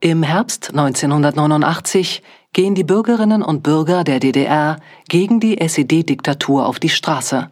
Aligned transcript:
Im 0.00 0.22
Herbst 0.22 0.70
1989 0.70 2.22
gehen 2.52 2.76
die 2.76 2.84
Bürgerinnen 2.84 3.42
und 3.42 3.64
Bürger 3.64 4.04
der 4.04 4.20
DDR 4.20 4.76
gegen 5.08 5.40
die 5.40 5.60
SED-Diktatur 5.60 6.66
auf 6.66 6.78
die 6.78 6.88
Straße. 6.88 7.50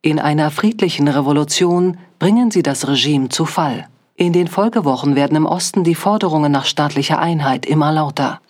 In 0.00 0.20
einer 0.20 0.52
friedlichen 0.52 1.08
Revolution 1.08 1.98
bringen 2.20 2.52
sie 2.52 2.62
das 2.62 2.86
Regime 2.86 3.28
zu 3.28 3.44
Fall. 3.44 3.88
In 4.14 4.32
den 4.32 4.46
Folgewochen 4.46 5.16
werden 5.16 5.36
im 5.36 5.46
Osten 5.46 5.82
die 5.82 5.96
Forderungen 5.96 6.52
nach 6.52 6.64
staatlicher 6.64 7.18
Einheit 7.18 7.66
immer 7.66 7.90
lauter. 7.90 8.40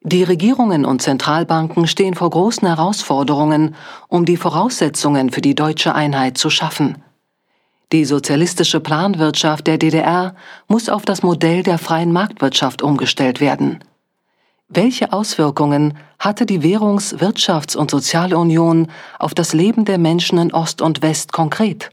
Die 0.00 0.22
Regierungen 0.22 0.86
und 0.86 1.02
Zentralbanken 1.02 1.86
stehen 1.86 2.14
vor 2.14 2.30
großen 2.30 2.66
Herausforderungen, 2.66 3.74
um 4.08 4.24
die 4.24 4.38
Voraussetzungen 4.38 5.28
für 5.28 5.42
die 5.42 5.54
deutsche 5.54 5.94
Einheit 5.94 6.38
zu 6.38 6.48
schaffen. 6.48 7.02
Die 7.92 8.04
sozialistische 8.04 8.78
Planwirtschaft 8.78 9.66
der 9.66 9.76
DDR 9.76 10.34
muss 10.68 10.88
auf 10.88 11.04
das 11.04 11.24
Modell 11.24 11.64
der 11.64 11.78
freien 11.78 12.12
Marktwirtschaft 12.12 12.82
umgestellt 12.82 13.40
werden. 13.40 13.82
Welche 14.68 15.12
Auswirkungen 15.12 15.98
hatte 16.20 16.46
die 16.46 16.62
Währungs-, 16.62 17.16
Wirtschafts- 17.18 17.76
und 17.76 17.90
Sozialunion 17.90 18.86
auf 19.18 19.34
das 19.34 19.52
Leben 19.52 19.84
der 19.84 19.98
Menschen 19.98 20.38
in 20.38 20.52
Ost 20.52 20.80
und 20.80 21.02
West 21.02 21.32
konkret? 21.32 21.90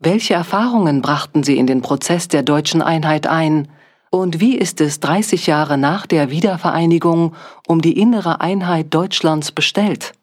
Welche 0.00 0.32
Erfahrungen 0.32 1.02
brachten 1.02 1.42
sie 1.42 1.58
in 1.58 1.66
den 1.66 1.82
Prozess 1.82 2.28
der 2.28 2.42
deutschen 2.42 2.80
Einheit 2.80 3.26
ein? 3.26 3.68
Und 4.10 4.40
wie 4.40 4.56
ist 4.56 4.80
es 4.80 5.00
30 5.00 5.46
Jahre 5.46 5.76
nach 5.76 6.06
der 6.06 6.30
Wiedervereinigung 6.30 7.34
um 7.66 7.82
die 7.82 7.98
innere 7.98 8.40
Einheit 8.40 8.94
Deutschlands 8.94 9.52
bestellt? 9.52 10.14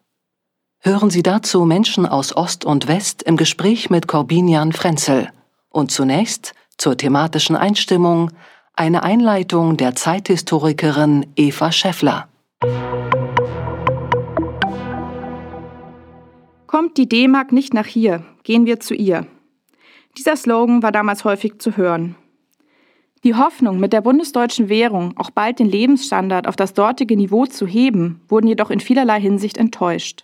Hören 0.86 1.10
Sie 1.10 1.24
dazu 1.24 1.64
Menschen 1.64 2.06
aus 2.06 2.36
Ost 2.36 2.64
und 2.64 2.86
West 2.86 3.24
im 3.24 3.36
Gespräch 3.36 3.90
mit 3.90 4.06
Corbinian 4.06 4.70
Frenzel. 4.70 5.30
Und 5.68 5.90
zunächst 5.90 6.54
zur 6.78 6.96
thematischen 6.96 7.56
Einstimmung 7.56 8.30
eine 8.72 9.02
Einleitung 9.02 9.76
der 9.76 9.96
Zeithistorikerin 9.96 11.26
Eva 11.34 11.72
Schäffler. 11.72 12.28
Kommt 16.68 16.96
die 16.98 17.08
D-Mark 17.08 17.50
nicht 17.50 17.74
nach 17.74 17.86
hier, 17.86 18.24
gehen 18.44 18.64
wir 18.64 18.78
zu 18.78 18.94
ihr. 18.94 19.26
Dieser 20.16 20.36
Slogan 20.36 20.84
war 20.84 20.92
damals 20.92 21.24
häufig 21.24 21.58
zu 21.58 21.76
hören. 21.76 22.14
Die 23.24 23.34
Hoffnung, 23.34 23.80
mit 23.80 23.92
der 23.92 24.02
bundesdeutschen 24.02 24.68
Währung 24.68 25.14
auch 25.16 25.30
bald 25.30 25.58
den 25.58 25.68
Lebensstandard 25.68 26.46
auf 26.46 26.54
das 26.54 26.74
dortige 26.74 27.16
Niveau 27.16 27.44
zu 27.46 27.66
heben, 27.66 28.20
wurden 28.28 28.46
jedoch 28.46 28.70
in 28.70 28.78
vielerlei 28.78 29.20
Hinsicht 29.20 29.58
enttäuscht. 29.58 30.22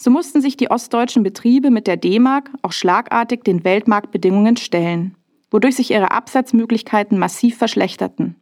So 0.00 0.10
mussten 0.10 0.40
sich 0.40 0.56
die 0.56 0.70
ostdeutschen 0.70 1.24
Betriebe 1.24 1.70
mit 1.72 1.88
der 1.88 1.96
D-Mark 1.96 2.50
auch 2.62 2.70
schlagartig 2.70 3.42
den 3.42 3.64
Weltmarktbedingungen 3.64 4.56
stellen, 4.56 5.16
wodurch 5.50 5.74
sich 5.74 5.90
ihre 5.90 6.12
Absatzmöglichkeiten 6.12 7.18
massiv 7.18 7.58
verschlechterten. 7.58 8.36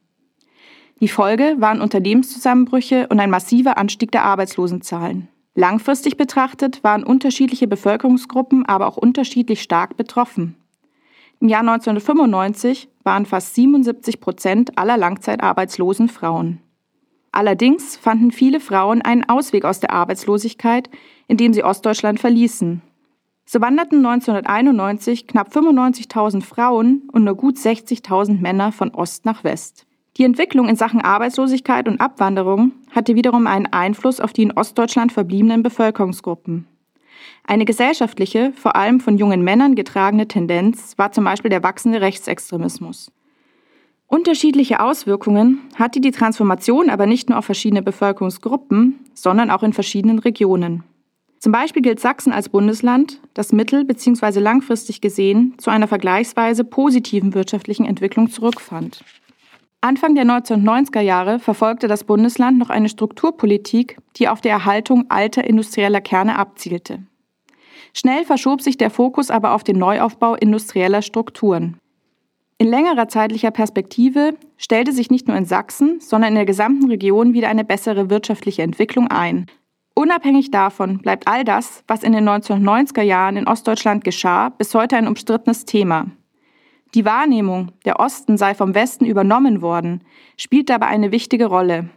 Die 1.00 1.08
Folge 1.08 1.56
waren 1.58 1.80
Unternehmenszusammenbrüche 1.80 3.08
und 3.08 3.20
ein 3.20 3.30
massiver 3.30 3.78
Anstieg 3.78 4.12
der 4.12 4.24
Arbeitslosenzahlen. 4.24 5.28
Langfristig 5.54 6.18
betrachtet 6.18 6.84
waren 6.84 7.04
unterschiedliche 7.04 7.66
Bevölkerungsgruppen 7.66 8.66
aber 8.66 8.86
auch 8.86 8.98
unterschiedlich 8.98 9.62
stark 9.62 9.96
betroffen. 9.96 10.56
Im 11.40 11.48
Jahr 11.48 11.60
1995 11.60 12.88
waren 13.02 13.24
fast 13.24 13.54
77 13.54 14.20
Prozent 14.20 14.78
aller 14.78 14.98
Langzeitarbeitslosen 14.98 16.10
Frauen. 16.10 16.60
Allerdings 17.36 17.98
fanden 17.98 18.30
viele 18.30 18.60
Frauen 18.60 19.02
einen 19.02 19.28
Ausweg 19.28 19.66
aus 19.66 19.78
der 19.78 19.90
Arbeitslosigkeit, 19.90 20.88
indem 21.28 21.52
sie 21.52 21.64
Ostdeutschland 21.64 22.18
verließen. 22.18 22.80
So 23.44 23.60
wanderten 23.60 23.98
1991 23.98 25.26
knapp 25.26 25.54
95.000 25.54 26.42
Frauen 26.42 27.02
und 27.12 27.24
nur 27.24 27.34
gut 27.34 27.56
60.000 27.58 28.40
Männer 28.40 28.72
von 28.72 28.90
Ost 28.94 29.26
nach 29.26 29.44
West. 29.44 29.84
Die 30.16 30.24
Entwicklung 30.24 30.66
in 30.66 30.76
Sachen 30.76 31.02
Arbeitslosigkeit 31.02 31.88
und 31.88 32.00
Abwanderung 32.00 32.72
hatte 32.92 33.16
wiederum 33.16 33.46
einen 33.46 33.66
Einfluss 33.66 34.18
auf 34.18 34.32
die 34.32 34.44
in 34.44 34.52
Ostdeutschland 34.52 35.12
verbliebenen 35.12 35.62
Bevölkerungsgruppen. 35.62 36.66
Eine 37.44 37.66
gesellschaftliche, 37.66 38.54
vor 38.54 38.76
allem 38.76 38.98
von 38.98 39.18
jungen 39.18 39.42
Männern 39.42 39.74
getragene 39.74 40.26
Tendenz 40.26 40.94
war 40.96 41.12
zum 41.12 41.24
Beispiel 41.24 41.50
der 41.50 41.62
wachsende 41.62 42.00
Rechtsextremismus. 42.00 43.12
Unterschiedliche 44.08 44.80
Auswirkungen 44.80 45.62
hatte 45.74 46.00
die 46.00 46.12
Transformation 46.12 46.90
aber 46.90 47.06
nicht 47.06 47.28
nur 47.28 47.38
auf 47.38 47.44
verschiedene 47.44 47.82
Bevölkerungsgruppen, 47.82 49.00
sondern 49.14 49.50
auch 49.50 49.64
in 49.64 49.72
verschiedenen 49.72 50.20
Regionen. 50.20 50.84
Zum 51.40 51.52
Beispiel 51.52 51.82
gilt 51.82 52.00
Sachsen 52.00 52.32
als 52.32 52.48
Bundesland, 52.48 53.20
das 53.34 53.52
mittel- 53.52 53.84
bzw. 53.84 54.40
langfristig 54.40 55.00
gesehen 55.00 55.54
zu 55.58 55.70
einer 55.70 55.88
vergleichsweise 55.88 56.64
positiven 56.64 57.34
wirtschaftlichen 57.34 57.84
Entwicklung 57.84 58.30
zurückfand. 58.30 59.04
Anfang 59.80 60.14
der 60.14 60.24
1990er 60.24 61.00
Jahre 61.00 61.38
verfolgte 61.38 61.86
das 61.86 62.04
Bundesland 62.04 62.58
noch 62.58 62.70
eine 62.70 62.88
Strukturpolitik, 62.88 63.98
die 64.16 64.28
auf 64.28 64.40
die 64.40 64.48
Erhaltung 64.48 65.10
alter 65.10 65.44
industrieller 65.44 66.00
Kerne 66.00 66.38
abzielte. 66.38 67.02
Schnell 67.92 68.24
verschob 68.24 68.62
sich 68.62 68.76
der 68.78 68.90
Fokus 68.90 69.30
aber 69.30 69.52
auf 69.52 69.62
den 69.62 69.78
Neuaufbau 69.78 70.34
industrieller 70.34 71.02
Strukturen. 71.02 71.78
In 72.58 72.68
längerer 72.68 73.06
zeitlicher 73.08 73.50
Perspektive 73.50 74.34
stellte 74.56 74.92
sich 74.92 75.10
nicht 75.10 75.28
nur 75.28 75.36
in 75.36 75.44
Sachsen, 75.44 76.00
sondern 76.00 76.30
in 76.30 76.36
der 76.36 76.46
gesamten 76.46 76.88
Region 76.88 77.34
wieder 77.34 77.48
eine 77.48 77.64
bessere 77.64 78.08
wirtschaftliche 78.08 78.62
Entwicklung 78.62 79.08
ein. 79.08 79.44
Unabhängig 79.94 80.50
davon 80.50 80.98
bleibt 80.98 81.28
all 81.28 81.44
das, 81.44 81.84
was 81.86 82.02
in 82.02 82.12
den 82.12 82.26
1990er 82.26 83.02
Jahren 83.02 83.36
in 83.36 83.46
Ostdeutschland 83.46 84.04
geschah, 84.04 84.48
bis 84.48 84.74
heute 84.74 84.96
ein 84.96 85.06
umstrittenes 85.06 85.66
Thema. 85.66 86.06
Die 86.94 87.04
Wahrnehmung, 87.04 87.72
der 87.84 88.00
Osten 88.00 88.38
sei 88.38 88.54
vom 88.54 88.74
Westen 88.74 89.04
übernommen 89.04 89.60
worden, 89.60 90.02
spielt 90.38 90.70
dabei 90.70 90.86
eine 90.86 91.12
wichtige 91.12 91.46
Rolle. 91.46 91.90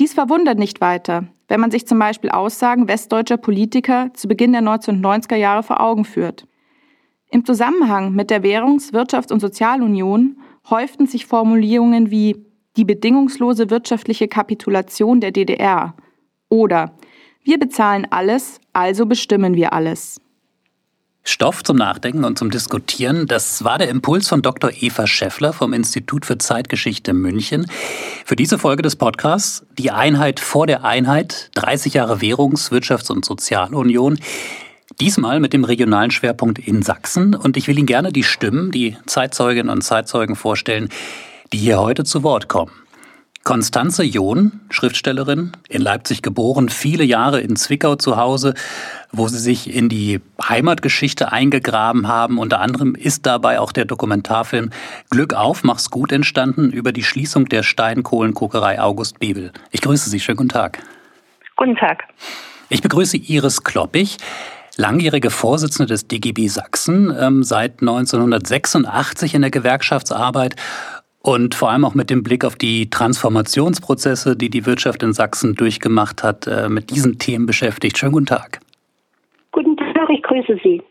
Dies 0.00 0.12
verwundert 0.12 0.58
nicht 0.58 0.80
weiter, 0.80 1.28
wenn 1.46 1.60
man 1.60 1.70
sich 1.70 1.86
zum 1.86 2.00
Beispiel 2.00 2.30
Aussagen 2.30 2.88
westdeutscher 2.88 3.36
Politiker 3.36 4.10
zu 4.14 4.26
Beginn 4.26 4.52
der 4.52 4.62
1990er 4.62 5.36
Jahre 5.36 5.62
vor 5.62 5.80
Augen 5.80 6.04
führt. 6.04 6.47
Im 7.30 7.44
Zusammenhang 7.44 8.12
mit 8.14 8.30
der 8.30 8.42
Währungs-, 8.42 8.92
Wirtschafts- 8.92 9.32
und 9.32 9.40
Sozialunion 9.40 10.38
häuften 10.70 11.06
sich 11.06 11.26
Formulierungen 11.26 12.10
wie 12.10 12.44
die 12.76 12.84
bedingungslose 12.84 13.70
wirtschaftliche 13.70 14.28
Kapitulation 14.28 15.20
der 15.20 15.32
DDR 15.32 15.94
oder 16.48 16.92
wir 17.42 17.58
bezahlen 17.58 18.06
alles, 18.10 18.60
also 18.72 19.06
bestimmen 19.06 19.54
wir 19.54 19.72
alles. 19.72 20.20
Stoff 21.24 21.62
zum 21.62 21.76
Nachdenken 21.76 22.24
und 22.24 22.38
zum 22.38 22.50
Diskutieren, 22.50 23.26
das 23.26 23.62
war 23.62 23.76
der 23.76 23.90
Impuls 23.90 24.28
von 24.28 24.40
Dr. 24.40 24.70
Eva 24.80 25.06
Schäffler 25.06 25.52
vom 25.52 25.74
Institut 25.74 26.24
für 26.24 26.38
Zeitgeschichte 26.38 27.12
München. 27.12 27.66
Für 28.24 28.36
diese 28.36 28.58
Folge 28.58 28.82
des 28.82 28.96
Podcasts 28.96 29.66
Die 29.76 29.90
Einheit 29.90 30.40
vor 30.40 30.66
der 30.66 30.84
Einheit, 30.84 31.50
30 31.54 31.94
Jahre 31.94 32.22
Währungs-, 32.22 32.70
Wirtschafts- 32.70 33.12
und 33.12 33.26
Sozialunion. 33.26 34.18
Diesmal 35.00 35.38
mit 35.38 35.52
dem 35.52 35.62
regionalen 35.62 36.10
Schwerpunkt 36.10 36.58
in 36.58 36.82
Sachsen. 36.82 37.36
Und 37.36 37.56
ich 37.56 37.68
will 37.68 37.78
Ihnen 37.78 37.86
gerne 37.86 38.10
die 38.10 38.24
Stimmen, 38.24 38.72
die 38.72 38.96
Zeitzeuginnen 39.06 39.70
und 39.70 39.82
Zeitzeugen 39.82 40.34
vorstellen, 40.34 40.88
die 41.52 41.58
hier 41.58 41.80
heute 41.80 42.02
zu 42.02 42.24
Wort 42.24 42.48
kommen. 42.48 42.72
Konstanze 43.44 44.02
John, 44.02 44.60
Schriftstellerin, 44.68 45.52
in 45.68 45.80
Leipzig 45.80 46.20
geboren, 46.20 46.68
viele 46.68 47.04
Jahre 47.04 47.40
in 47.40 47.54
Zwickau 47.56 47.94
zu 47.94 48.16
Hause, 48.16 48.54
wo 49.12 49.28
sie 49.28 49.38
sich 49.38 49.72
in 49.72 49.88
die 49.88 50.20
Heimatgeschichte 50.42 51.32
eingegraben 51.32 52.08
haben. 52.08 52.38
Unter 52.38 52.60
anderem 52.60 52.94
ist 52.94 53.24
dabei 53.24 53.60
auch 53.60 53.72
der 53.72 53.84
Dokumentarfilm 53.84 54.70
Glück 55.10 55.32
auf, 55.32 55.62
mach's 55.64 55.90
gut 55.90 56.12
entstanden 56.12 56.70
über 56.72 56.92
die 56.92 57.04
Schließung 57.04 57.46
der 57.46 57.62
Steinkohlenkokerei 57.62 58.80
August 58.80 59.20
Bebel. 59.20 59.52
Ich 59.70 59.80
grüße 59.80 60.10
Sie, 60.10 60.20
schönen 60.20 60.36
guten 60.36 60.50
Tag. 60.50 60.80
Guten 61.56 61.76
Tag. 61.76 62.04
Ich 62.68 62.82
begrüße 62.82 63.16
Iris 63.16 63.64
Kloppich 63.64 64.18
langjährige 64.78 65.30
Vorsitzende 65.30 65.92
des 65.92 66.08
DGB 66.08 66.48
Sachsen, 66.48 67.14
ähm, 67.20 67.42
seit 67.42 67.82
1986 67.82 69.34
in 69.34 69.42
der 69.42 69.50
Gewerkschaftsarbeit 69.50 70.56
und 71.20 71.54
vor 71.54 71.70
allem 71.70 71.84
auch 71.84 71.94
mit 71.94 72.10
dem 72.10 72.22
Blick 72.22 72.44
auf 72.44 72.56
die 72.56 72.88
Transformationsprozesse, 72.88 74.36
die 74.36 74.48
die 74.48 74.64
Wirtschaft 74.64 75.02
in 75.02 75.12
Sachsen 75.12 75.54
durchgemacht 75.54 76.22
hat, 76.22 76.46
äh, 76.46 76.68
mit 76.68 76.90
diesen 76.90 77.18
Themen 77.18 77.44
beschäftigt. 77.44 77.98
Schönen 77.98 78.12
guten 78.12 78.26
Tag. 78.26 78.60
Guten 79.52 79.76
Tag, 79.76 80.08
ich 80.10 80.22
grüße 80.22 80.58
Sie. 80.62 80.82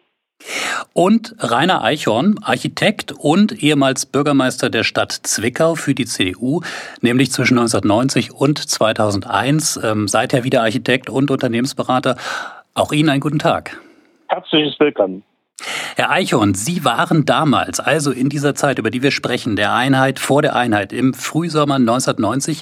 Und 0.93 1.35
Rainer 1.39 1.83
Eichhorn, 1.83 2.39
Architekt 2.43 3.11
und 3.11 3.63
ehemals 3.63 4.05
Bürgermeister 4.05 4.69
der 4.69 4.83
Stadt 4.83 5.11
Zwickau 5.11 5.75
für 5.75 5.95
die 5.95 6.05
CDU, 6.05 6.61
nämlich 7.01 7.31
zwischen 7.31 7.57
1990 7.57 8.33
und 8.33 8.59
2001, 8.59 9.79
ähm, 9.83 10.07
seither 10.07 10.43
wieder 10.43 10.61
Architekt 10.61 11.09
und 11.09 11.31
Unternehmensberater. 11.31 12.17
Auch 12.77 12.91
Ihnen 12.91 13.09
einen 13.09 13.21
guten 13.21 13.39
Tag. 13.39 13.81
Herzliches 14.27 14.79
Willkommen. 14.79 15.23
Herr 15.95 16.11
Eichhorn, 16.11 16.53
Sie 16.53 16.85
waren 16.85 17.25
damals, 17.25 17.79
also 17.79 18.11
in 18.11 18.29
dieser 18.29 18.53
Zeit, 18.53 18.77
über 18.77 18.91
die 18.91 19.01
wir 19.01 19.09
sprechen, 19.09 19.55
der 19.55 19.73
Einheit 19.73 20.19
vor 20.19 20.43
der 20.43 20.55
Einheit, 20.55 20.93
im 20.93 21.15
Frühsommer 21.15 21.77
1990, 21.77 22.61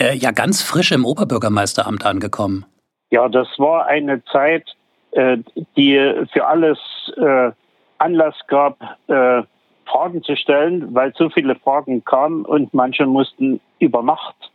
äh, 0.00 0.16
ja 0.16 0.32
ganz 0.32 0.62
frisch 0.62 0.90
im 0.90 1.04
Oberbürgermeisteramt 1.04 2.04
angekommen. 2.04 2.66
Ja, 3.10 3.28
das 3.28 3.46
war 3.58 3.86
eine 3.86 4.24
Zeit, 4.24 4.64
äh, 5.12 5.36
die 5.76 6.26
für 6.32 6.48
alles 6.48 6.78
äh, 7.16 7.52
Anlass 7.98 8.34
gab, 8.48 8.80
äh, 9.06 9.42
Fragen 9.86 10.24
zu 10.24 10.34
stellen, 10.34 10.92
weil 10.92 11.14
so 11.16 11.30
viele 11.30 11.54
Fragen 11.54 12.04
kamen 12.04 12.44
und 12.44 12.74
manche 12.74 13.06
mussten 13.06 13.60
über 13.78 14.02
Nacht 14.02 14.49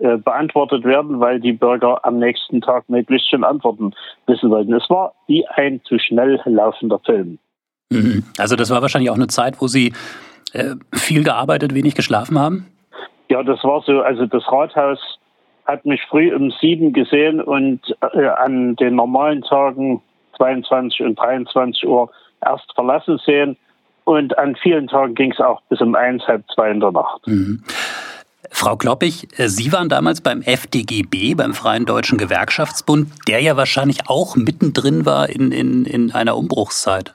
äh, 0.00 0.16
beantwortet 0.16 0.84
werden, 0.84 1.20
weil 1.20 1.40
die 1.40 1.52
Bürger 1.52 2.04
am 2.04 2.18
nächsten 2.18 2.60
Tag 2.60 2.88
möglichst 2.88 3.30
schon 3.30 3.44
Antworten 3.44 3.92
wissen 4.26 4.50
wollten. 4.50 4.72
Es 4.74 4.88
war 4.90 5.14
wie 5.26 5.46
ein 5.46 5.80
zu 5.84 5.98
schnell 5.98 6.40
laufender 6.44 6.98
Film. 7.00 7.38
Mhm. 7.90 8.24
Also 8.38 8.56
das 8.56 8.70
war 8.70 8.82
wahrscheinlich 8.82 9.10
auch 9.10 9.16
eine 9.16 9.28
Zeit, 9.28 9.60
wo 9.60 9.66
Sie 9.66 9.92
äh, 10.52 10.76
viel 10.92 11.24
gearbeitet, 11.24 11.74
wenig 11.74 11.94
geschlafen 11.94 12.38
haben? 12.38 12.66
Ja, 13.28 13.42
das 13.42 13.62
war 13.62 13.82
so. 13.82 14.00
Also 14.00 14.26
das 14.26 14.42
Rathaus 14.50 14.98
hat 15.64 15.84
mich 15.86 16.02
früh 16.08 16.34
um 16.34 16.52
sieben 16.60 16.92
gesehen 16.92 17.40
und 17.40 17.80
äh, 18.14 18.26
an 18.26 18.74
den 18.76 18.96
normalen 18.96 19.42
Tagen 19.42 20.02
22 20.36 21.02
und 21.02 21.18
23 21.18 21.86
Uhr 21.86 22.10
erst 22.44 22.72
verlassen 22.74 23.20
sehen. 23.24 23.56
Und 24.04 24.36
an 24.38 24.56
vielen 24.56 24.88
Tagen 24.88 25.14
ging 25.14 25.30
es 25.30 25.38
auch 25.40 25.60
bis 25.68 25.80
um 25.80 25.94
eins, 25.94 26.26
halb 26.26 26.42
zwei 26.52 26.70
in 26.70 26.80
der 26.80 26.90
Nacht. 26.90 27.24
Mhm. 27.26 27.62
Frau 28.50 28.76
Kloppig, 28.76 29.28
äh, 29.38 29.48
Sie 29.48 29.72
waren 29.72 29.88
damals 29.88 30.20
beim 30.20 30.42
FDGB, 30.42 31.34
beim 31.34 31.54
Freien 31.54 31.86
Deutschen 31.86 32.18
Gewerkschaftsbund, 32.18 33.08
der 33.28 33.40
ja 33.40 33.56
wahrscheinlich 33.56 34.08
auch 34.08 34.36
mittendrin 34.36 35.06
war 35.06 35.30
in, 35.30 35.52
in, 35.52 35.86
in 35.86 36.12
einer 36.12 36.36
Umbruchszeit. 36.36 37.14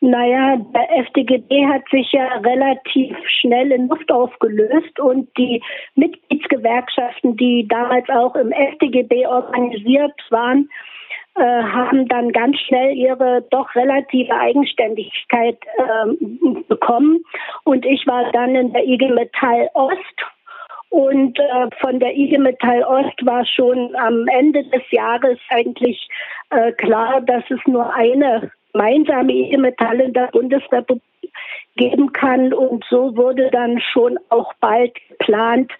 Naja, 0.00 0.56
der 0.74 0.98
FDGB 0.98 1.66
hat 1.66 1.82
sich 1.90 2.12
ja 2.12 2.26
relativ 2.44 3.16
schnell 3.40 3.72
in 3.72 3.88
Luft 3.88 4.12
aufgelöst 4.12 5.00
und 5.00 5.30
die 5.38 5.62
Mitgliedsgewerkschaften, 5.94 7.38
die 7.38 7.66
damals 7.66 8.06
auch 8.10 8.34
im 8.34 8.52
FDGB 8.52 9.26
organisiert 9.26 10.12
waren, 10.28 10.68
äh, 11.36 11.62
haben 11.62 12.06
dann 12.08 12.30
ganz 12.32 12.58
schnell 12.60 12.94
ihre 12.96 13.42
doch 13.50 13.74
relative 13.74 14.32
Eigenständigkeit 14.32 15.58
äh, 15.76 16.62
bekommen. 16.68 17.24
Und 17.64 17.84
ich 17.84 18.06
war 18.06 18.30
dann 18.32 18.54
in 18.54 18.72
der 18.72 18.86
IG 18.86 19.08
Metall 19.08 19.68
Ost. 19.74 19.98
Und 20.90 21.38
äh, 21.40 21.68
von 21.80 21.98
der 21.98 22.16
IG 22.16 22.38
Metall 22.38 22.84
Ost 22.84 23.26
war 23.26 23.44
schon 23.46 23.96
am 23.96 24.28
Ende 24.28 24.62
des 24.64 24.82
Jahres 24.92 25.38
eigentlich 25.48 26.08
äh, 26.50 26.70
klar, 26.72 27.20
dass 27.20 27.42
es 27.50 27.58
nur 27.66 27.92
eine 27.92 28.52
gemeinsame 28.72 29.32
IG 29.32 29.56
Metall 29.56 30.00
in 30.00 30.12
der 30.12 30.28
Bundesrepublik 30.28 31.02
geben 31.76 32.12
kann. 32.12 32.52
Und 32.52 32.84
so 32.88 33.16
wurde 33.16 33.50
dann 33.50 33.80
schon 33.80 34.18
auch 34.28 34.52
bald 34.60 34.94
geplant, 35.08 35.72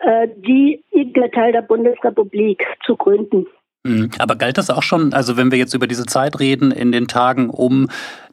äh, 0.00 0.26
die 0.36 0.82
IG 0.90 1.20
Metall 1.20 1.52
der 1.52 1.62
Bundesrepublik 1.62 2.66
zu 2.84 2.96
gründen. 2.96 3.46
Mhm. 3.84 4.10
Aber 4.18 4.36
galt 4.36 4.58
das 4.58 4.70
auch 4.70 4.82
schon, 4.82 5.12
also 5.12 5.36
wenn 5.36 5.50
wir 5.50 5.58
jetzt 5.58 5.74
über 5.74 5.86
diese 5.86 6.06
Zeit 6.06 6.40
reden, 6.40 6.70
in 6.70 6.92
den 6.92 7.08
Tagen 7.08 7.50
um 7.50 7.88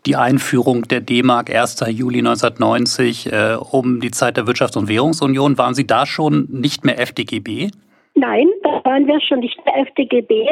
die 0.06 0.16
Einführung 0.16 0.84
der 0.84 1.02
D-Mark 1.02 1.54
1. 1.54 1.84
Juli 1.90 2.20
1990, 2.20 3.32
äh, 3.32 3.58
um 3.72 4.00
die 4.00 4.12
Zeit 4.12 4.38
der 4.38 4.46
Wirtschafts- 4.46 4.78
und 4.78 4.88
Währungsunion, 4.88 5.58
waren 5.58 5.74
Sie 5.74 5.88
da 5.88 6.06
schon 6.06 6.48
nicht 6.50 6.86
mehr 6.86 7.00
FDGB? 7.00 7.70
Nein, 8.16 8.48
da 8.64 8.82
waren 8.86 9.08
wir 9.08 9.20
schon 9.22 9.40
nicht 9.40 9.60
mehr 9.66 9.78
FDGB. 9.88 10.48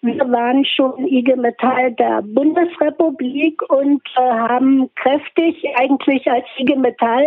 Wir 0.00 0.30
waren 0.30 0.64
schon 0.64 1.06
IG 1.06 1.34
Metall 1.36 1.92
der 1.92 2.22
Bundesrepublik 2.22 3.62
und 3.70 4.02
äh, 4.16 4.20
haben 4.20 4.90
kräftig 4.96 5.64
eigentlich 5.76 6.30
als 6.30 6.44
IG 6.58 6.76
Metall 6.76 7.26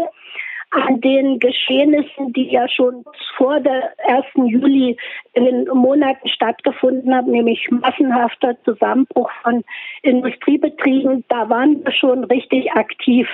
an 0.71 0.99
den 0.99 1.39
Geschehnissen, 1.39 2.33
die 2.33 2.51
ja 2.51 2.67
schon 2.67 3.05
vor 3.37 3.59
der 3.59 3.93
1. 4.07 4.25
Juli 4.35 4.97
in 5.33 5.45
den 5.45 5.67
Monaten 5.67 6.27
stattgefunden 6.27 7.15
haben, 7.15 7.31
nämlich 7.31 7.69
massenhafter 7.71 8.61
Zusammenbruch 8.63 9.31
von 9.43 9.63
Industriebetrieben, 10.01 11.23
da 11.29 11.49
waren 11.49 11.83
wir 11.85 11.91
schon 11.93 12.25
richtig 12.25 12.71
aktiv. 12.73 13.27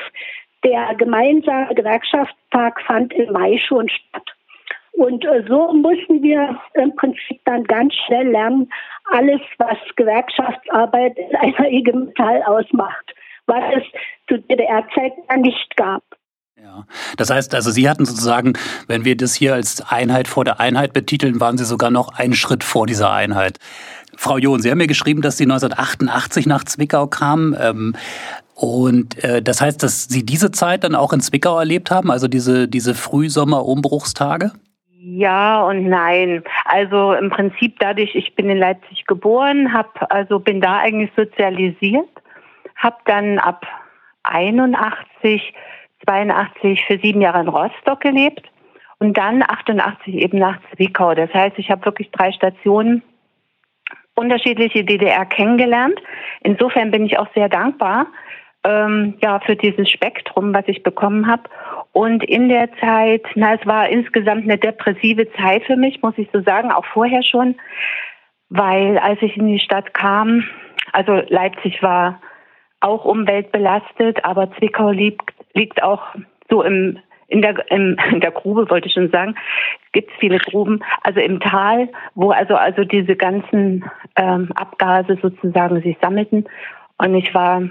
Der 0.63 0.93
gemeinsame 0.95 1.73
Gewerkschaftstag 1.73 2.79
fand 2.81 3.13
im 3.13 3.33
Mai 3.33 3.57
schon 3.57 3.89
statt. 3.89 4.33
Und 4.93 5.25
äh, 5.25 5.43
so 5.47 5.73
mussten 5.73 6.21
wir 6.21 6.61
im 6.75 6.95
Prinzip 6.95 7.41
dann 7.45 7.63
ganz 7.63 7.95
schnell 8.05 8.29
lernen, 8.29 8.71
alles, 9.11 9.41
was 9.57 9.77
Gewerkschaftsarbeit 9.95 11.17
in 11.17 11.35
einer 11.35 11.69
IG 11.69 11.91
Metall 11.91 12.43
ausmacht, 12.43 13.13
was 13.47 13.63
es 13.75 13.83
zu 14.27 14.37
DDR-Zeiten 14.37 15.41
nicht 15.41 15.75
gab. 15.75 16.03
Ja, 16.55 16.85
das 17.17 17.31
heißt 17.31 17.55
also, 17.55 17.71
Sie 17.71 17.89
hatten 17.89 18.05
sozusagen, 18.05 18.53
wenn 18.87 19.05
wir 19.05 19.17
das 19.17 19.33
hier 19.33 19.55
als 19.55 19.81
Einheit 19.89 20.27
vor 20.27 20.45
der 20.45 20.59
Einheit 20.59 20.93
betiteln, 20.93 21.39
waren 21.39 21.57
Sie 21.57 21.65
sogar 21.65 21.89
noch 21.89 22.09
einen 22.09 22.33
Schritt 22.33 22.63
vor 22.63 22.85
dieser 22.85 23.11
Einheit. 23.11 23.57
Frau 24.15 24.37
John, 24.37 24.61
Sie 24.61 24.69
haben 24.69 24.77
mir 24.77 24.87
geschrieben, 24.87 25.21
dass 25.21 25.37
Sie 25.37 25.45
1988 25.45 26.45
nach 26.45 26.63
Zwickau 26.63 27.07
kamen. 27.07 27.55
Ähm, 27.59 27.95
und 28.53 29.23
äh, 29.23 29.41
das 29.41 29.61
heißt, 29.61 29.81
dass 29.81 30.03
Sie 30.05 30.23
diese 30.23 30.51
Zeit 30.51 30.83
dann 30.83 30.93
auch 30.93 31.11
in 31.11 31.21
Zwickau 31.21 31.57
erlebt 31.57 31.89
haben, 31.89 32.11
also 32.11 32.27
diese, 32.27 32.67
diese 32.67 32.93
Frühsommer-Umbruchstage? 32.93 34.51
Ja 34.99 35.63
und 35.63 35.89
nein. 35.89 36.43
Also 36.65 37.13
im 37.13 37.31
Prinzip 37.31 37.77
dadurch, 37.79 38.13
ich 38.13 38.35
bin 38.35 38.49
in 38.49 38.59
Leipzig 38.59 39.05
geboren, 39.07 39.73
hab, 39.73 40.11
also 40.13 40.39
bin 40.39 40.61
da 40.61 40.77
eigentlich 40.77 41.11
sozialisiert, 41.17 42.09
habe 42.75 42.97
dann 43.05 43.39
ab 43.39 43.65
81 44.21 45.53
82 46.05 46.85
für 46.85 46.99
sieben 46.99 47.21
Jahre 47.21 47.41
in 47.41 47.47
Rostock 47.47 48.01
gelebt 48.01 48.49
und 48.99 49.17
dann 49.17 49.43
88 49.43 50.13
eben 50.15 50.39
nach 50.39 50.59
Zwickau. 50.73 51.13
Das 51.13 51.33
heißt, 51.33 51.57
ich 51.57 51.69
habe 51.69 51.85
wirklich 51.85 52.11
drei 52.11 52.31
Stationen 52.31 53.03
unterschiedliche 54.15 54.83
DDR 54.83 55.25
kennengelernt. 55.25 55.99
Insofern 56.41 56.91
bin 56.91 57.05
ich 57.05 57.17
auch 57.17 57.27
sehr 57.33 57.49
dankbar 57.49 58.07
ähm, 58.63 59.15
ja 59.21 59.39
für 59.39 59.55
dieses 59.55 59.89
Spektrum, 59.89 60.53
was 60.53 60.67
ich 60.67 60.83
bekommen 60.83 61.27
habe. 61.27 61.43
Und 61.91 62.23
in 62.23 62.49
der 62.49 62.69
Zeit, 62.79 63.23
na, 63.35 63.55
es 63.55 63.65
war 63.65 63.89
insgesamt 63.89 64.43
eine 64.43 64.57
depressive 64.57 65.31
Zeit 65.33 65.63
für 65.65 65.75
mich, 65.75 66.01
muss 66.01 66.17
ich 66.17 66.29
so 66.33 66.41
sagen, 66.41 66.71
auch 66.71 66.85
vorher 66.85 67.23
schon, 67.23 67.55
weil 68.49 68.97
als 68.97 69.21
ich 69.21 69.37
in 69.37 69.47
die 69.47 69.59
Stadt 69.59 69.93
kam, 69.93 70.43
also 70.91 71.21
Leipzig 71.27 71.81
war 71.83 72.21
auch 72.79 73.05
umweltbelastet, 73.05 74.25
aber 74.25 74.51
Zwickau 74.57 74.89
liegt, 74.89 75.33
liegt 75.53 75.81
auch 75.83 76.01
so 76.49 76.63
im, 76.63 76.99
in, 77.27 77.41
der, 77.41 77.71
im, 77.71 77.97
in 78.11 78.21
der 78.21 78.31
Grube, 78.31 78.69
wollte 78.69 78.87
ich 78.87 78.93
schon 78.93 79.09
sagen, 79.09 79.35
gibt 79.91 80.11
es 80.11 80.17
viele 80.19 80.39
Gruben, 80.39 80.83
also 81.03 81.19
im 81.19 81.39
Tal, 81.39 81.89
wo 82.15 82.31
also, 82.31 82.55
also 82.55 82.83
diese 82.83 83.15
ganzen 83.15 83.85
ähm, 84.15 84.51
Abgase 84.55 85.17
sozusagen 85.21 85.81
sich 85.81 85.97
sammelten. 86.01 86.45
Und 86.97 87.15
ich 87.15 87.33
war 87.33 87.63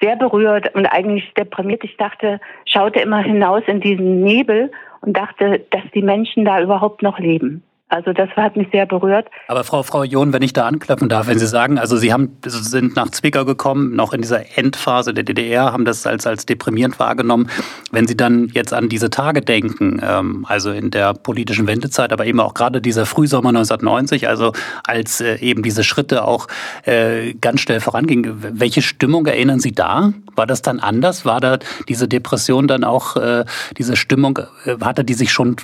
sehr 0.00 0.16
berührt 0.16 0.74
und 0.74 0.86
eigentlich 0.86 1.32
deprimiert. 1.34 1.84
Ich 1.84 1.96
dachte, 1.96 2.40
schaute 2.66 3.00
immer 3.00 3.22
hinaus 3.22 3.62
in 3.66 3.80
diesen 3.80 4.22
Nebel 4.22 4.70
und 5.00 5.16
dachte, 5.16 5.64
dass 5.70 5.82
die 5.94 6.02
Menschen 6.02 6.44
da 6.44 6.60
überhaupt 6.60 7.02
noch 7.02 7.18
leben. 7.18 7.62
Also 7.88 8.12
das 8.12 8.28
hat 8.30 8.56
mich 8.56 8.66
sehr 8.72 8.84
berührt. 8.84 9.28
Aber 9.46 9.62
Frau, 9.62 9.84
Frau 9.84 10.02
John, 10.02 10.32
wenn 10.32 10.42
ich 10.42 10.52
da 10.52 10.66
anknüpfen 10.66 11.08
darf, 11.08 11.28
wenn 11.28 11.38
Sie 11.38 11.46
sagen, 11.46 11.78
also 11.78 11.96
Sie 11.96 12.12
haben, 12.12 12.36
sind 12.44 12.96
nach 12.96 13.10
Zwickau 13.10 13.44
gekommen, 13.44 13.94
noch 13.94 14.12
in 14.12 14.22
dieser 14.22 14.58
Endphase 14.58 15.14
der 15.14 15.22
DDR, 15.22 15.72
haben 15.72 15.84
das 15.84 16.04
als, 16.04 16.26
als 16.26 16.46
deprimierend 16.46 16.98
wahrgenommen. 16.98 17.48
Wenn 17.92 18.08
Sie 18.08 18.16
dann 18.16 18.48
jetzt 18.48 18.72
an 18.72 18.88
diese 18.88 19.08
Tage 19.08 19.40
denken, 19.40 20.00
ähm, 20.02 20.44
also 20.48 20.72
in 20.72 20.90
der 20.90 21.14
politischen 21.14 21.68
Wendezeit, 21.68 22.12
aber 22.12 22.26
eben 22.26 22.40
auch 22.40 22.54
gerade 22.54 22.80
dieser 22.80 23.06
Frühsommer 23.06 23.50
1990, 23.50 24.26
also 24.26 24.52
als 24.82 25.20
äh, 25.20 25.36
eben 25.36 25.62
diese 25.62 25.84
Schritte 25.84 26.24
auch 26.24 26.48
äh, 26.86 27.34
ganz 27.34 27.60
schnell 27.60 27.78
vorangingen, 27.78 28.34
welche 28.58 28.82
Stimmung 28.82 29.26
erinnern 29.26 29.60
Sie 29.60 29.72
da? 29.72 30.12
War 30.34 30.48
das 30.48 30.60
dann 30.60 30.80
anders? 30.80 31.24
War 31.24 31.40
da 31.40 31.58
diese 31.88 32.08
Depression 32.08 32.66
dann 32.66 32.82
auch, 32.82 33.14
äh, 33.14 33.44
diese 33.78 33.94
Stimmung, 33.94 34.40
äh, 34.64 34.76
hatte 34.82 35.04
die 35.04 35.14
sich 35.14 35.32
schon 35.32 35.56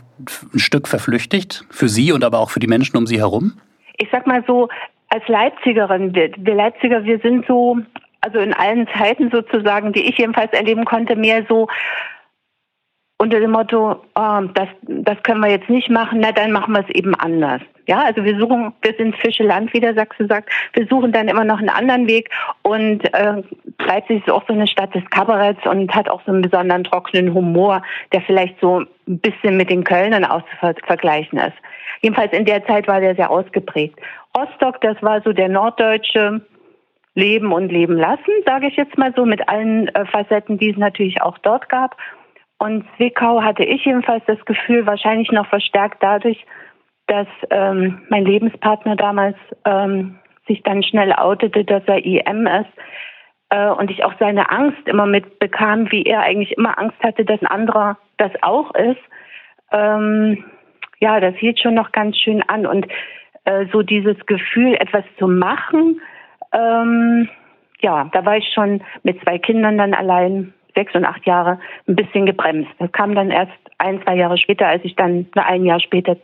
ein 0.54 0.58
Stück 0.58 0.86
verflüchtigt 0.86 1.64
für 1.68 1.88
Sie 1.88 2.11
und 2.12 2.24
aber 2.24 2.38
auch 2.38 2.50
für 2.50 2.60
die 2.60 2.66
Menschen 2.66 2.96
um 2.96 3.06
Sie 3.06 3.18
herum? 3.18 3.60
Ich 3.98 4.08
sag 4.10 4.26
mal 4.26 4.42
so, 4.46 4.68
als 5.08 5.26
Leipzigerin, 5.28 6.14
wir, 6.14 6.30
wir 6.36 6.54
Leipziger, 6.54 7.04
wir 7.04 7.18
sind 7.18 7.46
so, 7.46 7.78
also 8.20 8.38
in 8.38 8.54
allen 8.54 8.88
Zeiten 8.96 9.30
sozusagen, 9.30 9.92
die 9.92 10.08
ich 10.08 10.18
jedenfalls 10.18 10.52
erleben 10.52 10.84
konnte, 10.84 11.16
mehr 11.16 11.44
so 11.48 11.68
unter 13.18 13.38
dem 13.38 13.52
Motto, 13.52 14.02
oh, 14.14 14.40
das, 14.54 14.68
das 14.82 15.22
können 15.22 15.40
wir 15.40 15.50
jetzt 15.50 15.70
nicht 15.70 15.90
machen, 15.90 16.20
na 16.20 16.32
dann 16.32 16.50
machen 16.50 16.74
wir 16.74 16.80
es 16.80 16.94
eben 16.94 17.14
anders. 17.14 17.60
Ja, 17.86 18.04
also 18.04 18.24
wir 18.24 18.38
suchen, 18.38 18.72
wir 18.82 18.94
sind 18.96 19.16
Fischeland, 19.16 19.72
wie 19.72 19.80
der 19.80 19.94
Sachse 19.94 20.26
sagt, 20.26 20.50
wir 20.72 20.86
suchen 20.86 21.12
dann 21.12 21.28
immer 21.28 21.44
noch 21.44 21.58
einen 21.58 21.68
anderen 21.68 22.06
Weg 22.06 22.30
und 22.62 23.02
äh, 23.12 23.42
Leipzig 23.78 24.22
ist 24.22 24.30
auch 24.30 24.46
so 24.46 24.52
eine 24.52 24.66
Stadt 24.66 24.94
des 24.94 25.04
Kabaretts 25.10 25.66
und 25.66 25.92
hat 25.94 26.08
auch 26.08 26.22
so 26.24 26.32
einen 26.32 26.42
besonderen 26.42 26.84
trockenen 26.84 27.34
Humor, 27.34 27.82
der 28.12 28.22
vielleicht 28.22 28.58
so 28.60 28.80
ein 28.80 29.18
bisschen 29.18 29.56
mit 29.56 29.68
den 29.70 29.84
Kölnern 29.84 30.24
auszuvergleichen 30.24 31.38
ist. 31.38 31.56
Jedenfalls 32.00 32.32
in 32.32 32.44
der 32.44 32.64
Zeit 32.66 32.88
war 32.88 33.00
der 33.00 33.14
sehr 33.16 33.30
ausgeprägt. 33.30 33.98
Rostock, 34.36 34.80
das 34.80 34.96
war 35.02 35.20
so 35.22 35.32
der 35.32 35.48
norddeutsche 35.48 36.40
Leben 37.14 37.52
und 37.52 37.70
Leben 37.70 37.96
lassen, 37.96 38.32
sage 38.46 38.68
ich 38.68 38.76
jetzt 38.76 38.96
mal 38.96 39.12
so, 39.14 39.26
mit 39.26 39.48
allen 39.48 39.88
äh, 39.88 40.06
Facetten, 40.06 40.58
die 40.58 40.70
es 40.70 40.76
natürlich 40.76 41.20
auch 41.20 41.38
dort 41.38 41.68
gab. 41.68 41.96
Und 42.58 42.84
Zwickau 42.96 43.42
hatte 43.42 43.64
ich 43.64 43.84
jedenfalls 43.84 44.24
das 44.26 44.42
Gefühl, 44.44 44.86
wahrscheinlich 44.86 45.30
noch 45.32 45.48
verstärkt 45.48 46.02
dadurch, 46.02 46.46
dass 47.12 47.28
ähm, 47.50 48.00
mein 48.08 48.24
Lebenspartner 48.24 48.96
damals 48.96 49.36
ähm, 49.66 50.18
sich 50.48 50.62
dann 50.62 50.82
schnell 50.82 51.12
outete, 51.12 51.62
dass 51.62 51.82
er 51.86 52.02
IM 52.02 52.46
ist. 52.46 52.72
äh, 53.50 53.68
und 53.68 53.90
ich 53.90 54.02
auch 54.02 54.14
seine 54.18 54.50
Angst 54.50 54.88
immer 54.88 55.04
mitbekam, 55.04 55.92
wie 55.92 56.04
er 56.04 56.20
eigentlich 56.20 56.52
immer 56.52 56.78
Angst 56.78 56.96
hatte, 57.02 57.26
dass 57.26 57.42
ein 57.42 57.48
anderer 57.58 57.98
das 58.16 58.32
auch 58.40 58.74
ist. 58.74 59.00
Ähm, 59.72 60.42
ja, 61.00 61.20
das 61.20 61.34
hielt 61.34 61.60
schon 61.60 61.74
noch 61.74 61.92
ganz 61.92 62.16
schön 62.16 62.42
an 62.48 62.64
und 62.64 62.86
äh, 63.44 63.66
so 63.72 63.82
dieses 63.82 64.16
Gefühl, 64.24 64.74
etwas 64.76 65.04
zu 65.18 65.28
machen, 65.28 66.00
ähm, 66.54 67.28
ja, 67.80 68.08
da 68.12 68.24
war 68.24 68.38
ich 68.38 68.48
schon 68.54 68.82
mit 69.02 69.20
zwei 69.22 69.38
Kindern 69.38 69.76
dann 69.76 69.92
allein, 69.92 70.54
sechs 70.74 70.94
und 70.94 71.04
acht 71.04 71.26
Jahre, 71.26 71.58
ein 71.86 71.96
bisschen 71.96 72.24
gebremst. 72.24 72.70
Das 72.78 72.90
kam 72.92 73.14
dann 73.14 73.30
erst 73.30 73.52
ein, 73.76 74.00
zwei 74.02 74.16
Jahre 74.16 74.38
später, 74.38 74.66
als 74.66 74.82
ich 74.84 74.96
dann 74.96 75.26
ein 75.34 75.66
Jahr 75.66 75.80
später 75.80 76.16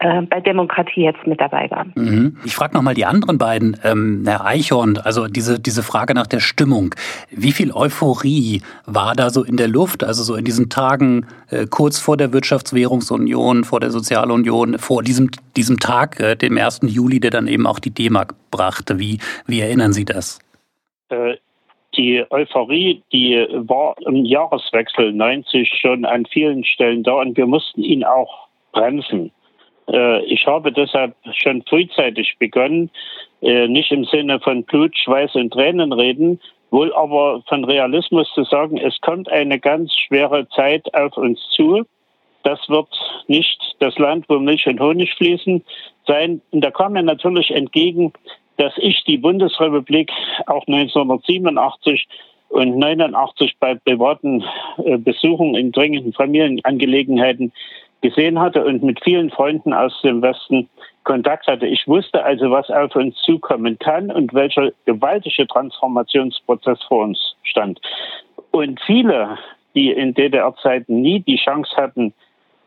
bei 0.00 0.40
Demokratie 0.40 1.02
jetzt 1.02 1.26
mit 1.26 1.40
dabei 1.40 1.70
war. 1.70 1.84
Mhm. 1.94 2.38
Ich 2.44 2.54
frage 2.54 2.74
nochmal 2.74 2.94
die 2.94 3.04
anderen 3.04 3.36
beiden, 3.36 3.76
ähm, 3.84 4.22
Herr 4.26 4.46
Eichhorn, 4.46 4.96
also 4.96 5.26
diese, 5.26 5.60
diese 5.60 5.82
Frage 5.82 6.14
nach 6.14 6.26
der 6.26 6.40
Stimmung. 6.40 6.94
Wie 7.30 7.52
viel 7.52 7.70
Euphorie 7.72 8.62
war 8.86 9.14
da 9.14 9.28
so 9.28 9.44
in 9.44 9.58
der 9.58 9.68
Luft, 9.68 10.02
also 10.02 10.22
so 10.22 10.36
in 10.36 10.44
diesen 10.46 10.70
Tagen 10.70 11.26
äh, 11.50 11.66
kurz 11.66 11.98
vor 11.98 12.16
der 12.16 12.32
Wirtschaftswährungsunion, 12.32 13.64
vor 13.64 13.80
der 13.80 13.90
Sozialunion, 13.90 14.78
vor 14.78 15.02
diesem, 15.02 15.30
diesem 15.54 15.78
Tag, 15.78 16.18
äh, 16.18 16.34
dem 16.34 16.56
1. 16.56 16.80
Juli, 16.84 17.20
der 17.20 17.30
dann 17.30 17.46
eben 17.46 17.66
auch 17.66 17.78
die 17.78 17.90
D-Mark 17.90 18.34
brachte? 18.50 18.98
Wie, 18.98 19.18
wie 19.46 19.60
erinnern 19.60 19.92
Sie 19.92 20.06
das? 20.06 20.38
Äh, 21.10 21.36
die 21.94 22.24
Euphorie, 22.30 23.02
die 23.12 23.46
war 23.50 23.96
im 24.06 24.24
Jahreswechsel 24.24 25.12
90 25.12 25.70
schon 25.82 26.06
an 26.06 26.24
vielen 26.24 26.64
Stellen 26.64 27.02
da 27.02 27.14
und 27.14 27.36
wir 27.36 27.46
mussten 27.46 27.82
ihn 27.82 28.02
auch 28.02 28.48
bremsen. 28.72 29.30
Äh, 29.92 30.24
ich 30.24 30.46
habe 30.46 30.72
deshalb 30.72 31.14
schon 31.32 31.62
frühzeitig 31.68 32.36
begonnen, 32.38 32.90
äh, 33.42 33.66
nicht 33.68 33.90
im 33.90 34.04
Sinne 34.04 34.40
von 34.40 34.64
Blut, 34.64 34.96
Schweiß 34.96 35.34
und 35.34 35.52
Tränen 35.52 35.92
reden, 35.92 36.40
wohl 36.70 36.94
aber 36.94 37.42
von 37.48 37.64
Realismus 37.64 38.30
zu 38.34 38.44
sagen, 38.44 38.78
es 38.78 39.00
kommt 39.00 39.28
eine 39.28 39.58
ganz 39.58 39.92
schwere 39.94 40.48
Zeit 40.50 40.92
auf 40.94 41.16
uns 41.16 41.40
zu. 41.50 41.84
Das 42.42 42.60
wird 42.68 42.88
nicht 43.26 43.58
das 43.80 43.98
Land, 43.98 44.26
wo 44.28 44.38
Milch 44.38 44.66
und 44.66 44.80
Honig 44.80 45.12
fließen, 45.14 45.62
sein. 46.06 46.40
Und 46.52 46.64
da 46.64 46.70
kam 46.70 46.92
mir 46.92 47.02
natürlich 47.02 47.50
entgegen, 47.50 48.12
dass 48.56 48.72
ich 48.76 49.02
die 49.04 49.18
Bundesrepublik 49.18 50.10
auch 50.46 50.66
1987 50.66 52.06
und 52.50 52.78
89 52.78 53.56
bei 53.58 53.74
privaten 53.76 54.44
äh, 54.84 54.98
Besuchen 54.98 55.54
in 55.54 55.72
dringenden 55.72 56.12
Familienangelegenheiten 56.12 57.52
gesehen 58.02 58.38
hatte 58.38 58.64
und 58.64 58.82
mit 58.82 59.02
vielen 59.02 59.30
Freunden 59.30 59.72
aus 59.72 60.00
dem 60.02 60.22
Westen 60.22 60.68
Kontakt 61.04 61.46
hatte. 61.46 61.66
Ich 61.66 61.86
wusste 61.86 62.22
also, 62.22 62.50
was 62.50 62.70
auf 62.70 62.94
uns 62.94 63.16
zukommen 63.22 63.78
kann 63.78 64.10
und 64.10 64.34
welcher 64.34 64.70
gewaltige 64.84 65.46
Transformationsprozess 65.46 66.82
vor 66.84 67.04
uns 67.04 67.36
stand. 67.42 67.80
Und 68.50 68.80
viele, 68.82 69.38
die 69.74 69.90
in 69.90 70.14
DDR-Zeiten 70.14 71.00
nie 71.00 71.20
die 71.20 71.36
Chance 71.36 71.74
hatten, 71.76 72.12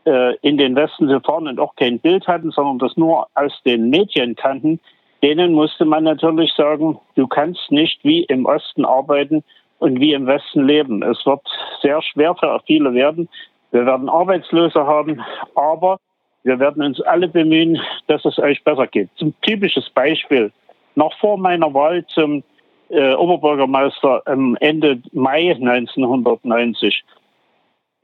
äh, 0.06 0.36
in 0.38 0.58
den 0.58 0.75
Westen 0.75 1.08
zu 1.08 1.20
fahren 1.22 1.48
und 1.48 1.60
auch 1.60 1.75
kein 1.75 2.00
Bild 2.00 2.28
hatten, 2.28 2.52
sondern 2.52 2.80
das 2.80 2.98
nur 2.98 3.28
aus 3.36 3.54
den 3.66 3.90
Medien 3.90 4.36
kannten, 4.36 4.80
denen 5.22 5.54
musste 5.54 5.86
man 5.86 6.04
natürlich 6.04 6.52
sagen, 6.54 7.00
du 7.16 7.28
kannst 7.28 7.72
nicht 7.72 8.04
wie 8.04 8.24
im 8.24 8.46
Osten 8.46 8.84
arbeiten 8.84 9.44
und 9.80 10.00
wie 10.00 10.13
im 10.13 10.28
Westen 10.28 10.68
leben. 10.68 11.02
Es 11.02 11.25
wird 11.25 11.42
sehr 11.82 12.02
schwer 12.02 12.36
für 12.36 12.60
viele 12.66 12.94
werden, 12.94 13.30
wir 13.74 13.86
werden 13.88 14.08
Arbeitslose 14.08 14.86
haben, 14.86 15.22
aber 15.56 16.00
wir 16.44 16.60
werden 16.60 16.84
uns 16.84 17.01
alle 17.01 17.27
bemühen, 17.27 17.82
dass 18.08 18.24
es 18.24 18.38
euch 18.38 18.63
besser 18.63 18.88
geht. 18.88 19.10
Zum 19.15 19.34
typisches 19.42 19.89
Beispiel. 19.89 20.51
Noch 20.96 21.18
vor 21.18 21.38
meiner 21.38 21.74
Wahl 21.74 22.06
zum 22.06 22.44
äh, 22.89 23.15
Oberbürgermeister 23.15 24.22
am 24.25 24.56
Ende 24.60 25.01
Mai 25.12 25.51
1990 25.51 27.03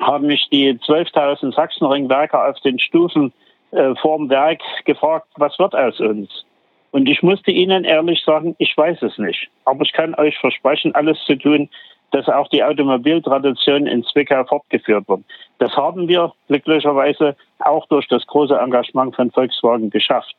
haben 0.02 0.28
mich 0.28 0.48
die 0.52 0.74
12.000 0.74 1.54
Sachsenringwerker 1.54 2.50
auf 2.50 2.60
den 2.62 2.80
Stufen 2.80 3.32
äh, 3.72 3.94
vorm 4.02 4.30
Werk 4.30 4.62
gefragt, 4.86 5.28
was 5.36 5.60
wird 5.60 5.76
aus 5.76 6.00
uns? 6.00 6.46
Und 6.92 7.08
ich 7.08 7.22
musste 7.22 7.52
ihnen 7.52 7.84
ehrlich 7.84 8.24
sagen, 8.26 8.56
ich 8.58 8.76
weiß 8.76 9.04
es 9.04 9.18
nicht. 9.20 9.50
Aber 9.66 9.84
ich 9.84 9.94
kann 9.94 10.16
euch 10.16 10.36
versprechen, 10.40 10.96
alles 10.96 11.20
zu 11.26 11.36
tun, 11.36 11.70
dass 12.12 12.28
auch 12.28 12.48
die 12.50 12.63
Automobiltradition 12.63 13.88
in 13.88 14.04
Zwickau 14.04 14.44
fortgeführt 14.46 15.08
wird. 15.08 15.22
Das 15.60 15.75
haben 15.75 16.08
wir 16.08 16.34
glücklicherweise 16.48 17.36
auch 17.60 17.86
durch 17.88 18.08
das 18.08 18.25
große 18.28 18.58
Engagement 18.58 19.16
von 19.16 19.32
Volkswagen 19.32 19.89
geschafft. 19.89 20.36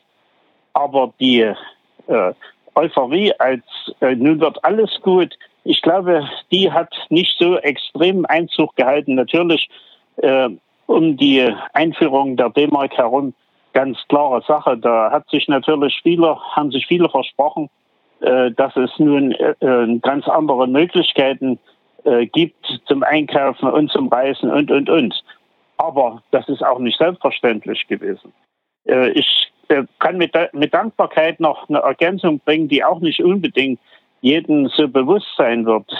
Aber 0.72 1.12
die 1.20 1.40
äh, 1.40 2.32
Euphorie 2.74 3.32
als 3.38 3.62
äh, 4.00 4.14
nun 4.14 4.40
wird 4.40 4.62
alles 4.64 4.90
gut, 5.02 5.36
ich 5.64 5.82
glaube, 5.82 6.28
die 6.50 6.72
hat 6.72 6.92
nicht 7.10 7.36
so 7.38 7.58
extrem 7.58 8.24
Einzug 8.26 8.74
gehalten. 8.76 9.14
Natürlich 9.14 9.68
äh, 10.16 10.48
um 10.86 11.16
die 11.16 11.48
Einführung 11.74 12.36
der 12.36 12.50
D-Mark 12.50 12.96
herum 12.96 13.34
ganz 13.72 13.98
klare 14.08 14.42
Sache. 14.42 14.76
Da 14.76 15.10
hat 15.10 15.28
sich 15.30 15.46
natürlich 15.48 16.00
viele, 16.02 16.36
haben 16.56 16.72
sich 16.72 16.86
viele 16.86 17.08
versprochen, 17.08 17.70
äh, 18.20 18.50
dass 18.50 18.76
es 18.76 18.90
nun 18.98 19.32
äh, 19.32 19.54
äh, 19.60 19.98
ganz 20.00 20.28
andere 20.28 20.68
Möglichkeiten 20.68 21.58
gibt 22.32 22.80
zum 22.86 23.02
Einkaufen 23.02 23.68
und 23.68 23.90
zum 23.90 24.08
Reisen 24.08 24.50
und, 24.50 24.70
und, 24.70 24.88
und. 24.88 25.22
Aber 25.76 26.22
das 26.30 26.48
ist 26.48 26.64
auch 26.64 26.78
nicht 26.78 26.96
selbstverständlich 26.96 27.86
gewesen. 27.88 28.32
Ich 29.12 29.52
kann 29.98 30.16
mit, 30.16 30.34
mit 30.54 30.72
Dankbarkeit 30.72 31.40
noch 31.40 31.68
eine 31.68 31.80
Ergänzung 31.80 32.38
bringen, 32.38 32.68
die 32.68 32.82
auch 32.82 33.00
nicht 33.00 33.22
unbedingt 33.22 33.78
jedem 34.22 34.68
so 34.68 34.88
bewusst 34.88 35.28
sein 35.36 35.66
wird. 35.66 35.92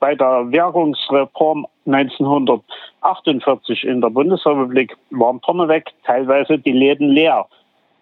Bei 0.00 0.14
der 0.14 0.50
Währungsreform 0.50 1.66
1948 1.84 3.84
in 3.84 4.00
der 4.00 4.08
Bundesrepublik 4.08 4.96
waren 5.10 5.42
vorneweg 5.42 5.92
teilweise 6.06 6.58
die 6.58 6.72
Läden 6.72 7.10
leer. 7.10 7.46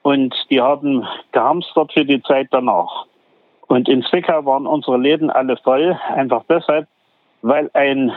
Und 0.03 0.37
die 0.51 0.61
haben 0.61 1.05
gehamstert 1.33 1.93
für 1.93 2.05
die 2.05 2.23
Zeit 2.23 2.47
danach. 2.53 3.07
Und 3.67 3.89
in 3.89 4.03
Zwickau 4.03 4.45
waren 4.45 4.67
unsere 4.67 4.99
Läden 4.99 5.31
alle 5.31 5.57
voll, 5.57 5.99
einfach 6.15 6.45
deshalb, 6.49 6.87
weil 7.43 7.71
ein 7.75 8.13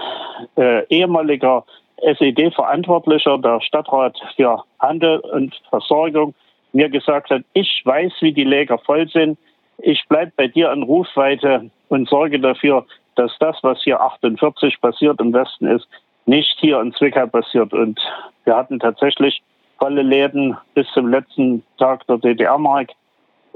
äh, 0.56 0.86
ehemaliger 0.88 1.66
SED-Verantwortlicher, 1.98 3.38
der 3.38 3.62
Stadtrat 3.62 4.18
für 4.36 4.64
Handel 4.80 5.20
und 5.20 5.56
Versorgung, 5.70 6.34
mir 6.74 6.90
gesagt 6.90 7.30
hat, 7.30 7.42
ich 7.54 7.82
weiß, 7.86 8.14
wie 8.20 8.34
die 8.34 8.44
Läger 8.44 8.78
voll 8.78 9.08
sind, 9.08 9.38
ich 9.80 10.04
bleibe 10.08 10.32
bei 10.36 10.48
dir 10.48 10.72
in 10.72 10.84
Rufweite 10.84 11.70
und 11.90 12.10
sorge 12.10 12.40
dafür, 12.40 12.86
dass 13.16 13.32
das, 13.40 13.58
was 13.62 13.82
hier 13.84 14.00
48 14.00 14.80
passiert 14.82 15.20
im 15.20 15.34
Westen 15.34 15.68
ist, 15.68 15.88
nicht 16.26 16.58
hier 16.60 16.80
in 16.82 16.94
Zwickau 16.94 17.26
passiert. 17.28 17.74
Und 17.74 18.00
wir 18.44 18.56
hatten 18.56 18.80
tatsächlich 18.80 19.42
volle 19.80 20.02
Läden 20.02 20.58
bis 20.74 20.88
zum 20.94 21.08
letzten 21.08 21.64
Tag 21.78 22.06
der 22.08 22.18
DDR-Mark 22.18 22.92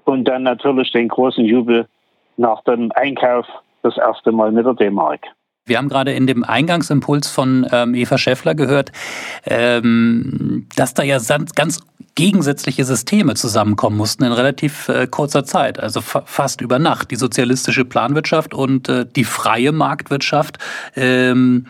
und 0.05 0.25
dann 0.25 0.43
natürlich 0.43 0.91
den 0.91 1.07
großen 1.07 1.45
Jubel 1.45 1.87
nach 2.37 2.63
dem 2.63 2.91
Einkauf 2.93 3.45
das 3.83 3.97
erste 3.97 4.31
Mal 4.31 4.51
mit 4.51 4.65
der 4.65 4.73
D-Mark. 4.73 5.21
Wir 5.65 5.77
haben 5.77 5.89
gerade 5.89 6.11
in 6.13 6.25
dem 6.25 6.43
Eingangsimpuls 6.43 7.29
von 7.29 7.67
ähm, 7.71 7.93
Eva 7.93 8.17
Schäffler 8.17 8.55
gehört, 8.55 8.91
ähm, 9.45 10.67
dass 10.75 10.93
da 10.93 11.03
ja 11.03 11.17
ganz 11.55 11.81
gegensätzliche 12.15 12.83
Systeme 12.83 13.35
zusammenkommen 13.35 13.95
mussten 13.95 14.23
in 14.23 14.31
relativ 14.31 14.89
äh, 14.89 15.07
kurzer 15.07 15.45
Zeit, 15.45 15.79
also 15.79 16.01
fa 16.01 16.23
fast 16.25 16.61
über 16.61 16.79
Nacht. 16.79 17.11
Die 17.11 17.15
sozialistische 17.15 17.85
Planwirtschaft 17.85 18.53
und 18.53 18.89
äh, 18.89 19.05
die 19.05 19.23
freie 19.23 19.71
Marktwirtschaft. 19.71 20.57
Ähm, 20.95 21.67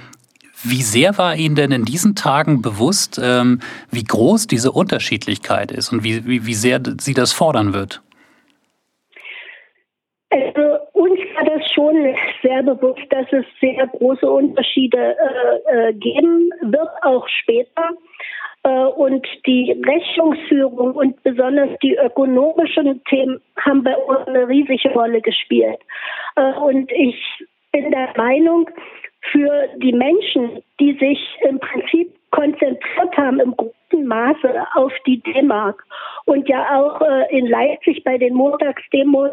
wie 0.64 0.84
sehr 0.84 1.18
war 1.18 1.36
Ihnen 1.36 1.56
denn 1.56 1.72
in 1.72 1.86
diesen 1.86 2.16
Tagen 2.16 2.62
bewusst, 2.62 3.20
ähm, 3.22 3.60
wie 3.90 4.04
groß 4.04 4.48
diese 4.48 4.72
Unterschiedlichkeit 4.72 5.72
ist 5.72 5.92
und 5.92 6.04
wie, 6.04 6.26
wie, 6.26 6.46
wie 6.46 6.54
sehr 6.54 6.82
sie 7.00 7.14
das 7.14 7.34
fordern 7.34 7.74
wird? 7.74 8.02
Also 10.32 10.78
uns 10.94 11.20
war 11.36 11.44
das 11.44 11.72
schon 11.74 12.16
sehr 12.42 12.64
bewusst, 12.64 13.02
dass 13.10 13.26
es 13.34 13.46
sehr 13.60 13.86
große 13.88 14.30
Unterschiede 14.30 15.18
äh, 15.18 15.90
äh, 15.90 15.94
geben 15.94 16.50
wird, 16.62 16.90
auch 17.02 17.28
später. 17.28 17.90
Äh, 18.64 18.70
und 18.70 19.28
die 19.46 19.76
Rechnungsführung 19.86 20.96
und 20.96 21.22
besonders 21.24 21.78
die 21.84 21.96
ökonomischen 21.96 23.04
Themen 23.06 23.42
haben 23.60 23.84
bei 23.84 23.96
uns 23.98 24.28
eine 24.28 24.48
riesige 24.48 24.90
Rolle 24.94 25.22
gespielt. 25.22 25.80
Äh, 26.38 26.54
und 26.54 26.92
ich 26.92 27.18
bin 27.74 27.92
der 27.92 28.14
Meinung, 28.16 28.70
für 29.32 29.68
die 29.78 29.94
Menschen, 29.94 30.64
die 30.80 30.94
sich 30.94 31.20
im 31.48 31.60
Prinzip 31.60 32.14
konzentriert 32.32 33.18
haben 33.18 33.40
im 33.40 33.56
großen 33.56 34.08
Maße 34.08 34.66
auf 34.76 34.94
die 35.06 35.20
D-Mark 35.22 35.84
und 36.26 36.48
ja 36.48 36.80
auch 36.80 37.02
äh, 37.02 37.38
in 37.38 37.46
Leipzig 37.48 38.04
bei 38.04 38.18
den 38.18 38.34
Montagsdemos 38.34 39.32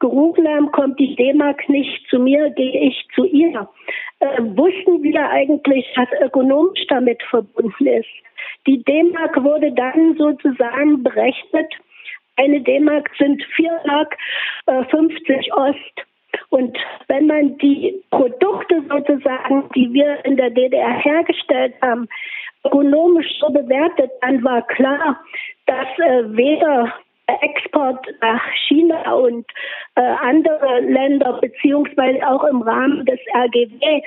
gerufen 0.00 0.48
haben, 0.48 0.70
kommt 0.72 0.98
die 0.98 1.14
D-Mark 1.14 1.68
nicht 1.68 2.08
zu 2.08 2.18
mir, 2.18 2.50
gehe 2.50 2.88
ich 2.88 3.06
zu 3.14 3.24
ihr. 3.24 3.68
Äh, 4.18 4.42
wussten 4.42 5.02
wir 5.02 5.28
eigentlich, 5.30 5.86
was 5.96 6.08
ökonomisch 6.20 6.86
damit 6.88 7.22
verbunden 7.24 7.86
ist. 7.86 8.08
Die 8.66 8.82
D-Mark 8.82 9.42
wurde 9.42 9.72
dann 9.72 10.16
sozusagen 10.16 11.02
berechnet. 11.02 11.72
Eine 12.36 12.60
D-Mark 12.60 13.10
sind 13.18 13.42
4 13.56 13.80
Mark 13.86 14.16
äh, 14.66 14.84
50 14.84 15.52
Ost. 15.54 16.09
Und 16.50 16.76
wenn 17.06 17.26
man 17.26 17.56
die 17.58 18.02
Produkte 18.10 18.82
sozusagen, 18.88 19.68
die 19.74 19.92
wir 19.92 20.24
in 20.24 20.36
der 20.36 20.50
DDR 20.50 20.98
hergestellt 20.98 21.74
haben, 21.80 22.08
ökonomisch 22.64 23.38
so 23.38 23.50
bewertet, 23.50 24.10
dann 24.20 24.42
war 24.44 24.62
klar, 24.62 25.18
dass 25.66 25.86
äh, 25.98 26.36
weder 26.36 26.92
Export 27.40 28.04
nach 28.20 28.42
China 28.66 29.12
und 29.12 29.46
äh, 29.94 30.00
andere 30.00 30.80
Länder, 30.80 31.38
beziehungsweise 31.40 32.26
auch 32.28 32.44
im 32.44 32.62
Rahmen 32.62 33.06
des 33.06 33.20
RGW, 33.34 34.02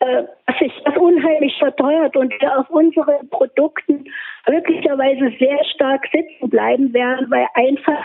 äh, 0.00 0.22
sich 0.58 0.72
das 0.84 0.96
unheimlich 0.96 1.58
verteuert 1.58 2.16
und 2.16 2.32
wir 2.40 2.58
auf 2.58 2.70
unseren 2.70 3.28
Produkten 3.30 4.04
möglicherweise 4.48 5.32
sehr 5.38 5.62
stark 5.74 6.06
sitzen 6.12 6.48
bleiben 6.48 6.92
werden, 6.94 7.30
weil 7.30 7.46
einfach 7.54 8.04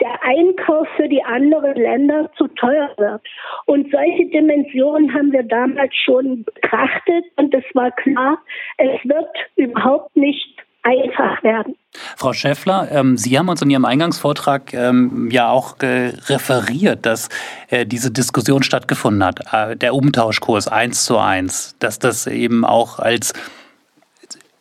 der 0.00 0.22
Einkauf 0.22 0.86
für 0.96 1.08
die 1.08 1.22
anderen 1.22 1.74
Länder 1.74 2.30
zu 2.36 2.48
teuer 2.48 2.90
wird. 2.96 3.22
Und 3.66 3.90
solche 3.90 4.26
Dimensionen 4.26 5.12
haben 5.14 5.32
wir 5.32 5.42
damals 5.42 5.94
schon 6.04 6.44
betrachtet 6.44 7.24
und 7.36 7.54
es 7.54 7.64
war 7.74 7.90
klar, 7.92 8.38
es 8.78 9.08
wird 9.08 9.28
überhaupt 9.56 10.16
nicht 10.16 10.56
einfach 10.86 11.42
werden. 11.42 11.74
Frau 12.16 12.32
Schäffler, 12.32 12.88
ähm, 12.92 13.16
Sie 13.16 13.38
haben 13.38 13.48
uns 13.48 13.60
in 13.62 13.70
Ihrem 13.70 13.84
Eingangsvortrag 13.84 14.72
ähm, 14.72 15.28
ja 15.30 15.50
auch 15.50 15.76
äh, 15.80 16.12
referiert, 16.28 17.04
dass 17.04 17.28
äh, 17.68 17.84
diese 17.84 18.10
Diskussion 18.12 18.62
stattgefunden 18.62 19.24
hat, 19.24 19.40
äh, 19.52 19.76
der 19.76 19.94
Umtauschkurs 19.94 20.68
eins 20.68 21.04
zu 21.04 21.18
eins, 21.18 21.76
dass 21.80 21.98
das 21.98 22.26
eben 22.26 22.64
auch 22.64 22.98
als 22.98 23.32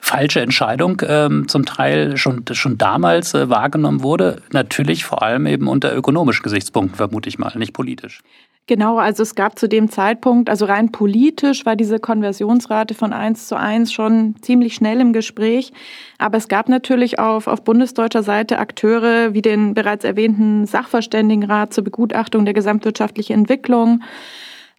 falsche 0.05 0.39
Entscheidung 0.39 1.01
ähm, 1.07 1.47
zum 1.47 1.65
Teil 1.65 2.15
schon, 2.15 2.43
schon 2.51 2.77
damals 2.77 3.33
äh, 3.33 3.49
wahrgenommen 3.49 4.03
wurde. 4.03 4.43
Natürlich 4.51 5.03
vor 5.03 5.23
allem 5.23 5.47
eben 5.47 5.67
unter 5.67 5.95
ökonomischen 5.95 6.43
Gesichtspunkten, 6.43 6.95
vermute 6.95 7.27
ich 7.27 7.39
mal, 7.39 7.51
nicht 7.57 7.73
politisch. 7.73 8.21
Genau, 8.67 8.97
also 8.99 9.23
es 9.23 9.33
gab 9.33 9.57
zu 9.57 9.67
dem 9.67 9.89
Zeitpunkt, 9.89 10.49
also 10.49 10.65
rein 10.65 10.91
politisch 10.91 11.65
war 11.65 11.75
diese 11.75 11.99
Konversionsrate 11.99 12.93
von 12.93 13.13
eins 13.13 13.47
zu 13.47 13.57
eins 13.57 13.91
schon 13.91 14.35
ziemlich 14.41 14.75
schnell 14.75 15.01
im 15.01 15.11
Gespräch. 15.11 15.73
Aber 16.19 16.37
es 16.37 16.47
gab 16.47 16.69
natürlich 16.69 17.17
auf, 17.17 17.47
auf 17.47 17.63
bundesdeutscher 17.63 18.21
Seite 18.21 18.59
Akteure 18.59 19.33
wie 19.33 19.41
den 19.41 19.73
bereits 19.73 20.03
erwähnten 20.03 20.67
Sachverständigenrat 20.67 21.73
zur 21.73 21.83
Begutachtung 21.83 22.45
der 22.45 22.53
gesamtwirtschaftlichen 22.53 23.33
Entwicklung. 23.33 24.03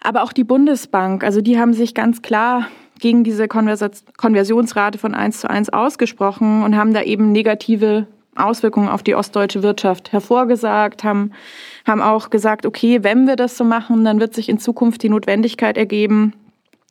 Aber 0.00 0.22
auch 0.22 0.32
die 0.32 0.44
Bundesbank, 0.44 1.24
also 1.24 1.40
die 1.40 1.58
haben 1.58 1.72
sich 1.72 1.94
ganz 1.94 2.22
klar 2.22 2.68
gegen 2.98 3.24
diese 3.24 3.48
Konversionsrate 3.48 4.98
von 4.98 5.14
eins 5.14 5.40
zu 5.40 5.50
eins 5.50 5.70
ausgesprochen 5.70 6.62
und 6.62 6.76
haben 6.76 6.94
da 6.94 7.02
eben 7.02 7.32
negative 7.32 8.06
Auswirkungen 8.36 8.88
auf 8.88 9.02
die 9.02 9.14
ostdeutsche 9.14 9.62
Wirtschaft 9.62 10.12
hervorgesagt, 10.12 11.04
haben, 11.04 11.32
haben 11.86 12.02
auch 12.02 12.30
gesagt, 12.30 12.66
okay, 12.66 13.02
wenn 13.02 13.26
wir 13.26 13.36
das 13.36 13.56
so 13.56 13.64
machen, 13.64 14.04
dann 14.04 14.20
wird 14.20 14.34
sich 14.34 14.48
in 14.48 14.58
Zukunft 14.58 15.02
die 15.02 15.08
Notwendigkeit 15.08 15.76
ergeben, 15.76 16.34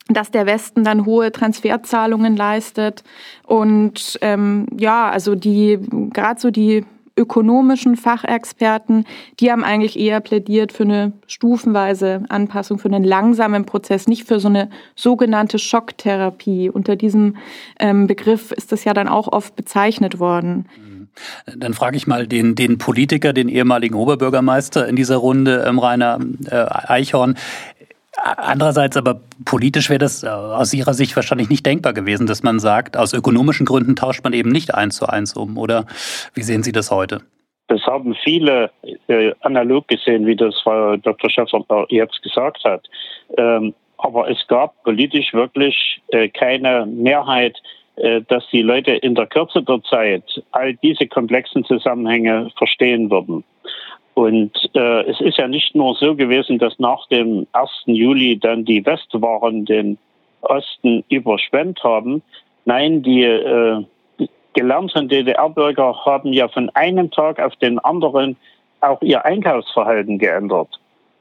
dass 0.07 0.31
der 0.31 0.45
Westen 0.45 0.83
dann 0.83 1.05
hohe 1.05 1.31
Transferzahlungen 1.31 2.35
leistet. 2.35 3.03
Und 3.45 4.19
ähm, 4.21 4.67
ja, 4.77 5.09
also 5.09 5.35
die 5.35 5.79
gerade 6.13 6.39
so 6.39 6.51
die 6.51 6.85
ökonomischen 7.17 7.95
Fachexperten, 7.95 9.05
die 9.39 9.51
haben 9.51 9.63
eigentlich 9.63 9.97
eher 9.97 10.19
plädiert 10.19 10.71
für 10.71 10.83
eine 10.83 11.13
stufenweise 11.27 12.23
Anpassung, 12.29 12.77
für 12.77 12.89
einen 12.89 13.03
langsamen 13.03 13.65
Prozess, 13.65 14.07
nicht 14.07 14.27
für 14.27 14.39
so 14.39 14.49
eine 14.49 14.69
sogenannte 14.95 15.57
Schocktherapie. 15.59 16.69
Unter 16.69 16.95
diesem 16.95 17.37
ähm, 17.79 18.07
Begriff 18.07 18.51
ist 18.51 18.71
das 18.71 18.83
ja 18.83 18.93
dann 18.93 19.07
auch 19.07 19.29
oft 19.31 19.55
bezeichnet 19.55 20.19
worden. 20.19 20.67
Dann 21.45 21.73
frage 21.73 21.95
ich 21.95 22.07
mal 22.07 22.27
den, 22.27 22.55
den 22.55 22.77
Politiker, 22.77 23.31
den 23.31 23.47
ehemaligen 23.47 23.95
Oberbürgermeister 23.95 24.87
in 24.87 24.95
dieser 24.95 25.17
Runde, 25.17 25.63
ähm, 25.65 25.79
Rainer 25.79 26.19
äh, 26.49 26.55
Eichhorn. 26.55 27.35
Andererseits 28.17 28.97
aber 28.97 29.21
politisch 29.43 29.89
wäre 29.89 29.99
das 29.99 30.23
äh, 30.23 30.27
aus 30.27 30.73
Ihrer 30.73 30.93
Sicht 30.93 31.15
wahrscheinlich 31.15 31.49
nicht 31.49 31.65
denkbar 31.65 31.93
gewesen, 31.93 32.27
dass 32.27 32.43
man 32.43 32.59
sagt, 32.59 32.97
aus 32.97 33.13
ökonomischen 33.13 33.65
Gründen 33.65 33.95
tauscht 33.95 34.23
man 34.23 34.33
eben 34.33 34.49
nicht 34.49 34.73
eins 34.73 34.95
zu 34.97 35.07
eins 35.07 35.33
um. 35.33 35.57
Oder 35.57 35.85
wie 36.33 36.43
sehen 36.43 36.63
Sie 36.63 36.71
das 36.71 36.91
heute? 36.91 37.21
Das 37.67 37.81
haben 37.87 38.15
viele 38.23 38.69
äh, 39.07 39.33
analog 39.41 39.87
gesehen, 39.87 40.25
wie 40.25 40.35
das 40.35 40.59
Frau 40.61 40.97
Dr. 40.97 41.29
Schäfer 41.29 41.63
jetzt 41.89 42.21
gesagt 42.21 42.63
hat. 42.63 42.87
Ähm, 43.37 43.73
aber 43.97 44.29
es 44.29 44.45
gab 44.47 44.83
politisch 44.83 45.33
wirklich 45.33 46.01
äh, 46.09 46.29
keine 46.29 46.85
Mehrheit, 46.85 47.57
äh, 47.95 48.21
dass 48.27 48.43
die 48.51 48.61
Leute 48.61 48.91
in 48.91 49.15
der 49.15 49.25
Kürze 49.25 49.63
der 49.63 49.81
Zeit 49.83 50.23
all 50.51 50.73
diese 50.75 51.07
komplexen 51.07 51.63
Zusammenhänge 51.65 52.51
verstehen 52.57 53.09
würden. 53.09 53.43
Und 54.15 54.51
äh, 54.73 55.03
es 55.03 55.19
ist 55.21 55.37
ja 55.37 55.47
nicht 55.47 55.75
nur 55.75 55.93
so 55.95 56.15
gewesen, 56.15 56.57
dass 56.57 56.79
nach 56.79 57.05
dem 57.07 57.47
1. 57.51 57.69
Juli 57.85 58.39
dann 58.39 58.65
die 58.65 58.85
Westwaren 58.85 59.65
den 59.65 59.97
Osten 60.41 61.03
überschwemmt 61.09 61.83
haben. 61.83 62.21
Nein, 62.63 63.03
die 63.03 63.23
äh, 63.23 63.83
gelernten 64.53 65.09
DDR-Bürger 65.09 66.05
haben 66.05 66.31
ja 66.31 66.47
von 66.47 66.69
einem 66.71 67.11
Tag 67.11 67.39
auf 67.41 67.55
den 67.57 67.77
anderen 67.79 68.37
auch 68.79 69.01
ihr 69.01 69.25
Einkaufsverhalten 69.25 70.17
geändert. 70.17 70.69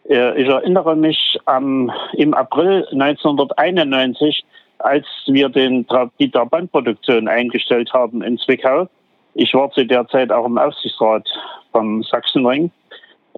Äh, 0.08 0.40
ich 0.40 0.48
erinnere 0.48 0.94
mich 0.94 1.38
ähm, 1.48 1.90
im 2.12 2.32
April 2.32 2.86
1991 2.92 4.44
als 4.78 5.06
wir 5.26 5.48
den, 5.48 5.86
die 6.18 6.30
Trabantproduktion 6.30 7.26
eingestellt 7.26 7.92
haben 7.92 8.22
in 8.22 8.38
Zwickau. 8.38 8.88
Ich 9.34 9.54
war 9.54 9.70
zu 9.72 9.84
der 9.84 10.06
Zeit 10.08 10.30
auch 10.30 10.46
im 10.46 10.58
Aufsichtsrat 10.58 11.26
vom 11.72 12.02
Sachsenring. 12.02 12.70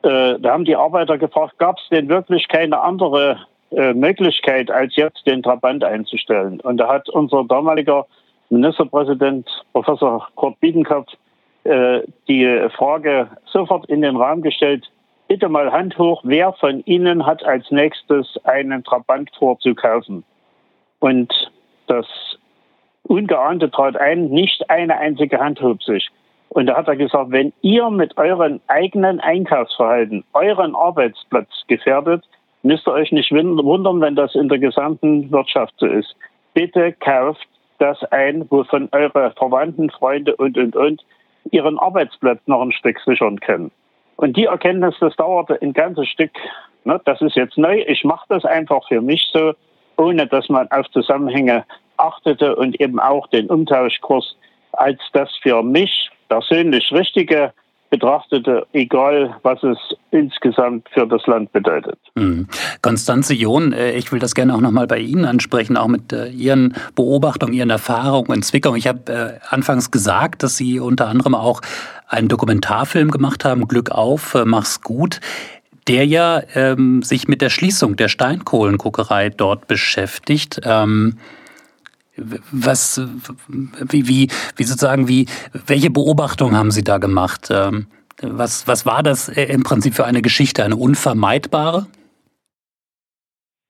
Äh, 0.02 0.38
da 0.38 0.52
haben 0.52 0.64
die 0.64 0.76
Arbeiter 0.76 1.18
gefragt, 1.18 1.58
gab 1.58 1.78
es 1.78 1.88
denn 1.90 2.08
wirklich 2.08 2.48
keine 2.48 2.80
andere 2.80 3.40
äh, 3.70 3.94
Möglichkeit, 3.94 4.70
als 4.70 4.94
jetzt 4.96 5.26
den 5.26 5.42
Trabant 5.42 5.84
einzustellen? 5.84 6.60
Und 6.60 6.78
da 6.78 6.88
hat 6.88 7.08
unser 7.08 7.44
damaliger 7.44 8.06
Ministerpräsident, 8.50 9.48
Professor 9.72 10.28
Kurt 10.36 10.60
Biedenkopf, 10.60 11.12
äh, 11.64 12.00
die 12.28 12.68
Frage 12.76 13.28
sofort 13.46 13.86
in 13.86 14.02
den 14.02 14.16
Raum 14.16 14.42
gestellt, 14.42 14.90
bitte 15.28 15.48
mal 15.48 15.72
Hand 15.72 15.98
hoch, 15.98 16.20
wer 16.24 16.52
von 16.52 16.84
Ihnen 16.84 17.26
hat 17.26 17.44
als 17.44 17.70
nächstes 17.70 18.38
einen 18.44 18.84
Trabant 18.84 19.30
vorzukaufen? 19.36 20.24
Und 21.00 21.32
das 21.86 22.06
Ungeahnte 23.04 23.70
trat 23.70 23.96
ein, 23.96 24.28
nicht 24.28 24.68
eine 24.70 24.98
einzige 24.98 25.38
Hand 25.38 25.60
hob 25.60 25.82
sich. 25.82 26.10
Und 26.50 26.66
da 26.66 26.76
hat 26.76 26.88
er 26.88 26.96
gesagt, 26.96 27.30
wenn 27.30 27.52
ihr 27.60 27.90
mit 27.90 28.16
euren 28.16 28.60
eigenen 28.68 29.20
Einkaufsverhalten 29.20 30.24
euren 30.32 30.74
Arbeitsplatz 30.74 31.48
gefährdet, 31.66 32.24
müsst 32.62 32.86
ihr 32.86 32.92
euch 32.92 33.12
nicht 33.12 33.32
wundern, 33.32 34.00
wenn 34.00 34.16
das 34.16 34.34
in 34.34 34.48
der 34.48 34.58
gesamten 34.58 35.30
Wirtschaft 35.30 35.74
so 35.78 35.86
ist. 35.86 36.16
Bitte 36.54 36.92
kauft 36.92 37.46
das 37.78 38.02
ein, 38.10 38.46
wovon 38.50 38.88
eure 38.92 39.32
Verwandten, 39.32 39.90
Freunde 39.90 40.34
und, 40.36 40.56
und, 40.56 40.74
und 40.74 41.04
ihren 41.50 41.78
Arbeitsplatz 41.78 42.40
noch 42.46 42.62
ein 42.62 42.72
Stück 42.72 42.98
sichern 43.04 43.38
können. 43.40 43.70
Und 44.16 44.36
die 44.36 44.46
Erkenntnis, 44.46 44.94
das 44.98 45.14
dauerte 45.16 45.60
ein 45.60 45.74
ganzes 45.74 46.08
Stück. 46.08 46.30
Ne, 46.84 47.00
das 47.04 47.20
ist 47.20 47.36
jetzt 47.36 47.58
neu. 47.58 47.84
Ich 47.86 48.02
mache 48.04 48.24
das 48.28 48.44
einfach 48.44 48.88
für 48.88 49.02
mich 49.02 49.28
so 49.32 49.52
ohne 49.96 50.26
dass 50.26 50.48
man 50.48 50.70
auf 50.70 50.88
Zusammenhänge 50.90 51.64
achtete 51.96 52.56
und 52.56 52.80
eben 52.80 53.00
auch 53.00 53.26
den 53.28 53.48
Umtauschkurs 53.48 54.36
als 54.72 55.00
das 55.12 55.34
für 55.42 55.62
mich 55.62 56.10
persönlich 56.28 56.90
Richtige 56.92 57.52
betrachtete, 57.90 58.66
egal 58.72 59.36
was 59.42 59.62
es 59.62 59.78
insgesamt 60.10 60.88
für 60.92 61.06
das 61.06 61.24
Land 61.26 61.52
bedeutet. 61.52 61.98
Hm. 62.18 62.48
Konstanze 62.82 63.34
John, 63.34 63.72
äh, 63.72 63.92
ich 63.92 64.10
will 64.12 64.18
das 64.18 64.34
gerne 64.34 64.54
auch 64.54 64.60
nochmal 64.60 64.86
bei 64.86 64.98
Ihnen 64.98 65.24
ansprechen, 65.24 65.76
auch 65.76 65.86
mit 65.86 66.12
äh, 66.12 66.28
Ihren 66.28 66.74
Beobachtungen, 66.94 67.54
Ihren 67.54 67.70
Erfahrungen 67.70 68.32
in 68.32 68.42
Zwickau. 68.42 68.74
Ich 68.74 68.86
habe 68.86 69.12
äh, 69.12 69.54
anfangs 69.54 69.90
gesagt, 69.90 70.42
dass 70.42 70.56
Sie 70.56 70.80
unter 70.80 71.06
anderem 71.08 71.34
auch 71.34 71.60
einen 72.08 72.28
Dokumentarfilm 72.28 73.10
gemacht 73.10 73.44
haben, 73.44 73.68
Glück 73.68 73.90
auf, 73.90 74.36
mach's 74.44 74.80
gut 74.80 75.20
der 75.88 76.04
ja 76.04 76.42
ähm, 76.56 77.02
sich 77.02 77.28
mit 77.28 77.40
der 77.40 77.48
Schließung 77.48 77.94
der 77.94 78.08
Steinkohlenkokerei 78.08 79.30
dort 79.30 79.68
beschäftigt. 79.68 80.60
Ähm, 80.64 81.18
was, 82.16 83.00
wie, 83.48 84.08
wie, 84.08 84.30
wie 84.56 84.64
sozusagen, 84.64 85.08
wie, 85.08 85.26
welche 85.66 85.90
Beobachtungen 85.90 86.56
haben 86.56 86.70
Sie 86.70 86.84
da 86.84 86.98
gemacht? 86.98 87.48
Ähm, 87.50 87.86
was, 88.22 88.66
was 88.66 88.86
war 88.86 89.02
das 89.02 89.28
äh, 89.28 89.44
im 89.44 89.62
Prinzip 89.62 89.94
für 89.94 90.06
eine 90.06 90.22
Geschichte, 90.22 90.64
eine 90.64 90.76
unvermeidbare? 90.76 91.86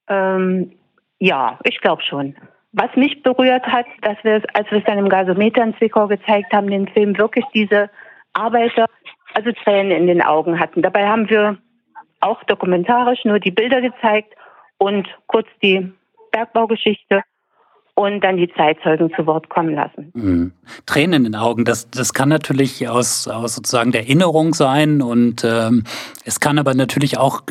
Ähm, 0.07 0.71
ja, 1.19 1.59
ich 1.63 1.81
glaube 1.81 2.01
schon. 2.03 2.35
Was 2.71 2.95
mich 2.95 3.23
berührt 3.23 3.65
hat, 3.65 3.85
dass 4.01 4.17
wir, 4.23 4.41
als 4.53 4.69
wir 4.71 4.79
es 4.79 4.83
dann 4.85 4.99
im 4.99 5.09
Gasometer 5.09 5.63
in 5.63 5.75
Zwickau 5.77 6.07
gezeigt 6.07 6.53
haben, 6.53 6.69
den 6.69 6.87
Film 6.87 7.17
wirklich 7.17 7.45
diese 7.53 7.89
Arbeiter, 8.33 8.85
also 9.33 9.51
Tränen 9.51 9.91
in 9.91 10.07
den 10.07 10.21
Augen 10.21 10.59
hatten. 10.59 10.81
Dabei 10.81 11.07
haben 11.07 11.29
wir 11.29 11.57
auch 12.19 12.43
dokumentarisch 12.43 13.25
nur 13.25 13.39
die 13.39 13.51
Bilder 13.51 13.81
gezeigt 13.81 14.33
und 14.77 15.07
kurz 15.27 15.47
die 15.61 15.91
Bergbaugeschichte. 16.31 17.23
Und 17.97 18.23
dann 18.23 18.37
die 18.37 18.47
Zeitzeugen 18.53 19.11
zu 19.15 19.25
Wort 19.25 19.49
kommen 19.49 19.73
lassen. 19.73 20.11
Mhm. 20.13 20.51
Tränen 20.85 21.25
in 21.25 21.31
den 21.31 21.35
Augen, 21.35 21.65
das, 21.65 21.89
das 21.89 22.13
kann 22.13 22.29
natürlich 22.29 22.87
aus, 22.87 23.27
aus 23.27 23.55
sozusagen 23.55 23.91
der 23.91 24.01
Erinnerung 24.01 24.53
sein 24.53 25.01
und 25.01 25.43
ähm, 25.43 25.83
es 26.23 26.39
kann 26.39 26.59
aber 26.59 26.75
natürlich 26.75 27.17
auch, 27.17 27.41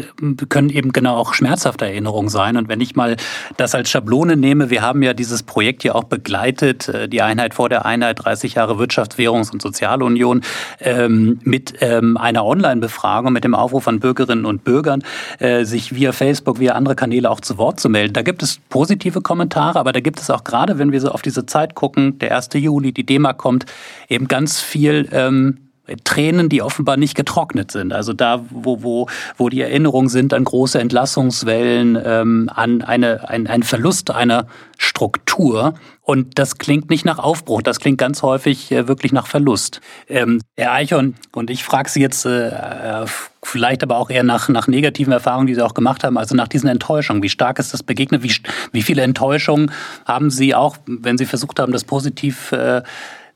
können 0.48 0.70
eben 0.70 0.92
genau 0.92 1.16
auch 1.16 1.34
schmerzhafte 1.34 1.86
Erinnerungen 1.86 2.28
sein. 2.28 2.56
Und 2.56 2.68
wenn 2.68 2.80
ich 2.80 2.94
mal 2.94 3.16
das 3.56 3.74
als 3.74 3.90
Schablone 3.90 4.36
nehme, 4.36 4.70
wir 4.70 4.82
haben 4.82 5.02
ja 5.02 5.14
dieses 5.14 5.42
Projekt 5.42 5.82
ja 5.82 5.96
auch 5.96 6.04
begleitet, 6.04 6.88
äh, 6.90 7.08
die 7.08 7.22
Einheit 7.22 7.54
vor 7.54 7.68
der 7.68 7.84
Einheit, 7.84 8.24
30 8.24 8.54
Jahre 8.54 8.74
Wirtschafts-, 8.74 9.18
Währungs- 9.18 9.50
und 9.50 9.60
Sozialunion, 9.60 10.42
ähm, 10.78 11.40
mit 11.42 11.74
ähm, 11.80 12.16
einer 12.16 12.44
Online-Befragung, 12.44 13.32
mit 13.32 13.42
dem 13.42 13.54
Aufruf 13.54 13.88
an 13.88 13.98
Bürgerinnen 13.98 14.44
und 14.44 14.62
Bürgern, 14.62 15.02
äh, 15.40 15.64
sich 15.64 15.94
via 15.94 16.12
Facebook, 16.12 16.60
via 16.60 16.74
andere 16.74 16.94
Kanäle 16.94 17.30
auch 17.30 17.40
zu 17.40 17.58
Wort 17.58 17.80
zu 17.80 17.88
melden. 17.88 18.12
Da 18.12 18.22
gibt 18.22 18.44
es 18.44 18.60
positive 18.68 19.22
Kommentare, 19.22 19.80
aber 19.80 19.92
da 19.92 20.00
gibt 20.00 20.20
es 20.20 20.30
auch 20.30 20.35
gerade, 20.44 20.78
wenn 20.78 20.92
wir 20.92 21.00
so 21.00 21.10
auf 21.10 21.22
diese 21.22 21.46
Zeit 21.46 21.74
gucken, 21.74 22.18
der 22.18 22.34
1. 22.36 22.50
Juli, 22.54 22.92
die 22.92 23.06
DEMA 23.06 23.32
kommt, 23.32 23.66
eben 24.08 24.28
ganz 24.28 24.60
viel 24.60 25.08
ähm, 25.12 25.65
Tränen, 26.04 26.48
die 26.48 26.62
offenbar 26.62 26.96
nicht 26.96 27.14
getrocknet 27.14 27.70
sind. 27.70 27.92
Also 27.92 28.12
da, 28.12 28.44
wo, 28.50 28.82
wo, 28.82 29.08
wo 29.36 29.48
die 29.48 29.60
Erinnerungen 29.60 30.08
sind 30.08 30.34
an 30.34 30.44
große 30.44 30.78
Entlassungswellen, 30.80 31.98
ähm, 32.04 32.50
an 32.52 32.82
eine, 32.82 33.28
ein, 33.28 33.46
einen 33.46 33.62
Verlust 33.62 34.10
einer 34.10 34.46
Struktur. 34.78 35.74
Und 36.02 36.38
das 36.38 36.58
klingt 36.58 36.90
nicht 36.90 37.04
nach 37.04 37.18
Aufbruch, 37.18 37.62
das 37.62 37.80
klingt 37.80 37.98
ganz 37.98 38.22
häufig 38.22 38.70
äh, 38.70 38.88
wirklich 38.88 39.12
nach 39.12 39.26
Verlust. 39.26 39.80
Ähm, 40.08 40.40
Herr 40.56 40.72
Eichhorn, 40.72 41.14
und 41.32 41.50
ich 41.50 41.64
frage 41.64 41.88
Sie 41.90 42.00
jetzt 42.00 42.26
äh, 42.26 42.48
äh, 42.48 43.06
vielleicht 43.42 43.82
aber 43.82 43.96
auch 43.98 44.10
eher 44.10 44.22
nach, 44.22 44.48
nach 44.48 44.68
negativen 44.68 45.12
Erfahrungen, 45.12 45.46
die 45.46 45.54
Sie 45.54 45.62
auch 45.62 45.74
gemacht 45.74 46.04
haben, 46.04 46.18
also 46.18 46.34
nach 46.34 46.48
diesen 46.48 46.68
Enttäuschungen. 46.68 47.22
Wie 47.22 47.28
stark 47.28 47.58
ist 47.58 47.72
das 47.72 47.82
begegnet? 47.82 48.22
Wie, 48.22 48.32
wie 48.72 48.82
viele 48.82 49.02
Enttäuschungen 49.02 49.72
haben 50.04 50.30
Sie 50.30 50.54
auch, 50.54 50.76
wenn 50.86 51.18
Sie 51.18 51.26
versucht 51.26 51.58
haben, 51.58 51.72
das 51.72 51.84
positiv 51.84 52.52
äh, 52.52 52.82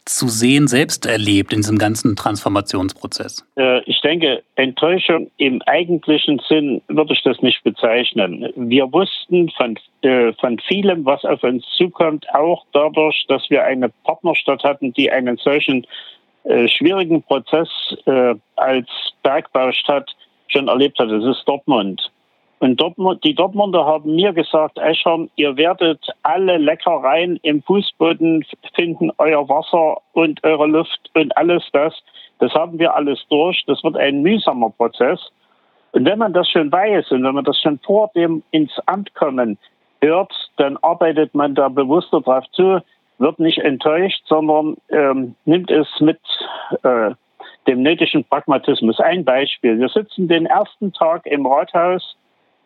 zu 0.05 0.29
sehen, 0.29 0.67
selbst 0.67 1.07
erlebt 1.07 1.53
in 1.53 1.59
diesem 1.59 1.79
ganzen 1.79 2.17
Transformationsprozess? 2.17 3.47
Äh, 3.57 3.81
ich 3.85 4.01
denke, 4.01 4.43
Enttäuschung 4.57 5.31
im 5.37 5.63
eigentlichen 5.63 6.41
Sinn 6.49 6.83
würde 6.89 7.13
ich 7.13 7.23
das 7.23 7.41
nicht 7.43 7.63
bezeichnen. 7.63 8.53
Wir 8.57 8.93
wussten 8.93 9.51
von, 9.51 9.79
äh, 10.03 10.33
von 10.35 10.59
vielem, 10.67 11.05
was 11.05 11.25
auf 11.25 11.43
uns 11.43 11.65
zukommt, 11.77 12.27
auch 12.35 12.65
dadurch, 12.73 13.25
dass 13.29 13.49
wir 13.51 13.65
eine 13.65 13.89
Partnerstadt 14.05 14.63
hatten, 14.65 14.93
die 14.93 15.11
einen 15.11 15.37
solchen 15.37 15.87
äh, 16.45 16.69
schwierigen 16.69 17.23
Prozess 17.23 17.69
als 18.57 18.89
Bergbaustadt 19.23 20.11
schon 20.49 20.69
erlebt 20.69 20.99
hat. 20.99 21.11
Das 21.11 21.25
ist 21.25 21.45
Dortmund. 21.47 22.11
Und 22.61 22.79
Dortmund, 22.79 23.25
die 23.25 23.35
Dortmunder 23.35 23.87
haben 23.87 24.15
mir 24.15 24.35
gesagt, 24.35 24.79
Eschern, 24.79 25.31
ihr 25.37 25.57
werdet 25.57 26.07
alle 26.23 26.59
Leckereien 26.59 27.39
im 27.43 27.63
Fußboden 27.63 28.45
finden, 28.75 29.11
euer 29.17 29.49
Wasser 29.49 30.03
und 30.13 30.45
eure 30.45 30.67
Luft 30.67 31.11
und 31.15 31.35
alles 31.39 31.65
das. 31.73 31.95
Das 32.39 32.53
haben 32.53 32.79
wir 32.79 32.95
alles 32.95 33.19
durch. 33.31 33.65
Das 33.67 33.83
wird 33.83 33.97
ein 33.97 34.21
mühsamer 34.21 34.69
Prozess. 34.71 35.21
Und 35.93 36.05
wenn 36.05 36.19
man 36.19 36.35
das 36.35 36.51
schon 36.51 36.71
weiß 36.71 37.11
und 37.13 37.25
wenn 37.25 37.35
man 37.35 37.45
das 37.45 37.59
schon 37.59 37.79
vor 37.79 38.11
dem 38.15 38.43
ins 38.51 38.79
Amt 38.85 39.15
kommen 39.15 39.57
hört, 40.03 40.33
dann 40.59 40.77
arbeitet 40.83 41.35
man 41.35 41.55
da 41.55 41.69
bewusster 41.71 42.21
drauf 42.21 42.45
zu, 42.53 42.81
wird 43.19 43.39
nicht 43.39 43.59
enttäuscht, 43.59 44.23
sondern 44.27 44.77
ähm, 44.91 45.35
nimmt 45.47 45.71
es 45.71 45.89
mit 46.01 46.21
äh, 46.83 47.13
dem 47.67 47.83
nötigen 47.83 48.25
Pragmatismus. 48.25 49.01
Ein 49.01 49.25
Beispiel. 49.25 49.79
Wir 49.79 49.89
sitzen 49.89 50.29
den 50.29 50.45
ersten 50.45 50.93
Tag 50.93 51.25
im 51.25 51.47
Rathaus 51.47 52.17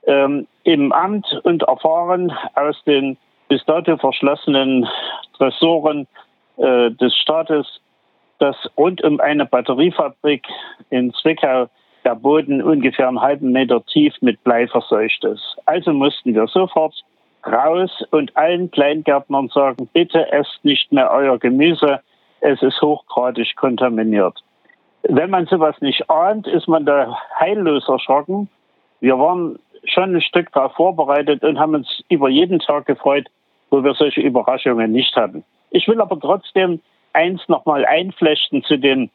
ähm, 0.06 0.46
im 0.64 0.92
Amt 0.92 1.26
und 1.44 1.62
erfahren 1.62 2.32
aus 2.54 2.76
den 2.84 3.16
bis 3.48 3.64
dato 3.64 3.96
verschlossenen 3.96 4.88
Tresoren 5.36 6.06
äh, 6.56 6.90
des 6.90 7.14
Staates, 7.16 7.66
dass 8.38 8.56
rund 8.76 9.02
um 9.04 9.20
eine 9.20 9.46
Batteriefabrik 9.46 10.46
in 10.90 11.12
Zwickau 11.14 11.68
der 12.04 12.14
Boden 12.14 12.62
ungefähr 12.62 13.08
einen 13.08 13.20
halben 13.20 13.52
Meter 13.52 13.84
tief 13.86 14.14
mit 14.20 14.42
Blei 14.44 14.66
verseucht 14.66 15.24
ist. 15.24 15.56
Also 15.66 15.92
mussten 15.92 16.34
wir 16.34 16.46
sofort 16.48 16.94
raus 17.46 17.90
und 18.10 18.36
allen 18.36 18.70
Kleingärtnern 18.70 19.48
sagen, 19.48 19.88
bitte 19.92 20.30
esst 20.32 20.64
nicht 20.64 20.92
mehr 20.92 21.10
euer 21.10 21.38
Gemüse, 21.38 22.00
es 22.40 22.60
ist 22.62 22.80
hochgradig 22.82 23.56
kontaminiert. 23.56 24.42
Wenn 25.02 25.30
man 25.30 25.46
sowas 25.46 25.76
nicht 25.80 26.08
ahnt, 26.10 26.46
ist 26.46 26.68
man 26.68 26.86
da 26.86 27.18
heillos 27.38 27.88
erschrocken. 27.88 28.48
Wir 29.00 29.18
waren 29.18 29.58
schon 29.86 30.14
ein 30.14 30.20
Stück 30.22 30.52
darauf 30.52 30.74
vorbereitet 30.74 31.42
und 31.42 31.58
haben 31.58 31.74
uns 31.74 32.02
über 32.08 32.28
jeden 32.28 32.58
Tag 32.58 32.86
gefreut, 32.86 33.26
wo 33.70 33.82
wir 33.82 33.94
solche 33.94 34.20
Überraschungen 34.20 34.92
nicht 34.92 35.14
hatten. 35.16 35.44
Ich 35.70 35.88
will 35.88 36.00
aber 36.00 36.18
trotzdem 36.18 36.80
eins 37.12 37.48
nochmal 37.48 37.84
einflechten 37.84 38.62
zu 38.64 38.76
dem, 38.78 39.10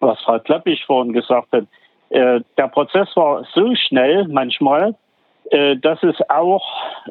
was 0.00 0.20
Frau 0.22 0.38
Klappich 0.38 0.84
vorhin 0.84 1.12
gesagt 1.12 1.48
hat. 1.52 1.64
Äh, 2.10 2.40
der 2.56 2.68
Prozess 2.68 3.08
war 3.16 3.44
so 3.54 3.74
schnell 3.74 4.26
manchmal, 4.28 4.94
äh, 5.50 5.76
dass 5.76 6.02
es 6.02 6.16
auch 6.28 6.64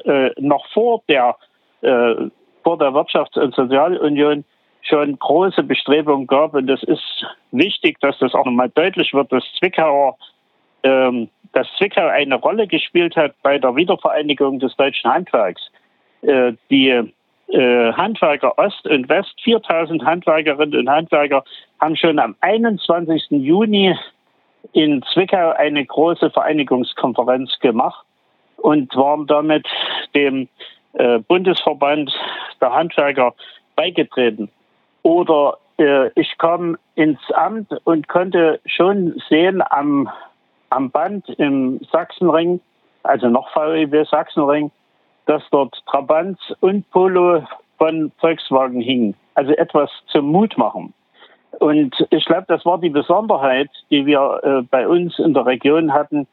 äh, 0.06 0.32
noch 0.40 0.66
vor 0.74 1.02
der, 1.08 1.36
vor 1.80 2.78
der 2.80 2.90
Wirtschafts- 2.90 3.40
und 3.40 3.54
Sozialunion 3.54 4.44
schon 4.82 5.20
große 5.20 5.62
Bestrebungen 5.62 6.26
gab. 6.26 6.56
Und 6.56 6.66
das 6.66 6.82
ist 6.82 7.26
wichtig, 7.52 8.00
dass 8.00 8.18
das 8.18 8.34
auch 8.34 8.46
nochmal 8.46 8.70
deutlich 8.70 9.14
wird, 9.14 9.32
dass 9.32 9.44
Zwickauer 9.60 10.18
ähm, 10.84 11.30
dass 11.54 11.68
Zwickau 11.78 12.08
eine 12.08 12.36
Rolle 12.36 12.68
gespielt 12.68 13.16
hat 13.16 13.34
bei 13.42 13.58
der 13.58 13.76
Wiedervereinigung 13.76 14.60
des 14.60 14.76
deutschen 14.76 15.12
Handwerks. 15.12 15.62
Äh, 16.22 16.54
die 16.70 16.90
äh, 17.48 17.94
Handwerker 17.94 18.58
Ost 18.58 18.86
und 18.88 19.08
West, 19.10 19.34
4000 19.44 20.04
Handwerkerinnen 20.04 20.80
und 20.80 20.90
Handwerker, 20.90 21.44
haben 21.80 21.96
schon 21.96 22.20
am 22.20 22.36
21. 22.42 23.28
Juni 23.30 23.96
in 24.74 25.02
Zwickau 25.13 25.52
eine 25.52 25.86
große 25.86 26.30
Vereinigungskonferenz 26.30 27.58
gemacht 27.60 28.06
und 28.58 28.94
waren 28.96 29.28
damit 29.28 29.68
dem 30.13 30.50
äh, 30.94 31.20
Bundesverband 31.20 32.12
der 32.60 32.74
Handwerker 32.74 33.34
beigetreten. 33.76 34.50
Oder 35.04 35.58
äh, 35.78 36.10
ich 36.16 36.38
kam 36.38 36.78
ins 36.96 37.20
Amt 37.32 37.72
und 37.86 38.08
konnte 38.08 38.60
schon 38.66 39.22
sehen 39.30 39.62
am 39.70 40.10
am 40.69 40.91
Band 40.91 41.27
im 41.38 41.80
Sachsenring, 41.91 42.60
also 43.03 43.30
noch 43.30 43.53
VEW 43.56 44.06
Sachsenring, 44.06 44.71
dass 45.25 45.43
dort 45.51 45.75
Trabant 45.86 46.39
und 46.62 46.89
Polo 46.91 47.43
von 47.77 48.12
Volkswagen 48.19 48.82
hingen. 48.82 49.15
Also 49.36 49.51
etwas 49.53 49.89
zum 50.08 50.32
Mut 50.32 50.58
machen. 50.58 50.93
Und 51.60 51.95
ich 52.10 52.25
glaube, 52.25 52.45
das 52.47 52.65
war 52.65 52.80
die 52.80 52.89
Besonderheit, 52.89 53.69
die 53.89 54.06
wir 54.06 54.41
äh, 54.43 54.62
bei 54.63 54.88
uns 54.88 55.17
in 55.19 55.34
der 55.34 55.45
Region 55.45 55.93
hatten, 55.93 56.27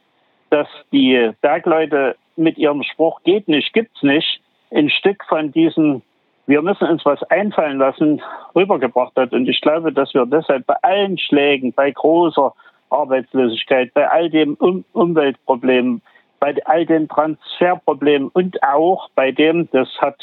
dass 0.51 0.69
die 0.93 1.31
Bergleute 1.41 2.17
mit 2.37 2.59
ihrem 2.59 2.83
Spruch 2.83 3.23
geht 3.25 3.49
nicht, 3.49 3.73
gibt's 3.73 4.03
nicht, 4.03 4.41
ein 4.71 4.91
Stück 4.91 5.25
von 5.29 5.53
diesem 5.53 6.03
wir 6.47 6.63
müssen 6.63 6.89
uns 6.89 7.05
was 7.05 7.23
einfallen 7.25 7.79
lassen, 7.79 8.21
rübergebracht 8.55 9.17
hat. 9.17 9.33
Und 9.33 9.49
ich 9.49 9.61
glaube, 9.61 9.93
dass 9.93 10.13
wir 10.15 10.27
deshalb 10.27 10.67
bei 10.67 10.77
allen 10.83 11.19
Schlägen, 11.19 11.73
bei 11.73 11.91
großer 11.91 12.53
Arbeitslosigkeit, 12.91 13.93
bei 13.95 14.09
all 14.09 14.31
dem 14.31 14.55
um 14.55 14.85
Umweltproblemen, 14.93 16.03
bei 16.41 16.55
all 16.67 16.87
den 16.87 17.09
Transferproblemen 17.09 18.29
und 18.29 18.63
auch 18.63 19.09
bei 19.15 19.33
dem, 19.33 19.69
das 19.73 19.89
hat, 19.99 20.19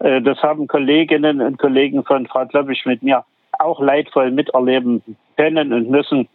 äh, 0.00 0.20
das 0.20 0.42
haben 0.42 0.66
Kolleginnen 0.66 1.40
und 1.40 1.58
Kollegen 1.58 2.04
von 2.04 2.26
Frau 2.26 2.46
Kloppisch 2.46 2.84
mit 2.86 3.02
mir 3.02 3.24
auch 3.58 3.80
leidvoll 3.80 4.30
miterleben 4.30 5.02
können 5.36 5.72
und 5.72 5.90
müssen, 5.90 6.28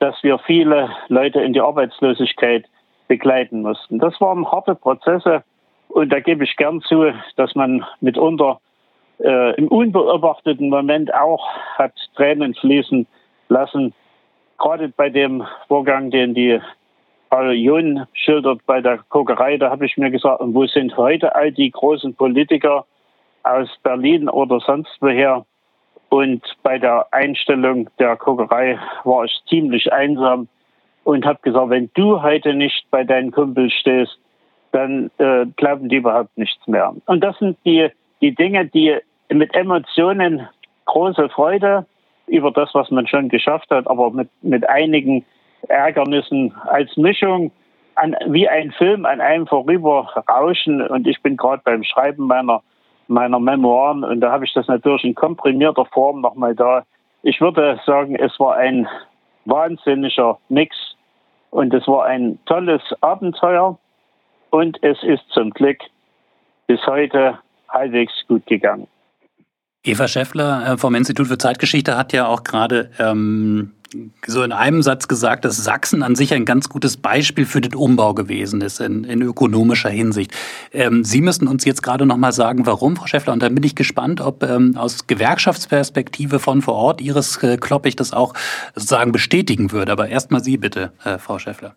dass 0.00 0.16
wir 0.22 0.38
viele 0.38 0.90
Leute 1.08 1.40
in 1.40 1.52
die 1.52 1.60
Arbeitslosigkeit 1.60 2.66
begleiten 3.08 3.62
mussten. 3.62 3.98
Das 3.98 4.20
waren 4.20 4.50
harte 4.50 4.74
Prozesse 4.74 5.44
und 5.88 6.12
da 6.12 6.20
gebe 6.20 6.44
ich 6.44 6.56
gern 6.56 6.80
zu, 6.80 7.12
dass 7.36 7.54
man 7.54 7.84
mitunter 8.00 8.60
äh, 9.20 9.54
im 9.54 9.68
unbeobachteten 9.68 10.68
Moment 10.68 11.14
auch 11.14 11.46
hat 11.76 11.92
Tränen 12.16 12.54
fließen 12.54 13.06
lassen 13.48 13.94
gerade 14.64 14.88
bei 14.88 15.10
dem 15.10 15.44
Vorgang, 15.68 16.10
den 16.10 16.34
die 16.34 16.58
Frau 17.28 17.50
Jun 17.50 18.06
schildert 18.14 18.64
bei 18.64 18.80
der 18.80 18.98
Kokerei, 19.10 19.58
da 19.58 19.70
habe 19.70 19.84
ich 19.84 19.96
mir 19.98 20.10
gesagt, 20.10 20.40
und 20.40 20.54
wo 20.54 20.66
sind 20.66 20.96
heute 20.96 21.34
all 21.34 21.52
die 21.52 21.70
großen 21.70 22.14
Politiker 22.14 22.86
aus 23.42 23.68
Berlin 23.82 24.28
oder 24.28 24.60
sonst 24.60 24.96
woher? 25.00 25.44
Und 26.08 26.42
bei 26.62 26.78
der 26.78 27.06
Einstellung 27.12 27.90
der 27.98 28.16
Kokerei 28.16 28.78
war 29.04 29.24
ich 29.24 29.38
ziemlich 29.48 29.92
einsam 29.92 30.48
und 31.02 31.26
habe 31.26 31.40
gesagt, 31.42 31.70
wenn 31.70 31.90
du 31.94 32.22
heute 32.22 32.54
nicht 32.54 32.86
bei 32.90 33.04
deinen 33.04 33.32
Kumpels 33.32 33.72
stehst, 33.74 34.18
dann 34.72 35.10
äh, 35.18 35.44
glauben 35.56 35.90
die 35.90 35.96
überhaupt 35.96 36.38
nichts 36.38 36.66
mehr. 36.66 36.94
Und 37.06 37.22
das 37.22 37.38
sind 37.38 37.58
die, 37.66 37.88
die 38.22 38.34
Dinge, 38.34 38.64
die 38.66 38.96
mit 39.28 39.54
Emotionen 39.54 40.48
große 40.86 41.28
Freude 41.28 41.84
über 42.26 42.50
das, 42.50 42.70
was 42.74 42.90
man 42.90 43.06
schon 43.06 43.28
geschafft 43.28 43.70
hat, 43.70 43.86
aber 43.86 44.10
mit, 44.10 44.28
mit 44.42 44.68
einigen 44.68 45.24
Ärgernissen 45.68 46.54
als 46.66 46.96
Mischung 46.96 47.52
an, 47.94 48.16
wie 48.26 48.48
ein 48.48 48.72
Film 48.72 49.06
an 49.06 49.20
einem 49.20 49.46
vorüberrauschen. 49.46 50.82
Und 50.82 51.06
ich 51.06 51.22
bin 51.22 51.36
gerade 51.36 51.62
beim 51.64 51.84
Schreiben 51.84 52.26
meiner 52.26 52.62
meiner 53.08 53.40
Memoiren 53.40 54.04
und 54.04 54.20
da 54.20 54.32
habe 54.32 54.44
ich 54.44 54.52
das 54.52 54.66
natürlich 54.66 55.04
in 55.04 55.14
komprimierter 55.14 55.84
Form 55.86 56.20
nochmal 56.20 56.54
da. 56.54 56.84
Ich 57.22 57.40
würde 57.40 57.80
sagen, 57.86 58.16
es 58.16 58.38
war 58.38 58.56
ein 58.56 58.88
wahnsinniger 59.44 60.38
Mix 60.48 60.76
und 61.50 61.72
es 61.74 61.86
war 61.86 62.06
ein 62.06 62.38
tolles 62.46 62.82
Abenteuer 63.00 63.78
und 64.50 64.82
es 64.82 65.02
ist 65.02 65.28
zum 65.30 65.50
Glück 65.50 65.78
bis 66.66 66.84
heute 66.86 67.38
halbwegs 67.68 68.12
gut 68.28 68.46
gegangen. 68.46 68.86
Eva 69.84 70.08
Schäffler 70.08 70.66
äh, 70.66 70.78
vom 70.78 70.94
Institut 70.94 71.28
für 71.28 71.38
Zeitgeschichte 71.38 71.96
hat 71.96 72.12
ja 72.14 72.26
auch 72.26 72.42
gerade 72.42 72.90
ähm, 72.98 73.72
so 74.26 74.42
in 74.42 74.52
einem 74.52 74.82
Satz 74.82 75.08
gesagt, 75.08 75.44
dass 75.44 75.62
Sachsen 75.62 76.02
an 76.02 76.16
sich 76.16 76.32
ein 76.32 76.46
ganz 76.46 76.68
gutes 76.68 76.96
Beispiel 76.96 77.44
für 77.44 77.60
den 77.60 77.74
Umbau 77.74 78.14
gewesen 78.14 78.62
ist 78.62 78.80
in, 78.80 79.04
in 79.04 79.22
ökonomischer 79.22 79.90
Hinsicht. 79.90 80.32
Ähm, 80.72 81.04
Sie 81.04 81.20
müssen 81.20 81.46
uns 81.46 81.64
jetzt 81.66 81.82
gerade 81.82 82.06
noch 82.06 82.16
mal 82.16 82.32
sagen, 82.32 82.66
warum, 82.66 82.96
Frau 82.96 83.06
Schäffler. 83.06 83.34
Und 83.34 83.42
dann 83.42 83.54
bin 83.54 83.62
ich 83.62 83.74
gespannt, 83.74 84.20
ob 84.22 84.42
ähm, 84.42 84.76
aus 84.76 85.06
Gewerkschaftsperspektive 85.06 86.38
von 86.38 86.62
vor 86.62 86.74
Ort 86.74 87.00
Iris 87.02 87.36
äh, 87.42 87.58
Kloppich 87.58 87.94
das 87.94 88.12
auch 88.12 88.34
sozusagen 88.74 89.12
bestätigen 89.12 89.70
würde. 89.70 89.92
Aber 89.92 90.08
erstmal 90.08 90.42
Sie 90.42 90.56
bitte, 90.56 90.92
äh, 91.04 91.18
Frau 91.18 91.38
Schäffler. 91.38 91.76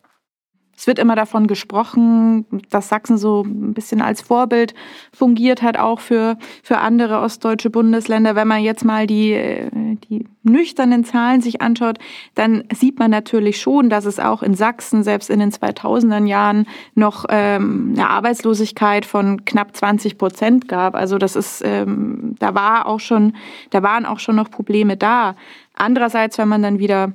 Es 0.77 0.85
wird 0.85 0.99
immer 0.99 1.15
davon 1.15 1.47
gesprochen, 1.47 2.45
dass 2.69 2.89
Sachsen 2.89 3.17
so 3.17 3.41
ein 3.41 3.73
bisschen 3.73 3.99
als 3.99 4.21
Vorbild 4.21 4.75
fungiert 5.11 5.63
hat, 5.63 5.75
auch 5.75 5.99
für, 5.99 6.37
für 6.61 6.77
andere 6.77 7.19
ostdeutsche 7.19 7.71
Bundesländer. 7.71 8.35
Wenn 8.35 8.47
man 8.47 8.61
jetzt 8.61 8.85
mal 8.85 9.07
die, 9.07 9.67
die 10.07 10.27
nüchternen 10.43 11.03
Zahlen 11.03 11.41
sich 11.41 11.61
anschaut, 11.61 11.97
dann 12.35 12.63
sieht 12.71 12.99
man 12.99 13.09
natürlich 13.09 13.59
schon, 13.59 13.89
dass 13.89 14.05
es 14.05 14.19
auch 14.19 14.43
in 14.43 14.53
Sachsen, 14.53 15.01
selbst 15.01 15.31
in 15.31 15.39
den 15.39 15.51
2000er 15.51 16.23
Jahren, 16.27 16.67
noch 16.93 17.25
ähm, 17.29 17.95
eine 17.95 18.09
Arbeitslosigkeit 18.11 19.05
von 19.05 19.45
knapp 19.45 19.75
20 19.75 20.19
Prozent 20.19 20.67
gab. 20.67 20.93
Also 20.93 21.17
das 21.17 21.35
ist, 21.35 21.63
ähm, 21.65 22.35
da 22.37 22.53
war 22.53 22.85
auch 22.85 22.99
schon, 22.99 23.33
da 23.71 23.81
waren 23.81 24.05
auch 24.05 24.19
schon 24.19 24.35
noch 24.35 24.51
Probleme 24.51 24.95
da. 24.95 25.35
Andererseits, 25.73 26.37
wenn 26.37 26.47
man 26.47 26.61
dann 26.61 26.77
wieder 26.77 27.13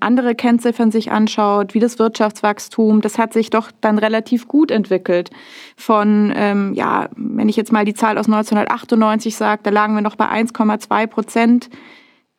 andere 0.00 0.34
Kennziffern 0.34 0.90
sich 0.90 1.10
anschaut, 1.10 1.74
wie 1.74 1.80
das 1.80 1.98
Wirtschaftswachstum, 1.98 3.00
das 3.00 3.18
hat 3.18 3.32
sich 3.32 3.50
doch 3.50 3.70
dann 3.80 3.98
relativ 3.98 4.48
gut 4.48 4.70
entwickelt. 4.70 5.30
Von, 5.76 6.32
ähm, 6.34 6.74
ja, 6.74 7.08
wenn 7.16 7.48
ich 7.48 7.56
jetzt 7.56 7.72
mal 7.72 7.84
die 7.84 7.94
Zahl 7.94 8.18
aus 8.18 8.26
1998 8.26 9.36
sage, 9.36 9.62
da 9.64 9.70
lagen 9.70 9.94
wir 9.94 10.00
noch 10.00 10.16
bei 10.16 10.26
1,2 10.26 11.06
Prozent. 11.06 11.70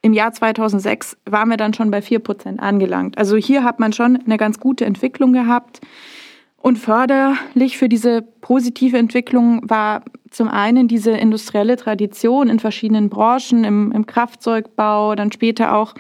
Im 0.01 0.13
Jahr 0.13 0.31
2006 0.31 1.17
waren 1.25 1.49
wir 1.49 1.57
dann 1.57 1.73
schon 1.73 1.91
bei 1.91 2.01
4 2.01 2.19
Prozent 2.19 2.59
angelangt. 2.61 3.17
Also 3.17 3.35
hier 3.35 3.63
hat 3.63 3.79
man 3.79 3.93
schon 3.93 4.17
eine 4.25 4.37
ganz 4.37 4.59
gute 4.59 4.85
Entwicklung 4.85 5.33
gehabt. 5.33 5.81
Und 6.61 6.77
förderlich 6.77 7.77
für 7.77 7.87
diese 7.87 8.21
positive 8.21 8.97
Entwicklung 8.97 9.61
war 9.69 10.03
zum 10.29 10.47
einen 10.49 10.87
diese 10.87 11.11
industrielle 11.11 11.77
Tradition 11.77 12.49
in 12.49 12.59
verschiedenen 12.59 13.09
Branchen, 13.09 13.63
im, 13.63 13.91
im 13.91 14.05
Kraftzeugbau, 14.05 15.15
dann 15.15 15.31
später 15.31 15.75
auch 15.75 15.95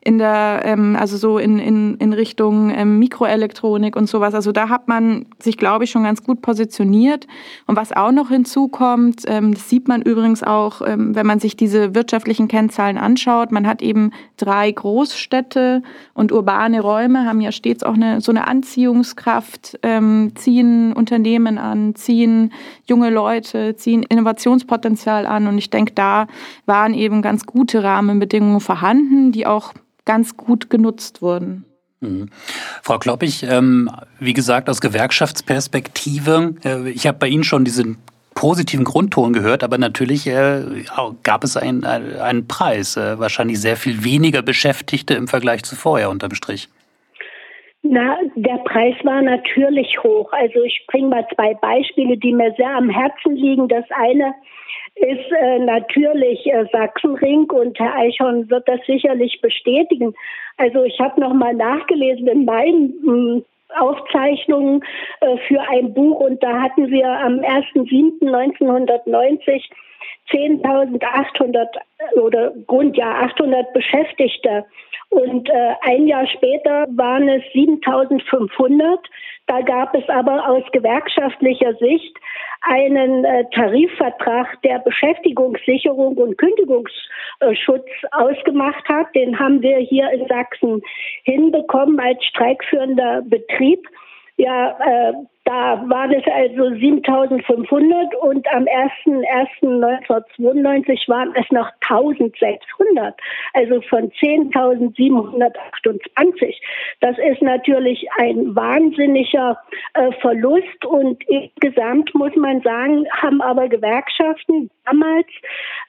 in 0.00 0.18
der, 0.18 0.62
ähm, 0.64 0.96
also 0.98 1.16
so 1.16 1.38
in, 1.38 1.58
in, 1.58 1.96
in 1.96 2.12
Richtung 2.12 2.70
ähm, 2.70 2.98
Mikroelektronik 2.98 3.96
und 3.96 4.08
sowas. 4.08 4.32
Also 4.32 4.52
da 4.52 4.68
hat 4.68 4.86
man 4.86 5.26
sich, 5.40 5.56
glaube 5.56 5.84
ich, 5.84 5.90
schon 5.90 6.04
ganz 6.04 6.22
gut 6.22 6.40
positioniert. 6.40 7.26
Und 7.66 7.76
was 7.76 7.92
auch 7.92 8.12
noch 8.12 8.28
hinzukommt, 8.28 9.22
ähm, 9.26 9.54
das 9.54 9.68
sieht 9.68 9.88
man 9.88 10.02
übrigens 10.02 10.44
auch, 10.44 10.82
ähm, 10.86 11.16
wenn 11.16 11.26
man 11.26 11.40
sich 11.40 11.56
diese 11.56 11.96
wirtschaftlichen 11.96 12.46
Kennzahlen 12.46 12.96
anschaut. 12.96 13.50
Man 13.50 13.66
hat 13.66 13.82
eben 13.82 14.12
drei 14.36 14.70
Großstädte 14.70 15.82
und 16.14 16.30
urbane 16.30 16.80
Räume, 16.80 17.26
haben 17.26 17.40
ja 17.40 17.50
stets 17.50 17.82
auch 17.82 17.94
eine, 17.94 18.20
so 18.20 18.30
eine 18.30 18.46
Anziehungskraft, 18.46 19.80
ähm, 19.82 20.32
ziehen 20.36 20.92
Unternehmen 20.92 21.58
an, 21.58 21.96
ziehen 21.96 22.52
junge 22.86 23.10
Leute, 23.10 23.74
ziehen 23.74 24.04
Innovationspotenzial 24.04 25.26
an. 25.26 25.48
Und 25.48 25.58
ich 25.58 25.70
denke, 25.70 25.92
da 25.94 26.28
waren 26.66 26.94
eben 26.94 27.20
ganz 27.20 27.46
gute 27.46 27.82
Rahmenbedingungen 27.82 28.60
vorhanden, 28.60 29.32
die 29.32 29.44
auch 29.44 29.74
ganz 30.08 30.38
gut 30.38 30.70
genutzt 30.70 31.20
wurden. 31.20 31.66
Mhm. 32.00 32.30
Frau 32.82 32.98
Kloppich, 32.98 33.42
ähm, 33.42 33.90
wie 34.18 34.32
gesagt, 34.32 34.70
aus 34.70 34.80
Gewerkschaftsperspektive, 34.80 36.54
äh, 36.64 36.88
ich 36.88 37.06
habe 37.06 37.18
bei 37.18 37.28
Ihnen 37.28 37.44
schon 37.44 37.64
diesen 37.66 37.98
positiven 38.34 38.84
Grundton 38.84 39.34
gehört, 39.34 39.62
aber 39.62 39.76
natürlich 39.76 40.26
äh, 40.26 40.62
gab 41.24 41.44
es 41.44 41.56
einen, 41.58 41.84
einen 41.84 42.48
Preis, 42.48 42.96
äh, 42.96 43.18
wahrscheinlich 43.18 43.60
sehr 43.60 43.76
viel 43.76 44.02
weniger 44.02 44.40
Beschäftigte 44.40 45.14
im 45.14 45.28
Vergleich 45.28 45.62
zu 45.64 45.76
vorher 45.76 46.08
unterm 46.08 46.34
Strich. 46.34 46.68
Na, 47.82 48.16
der 48.34 48.58
Preis 48.64 48.94
war 49.02 49.20
natürlich 49.22 50.02
hoch. 50.02 50.32
Also 50.32 50.62
ich 50.62 50.84
bringe 50.86 51.08
mal 51.08 51.26
zwei 51.34 51.54
Beispiele, 51.54 52.16
die 52.16 52.32
mir 52.32 52.54
sehr 52.56 52.76
am 52.76 52.88
Herzen 52.88 53.36
liegen. 53.36 53.68
Das 53.68 53.84
eine 53.90 54.34
ist 55.00 55.32
äh, 55.32 55.58
natürlich 55.60 56.46
äh, 56.46 56.66
Sachsenring 56.72 57.50
und 57.50 57.78
Herr 57.78 57.94
Eichhorn 57.94 58.50
wird 58.50 58.68
das 58.68 58.80
sicherlich 58.86 59.40
bestätigen. 59.40 60.14
Also 60.56 60.82
ich 60.84 60.98
habe 61.00 61.20
noch 61.20 61.34
mal 61.34 61.54
nachgelesen 61.54 62.28
in 62.28 62.44
meinen 62.44 62.94
hm, 63.04 63.44
Aufzeichnungen 63.78 64.82
äh, 65.20 65.36
für 65.46 65.60
ein 65.60 65.94
Buch 65.94 66.18
und 66.20 66.42
da 66.42 66.62
hatten 66.62 66.90
wir 66.90 67.06
am 67.06 67.38
1.7.1990 67.40 69.62
10.800 70.30 71.66
oder 72.16 72.52
Grundjahr 72.66 73.22
800 73.24 73.72
Beschäftigte 73.72 74.64
und 75.10 75.48
äh, 75.48 75.74
ein 75.82 76.06
Jahr 76.06 76.26
später 76.26 76.86
waren 76.90 77.28
es 77.28 77.42
7.500. 77.54 78.98
Da 79.46 79.62
gab 79.62 79.94
es 79.94 80.06
aber 80.08 80.46
aus 80.46 80.62
gewerkschaftlicher 80.72 81.74
Sicht 81.74 82.14
einen 82.62 83.24
äh, 83.24 83.44
Tarifvertrag, 83.54 84.60
der 84.62 84.80
Beschäftigungssicherung 84.80 86.18
und 86.18 86.36
Kündigungsschutz 86.36 87.88
ausgemacht 88.10 88.86
hat. 88.88 89.14
Den 89.14 89.38
haben 89.38 89.62
wir 89.62 89.78
hier 89.78 90.10
in 90.10 90.26
Sachsen 90.26 90.82
hinbekommen 91.22 91.98
als 92.00 92.22
streikführender 92.26 93.22
Betrieb. 93.22 93.88
Ja, 94.36 94.78
äh, 94.78 95.12
da 95.48 95.82
waren 95.88 96.12
es 96.12 96.24
also 96.30 96.68
7500 96.74 98.14
und 98.16 98.46
am 98.52 98.64
01.01.1992 98.64 101.08
waren 101.08 101.34
es 101.36 101.50
noch 101.50 101.70
1600, 101.88 103.18
also 103.54 103.80
von 103.88 104.10
10.728. 104.10 106.54
Das 107.00 107.16
ist 107.16 107.40
natürlich 107.40 108.06
ein 108.18 108.54
wahnsinniger 108.54 109.58
äh, 109.94 110.12
Verlust 110.20 110.84
und 110.84 111.24
insgesamt 111.28 112.14
muss 112.14 112.36
man 112.36 112.60
sagen, 112.60 113.06
haben 113.10 113.40
aber 113.40 113.68
Gewerkschaften 113.68 114.68
damals, 114.84 115.28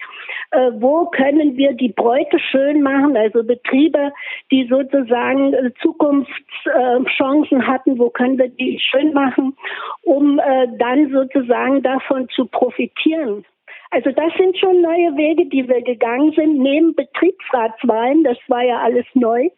Äh, 0.51 0.71
wo 0.79 1.05
können 1.05 1.57
wir 1.57 1.73
die 1.73 1.89
Bräute 1.89 2.39
schön 2.39 2.81
machen? 2.81 3.15
Also 3.15 3.43
Betriebe, 3.55 4.11
die 4.51 4.67
sozusagen 4.69 5.53
Zukunftschancen 5.81 7.67
hatten, 7.67 7.99
wo 7.99 8.09
können 8.09 8.37
wir 8.37 8.49
die 8.49 8.79
schön 8.79 9.13
machen, 9.13 9.55
um 10.03 10.39
dann 10.77 11.11
sozusagen 11.11 11.81
davon 11.81 12.29
zu 12.29 12.45
profitieren? 12.45 13.45
Also 13.93 14.11
das 14.11 14.33
sind 14.37 14.57
schon 14.57 14.81
neue 14.81 15.17
Wege, 15.17 15.45
die 15.47 15.67
wir 15.67 15.81
gegangen 15.81 16.31
sind, 16.31 16.59
neben 16.59 16.95
Betriebsratswahlen, 16.95 18.23
das 18.23 18.37
war 18.47 18.63
ja 18.63 18.79
alles 18.79 19.05
neu. 19.13 19.49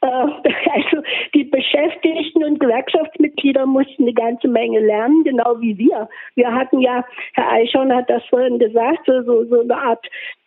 Äh, 0.00 0.06
also 0.06 1.02
die 1.34 1.44
Beschäftigten 1.44 2.44
und 2.44 2.60
Gewerkschaftsmitglieder 2.60 3.66
mussten 3.66 4.04
eine 4.04 4.14
ganze 4.14 4.48
Menge 4.48 4.80
lernen, 4.80 5.24
genau 5.24 5.60
wie 5.60 5.76
wir. 5.76 6.08
Wir 6.34 6.52
hatten 6.52 6.80
ja, 6.80 7.04
Herr 7.34 7.52
Eichhorn 7.52 7.94
hat 7.94 8.08
das 8.08 8.24
vorhin 8.26 8.58
gesagt, 8.58 9.00
so, 9.06 9.44
so 9.44 9.60
eine 9.60 9.76
Art 9.76 10.06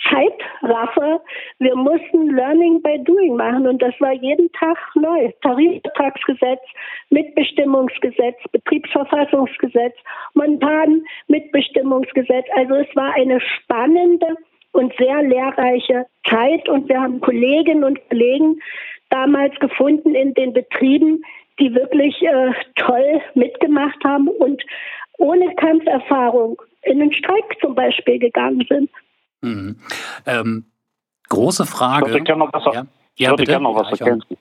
Zeitraffer. 0.10 1.22
Wir 1.60 1.76
mussten 1.76 2.30
Learning 2.36 2.82
by 2.82 3.04
Doing 3.04 3.36
machen 3.36 3.68
und 3.68 3.82
das 3.82 3.94
war 4.00 4.14
jeden 4.14 4.52
Tag 4.54 4.78
neu. 4.96 5.32
Tarifvertragsgesetz, 5.42 6.62
Mitbestimmungsgesetz, 7.10 8.38
Betriebsverfassungsgesetz, 8.52 9.96
Montan, 10.34 11.04
Mitbestimmungsgesetz. 11.28 12.46
Also 12.56 12.76
es 12.76 12.96
war 12.96 13.14
eine 13.16 13.40
spannende 13.42 14.36
und 14.72 14.94
sehr 14.98 15.22
lehrreiche 15.24 16.06
Zeit 16.28 16.68
und 16.70 16.88
wir 16.88 17.02
haben 17.02 17.20
Kolleginnen 17.20 17.84
und 17.84 18.00
Kollegen 18.10 18.62
damals 19.12 19.54
gefunden 19.60 20.16
in 20.16 20.34
den 20.34 20.54
Betrieben, 20.54 21.24
die 21.60 21.74
wirklich 21.74 22.20
äh, 22.24 22.52
toll 22.76 23.22
mitgemacht 23.36 24.04
haben 24.04 24.28
und 24.28 24.62
ohne 25.20 25.54
Kampferfahrung 25.56 26.60
in 26.84 27.00
den 27.00 27.14
Streik 27.14 27.58
zum 27.62 27.76
Beispiel 27.76 28.18
gegangen 28.18 28.66
sind. 28.68 28.90
Mhm. 29.42 29.78
Ähm, 30.26 30.66
große 31.30 31.66
Frage. 31.66 32.08
Ich 32.08 32.14
würde 32.14 32.24
gerne 32.24 32.46
noch 32.46 32.54
was, 32.54 32.74
ja. 32.74 32.86
ich 33.16 33.30
würde 33.30 33.44
gerne 33.44 33.64
noch 33.64 33.76
was 33.76 34.00
ergänzen. 34.00 34.38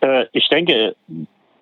Äh, 0.00 0.26
ich 0.32 0.48
denke, 0.48 0.96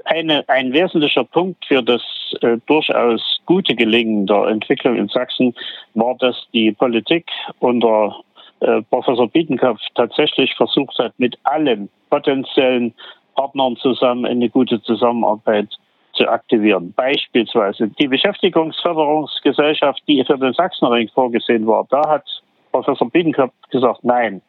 eine, 0.04 0.48
ein 0.48 0.72
wesentlicher 0.72 1.24
Punkt 1.24 1.64
für 1.66 1.82
das 1.82 2.02
äh, 2.40 2.56
durchaus 2.66 3.40
gute 3.46 3.74
Gelingen 3.74 4.26
der 4.26 4.46
Entwicklung 4.46 4.96
in 4.96 5.08
Sachsen 5.08 5.54
war, 5.94 6.14
dass 6.16 6.36
die 6.52 6.72
Politik 6.72 7.26
unter 7.58 8.20
äh, 8.60 8.82
Professor 8.82 9.28
Biedenkopf 9.28 9.80
tatsächlich 9.94 10.54
versucht 10.54 10.98
hat, 10.98 11.12
mit 11.18 11.38
allen 11.44 11.88
potenziellen 12.10 12.94
Partnern 13.34 13.76
zusammen 13.76 14.26
eine 14.26 14.48
gute 14.48 14.82
Zusammenarbeit 14.82 15.68
zu 16.14 16.28
aktivieren. 16.28 16.92
Beispielsweise 16.94 17.88
die 17.88 18.08
Beschäftigungsförderungsgesellschaft, 18.08 20.02
die 20.08 20.24
für 20.24 20.38
den 20.38 20.52
Sachsenring 20.54 21.08
vorgesehen 21.14 21.66
war, 21.66 21.86
da 21.90 22.02
hat 22.08 22.24
Professor 22.72 23.08
Biedenkopf 23.08 23.52
gesagt, 23.70 24.02
nein, 24.02 24.42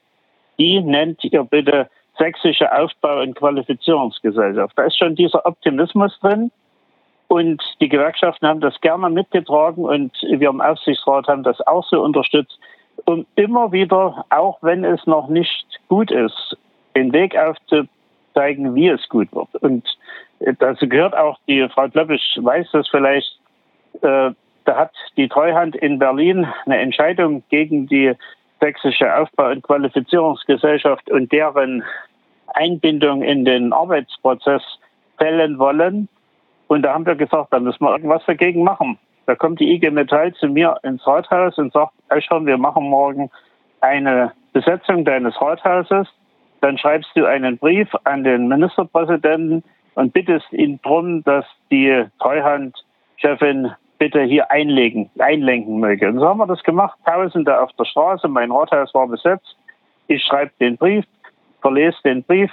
die 0.57 0.81
nennt 0.81 1.23
ihr 1.23 1.43
bitte 1.43 1.89
sächsische 2.17 2.71
Aufbau- 2.71 3.21
und 3.21 3.35
Qualifizierungsgesellschaft. 3.35 4.77
Da 4.77 4.83
ist 4.83 4.97
schon 4.97 5.15
dieser 5.15 5.45
Optimismus 5.45 6.17
drin. 6.19 6.51
Und 7.27 7.61
die 7.79 7.89
Gewerkschaften 7.89 8.47
haben 8.47 8.59
das 8.59 8.81
gerne 8.81 9.07
mitgetragen 9.09 9.85
und 9.85 10.11
wir 10.23 10.49
im 10.49 10.61
Aufsichtsrat 10.61 11.27
haben 11.27 11.43
das 11.43 11.61
auch 11.67 11.87
so 11.87 12.01
unterstützt, 12.01 12.59
um 13.05 13.25
immer 13.35 13.71
wieder, 13.71 14.25
auch 14.29 14.57
wenn 14.61 14.83
es 14.83 15.05
noch 15.05 15.27
nicht 15.27 15.65
gut 15.87 16.11
ist, 16.11 16.57
den 16.95 17.13
Weg 17.13 17.37
aufzuzeigen, 17.37 18.75
wie 18.75 18.89
es 18.89 19.07
gut 19.09 19.31
wird. 19.31 19.53
Und 19.61 19.85
dazu 20.59 20.87
gehört 20.87 21.15
auch 21.15 21.37
die 21.47 21.67
Frau 21.69 21.87
Kloppisch 21.89 22.37
weiß 22.41 22.67
das 22.71 22.87
vielleicht, 22.89 23.39
äh, 24.01 24.31
da 24.65 24.75
hat 24.75 24.93
die 25.17 25.27
Treuhand 25.27 25.75
in 25.75 25.99
Berlin 25.99 26.47
eine 26.65 26.77
Entscheidung 26.77 27.43
gegen 27.49 27.87
die 27.87 28.13
sächsische 28.59 29.15
Aufbau- 29.15 29.51
und 29.51 29.63
Qualifizierungsgesellschaft 29.63 31.09
und 31.09 31.31
deren 31.31 31.83
Einbindung 32.53 33.21
in 33.23 33.45
den 33.45 33.73
Arbeitsprozess 33.73 34.61
fällen 35.17 35.57
wollen. 35.59 36.07
Und 36.67 36.83
da 36.83 36.93
haben 36.93 37.05
wir 37.05 37.15
gesagt, 37.15 37.51
da 37.51 37.59
müssen 37.59 37.83
wir 37.83 37.91
irgendwas 37.91 38.23
dagegen 38.25 38.63
machen. 38.63 38.99
Da 39.29 39.35
kommt 39.35 39.59
die 39.59 39.75
IG 39.75 39.91
Metall 39.91 40.33
zu 40.33 40.47
mir 40.47 40.77
ins 40.81 41.05
Rathaus 41.05 41.55
und 41.59 41.71
sagt, 41.71 41.93
Eschern, 42.07 42.47
wir 42.47 42.57
machen 42.57 42.89
morgen 42.89 43.29
eine 43.79 44.31
Besetzung 44.53 45.05
deines 45.05 45.39
Rathauses. 45.39 46.07
Dann 46.61 46.79
schreibst 46.79 47.11
du 47.13 47.25
einen 47.25 47.59
Brief 47.59 47.87
an 48.05 48.23
den 48.23 48.47
Ministerpräsidenten 48.47 49.63
und 49.93 50.13
bittest 50.13 50.51
ihn 50.51 50.79
darum, 50.81 51.23
dass 51.25 51.45
die 51.69 52.05
Treuhandchefin 52.17 53.71
bitte 53.99 54.23
hier 54.23 54.49
einlegen, 54.49 55.11
einlenken 55.19 55.79
möge. 55.79 56.07
Und 56.07 56.17
so 56.17 56.27
haben 56.27 56.39
wir 56.39 56.47
das 56.47 56.63
gemacht. 56.63 56.97
Tausende 57.05 57.61
auf 57.61 57.71
der 57.73 57.85
Straße, 57.85 58.27
mein 58.27 58.49
Rathaus 58.49 58.91
war 58.95 59.07
besetzt. 59.07 59.55
Ich 60.07 60.23
schreibe 60.23 60.53
den 60.59 60.75
Brief, 60.75 61.05
verlese 61.61 61.99
den 62.03 62.23
Brief, 62.23 62.51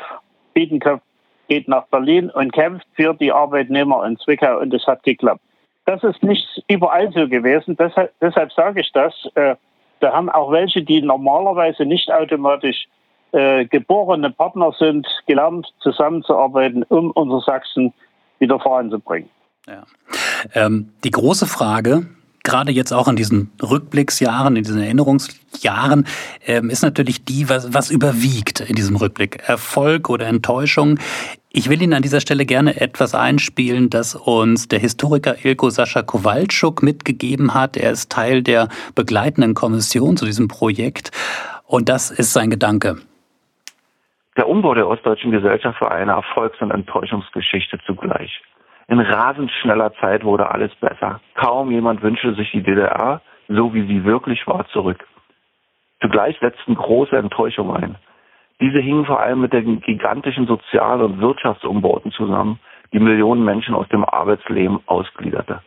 Biedenkopf 0.52 1.00
geht 1.48 1.68
nach 1.68 1.86
Berlin 1.86 2.28
und 2.28 2.52
kämpft 2.52 2.86
für 2.96 3.14
die 3.14 3.32
Arbeitnehmer 3.32 4.04
in 4.04 4.18
Zwickau 4.18 4.58
und 4.58 4.74
es 4.74 4.86
hat 4.86 5.02
geklappt. 5.04 5.40
Das 5.86 6.02
ist 6.02 6.22
nicht 6.22 6.46
überall 6.68 7.12
so 7.12 7.28
gewesen. 7.28 7.76
Deshalb, 7.76 8.12
deshalb 8.20 8.52
sage 8.52 8.80
ich 8.80 8.90
das. 8.92 9.14
Äh, 9.34 9.54
da 10.00 10.12
haben 10.12 10.28
auch 10.28 10.50
welche, 10.50 10.82
die 10.82 11.00
normalerweise 11.00 11.84
nicht 11.84 12.10
automatisch 12.12 12.86
äh, 13.32 13.64
geborene 13.66 14.30
Partner 14.30 14.72
sind, 14.78 15.06
gelernt 15.26 15.66
zusammenzuarbeiten, 15.80 16.82
um 16.84 17.10
unser 17.12 17.40
Sachsen 17.40 17.92
wieder 18.38 18.58
voranzubringen. 18.60 19.30
Ja. 19.66 19.84
Ähm, 20.54 20.92
die 21.04 21.10
große 21.10 21.46
Frage, 21.46 22.06
gerade 22.42 22.70
jetzt 22.72 22.92
auch 22.92 23.08
in 23.08 23.16
diesen 23.16 23.52
Rückblicksjahren, 23.62 24.56
in 24.56 24.62
diesen 24.62 24.80
Erinnerungsjahren, 24.80 26.06
ähm, 26.46 26.70
ist 26.70 26.82
natürlich 26.82 27.24
die, 27.24 27.48
was, 27.48 27.74
was 27.74 27.90
überwiegt 27.90 28.60
in 28.60 28.76
diesem 28.76 28.96
Rückblick. 28.96 29.48
Erfolg 29.48 30.08
oder 30.08 30.26
Enttäuschung. 30.26 30.98
Ich 31.58 31.70
will 31.70 31.80
Ihnen 31.80 31.94
an 31.94 32.02
dieser 32.02 32.20
Stelle 32.20 32.44
gerne 32.44 32.78
etwas 32.82 33.14
einspielen, 33.14 33.88
das 33.88 34.14
uns 34.14 34.68
der 34.68 34.78
Historiker 34.78 35.42
Ilko 35.42 35.70
Sascha 35.70 36.02
Kowalczuk 36.02 36.82
mitgegeben 36.82 37.54
hat. 37.54 37.78
Er 37.78 37.92
ist 37.92 38.12
Teil 38.12 38.42
der 38.42 38.68
begleitenden 38.94 39.54
Kommission 39.54 40.18
zu 40.18 40.26
diesem 40.26 40.48
Projekt. 40.48 41.12
Und 41.66 41.88
das 41.88 42.10
ist 42.10 42.34
sein 42.34 42.50
Gedanke. 42.50 42.96
Der 44.36 44.50
Umbau 44.50 44.74
der 44.74 44.86
ostdeutschen 44.86 45.30
Gesellschaft 45.30 45.80
war 45.80 45.92
eine 45.92 46.12
Erfolgs- 46.12 46.60
und 46.60 46.72
Enttäuschungsgeschichte 46.72 47.78
zugleich. 47.86 48.42
In 48.88 49.00
rasend 49.00 49.50
schneller 49.62 49.94
Zeit 49.94 50.24
wurde 50.24 50.50
alles 50.50 50.74
besser. 50.74 51.22
Kaum 51.36 51.70
jemand 51.70 52.02
wünschte 52.02 52.34
sich 52.34 52.50
die 52.52 52.62
DDR, 52.62 53.22
so 53.48 53.72
wie 53.72 53.86
sie 53.86 54.04
wirklich 54.04 54.46
war, 54.46 54.68
zurück. 54.74 55.06
Zugleich 56.02 56.36
setzten 56.38 56.74
große 56.74 57.16
Enttäuschungen 57.16 57.76
ein. 57.82 57.96
Diese 58.60 58.78
hingen 58.78 59.04
vor 59.04 59.20
allem 59.20 59.40
mit 59.40 59.52
den 59.52 59.80
gigantischen 59.80 60.46
Sozial- 60.46 61.02
und 61.02 61.20
Wirtschaftsumbauten 61.20 62.12
zusammen, 62.12 62.58
die 62.92 62.98
Millionen 62.98 63.44
Menschen 63.44 63.74
aus 63.74 63.88
dem 63.88 64.04
Arbeitsleben 64.04 64.80
ausgliederte. 64.86 65.62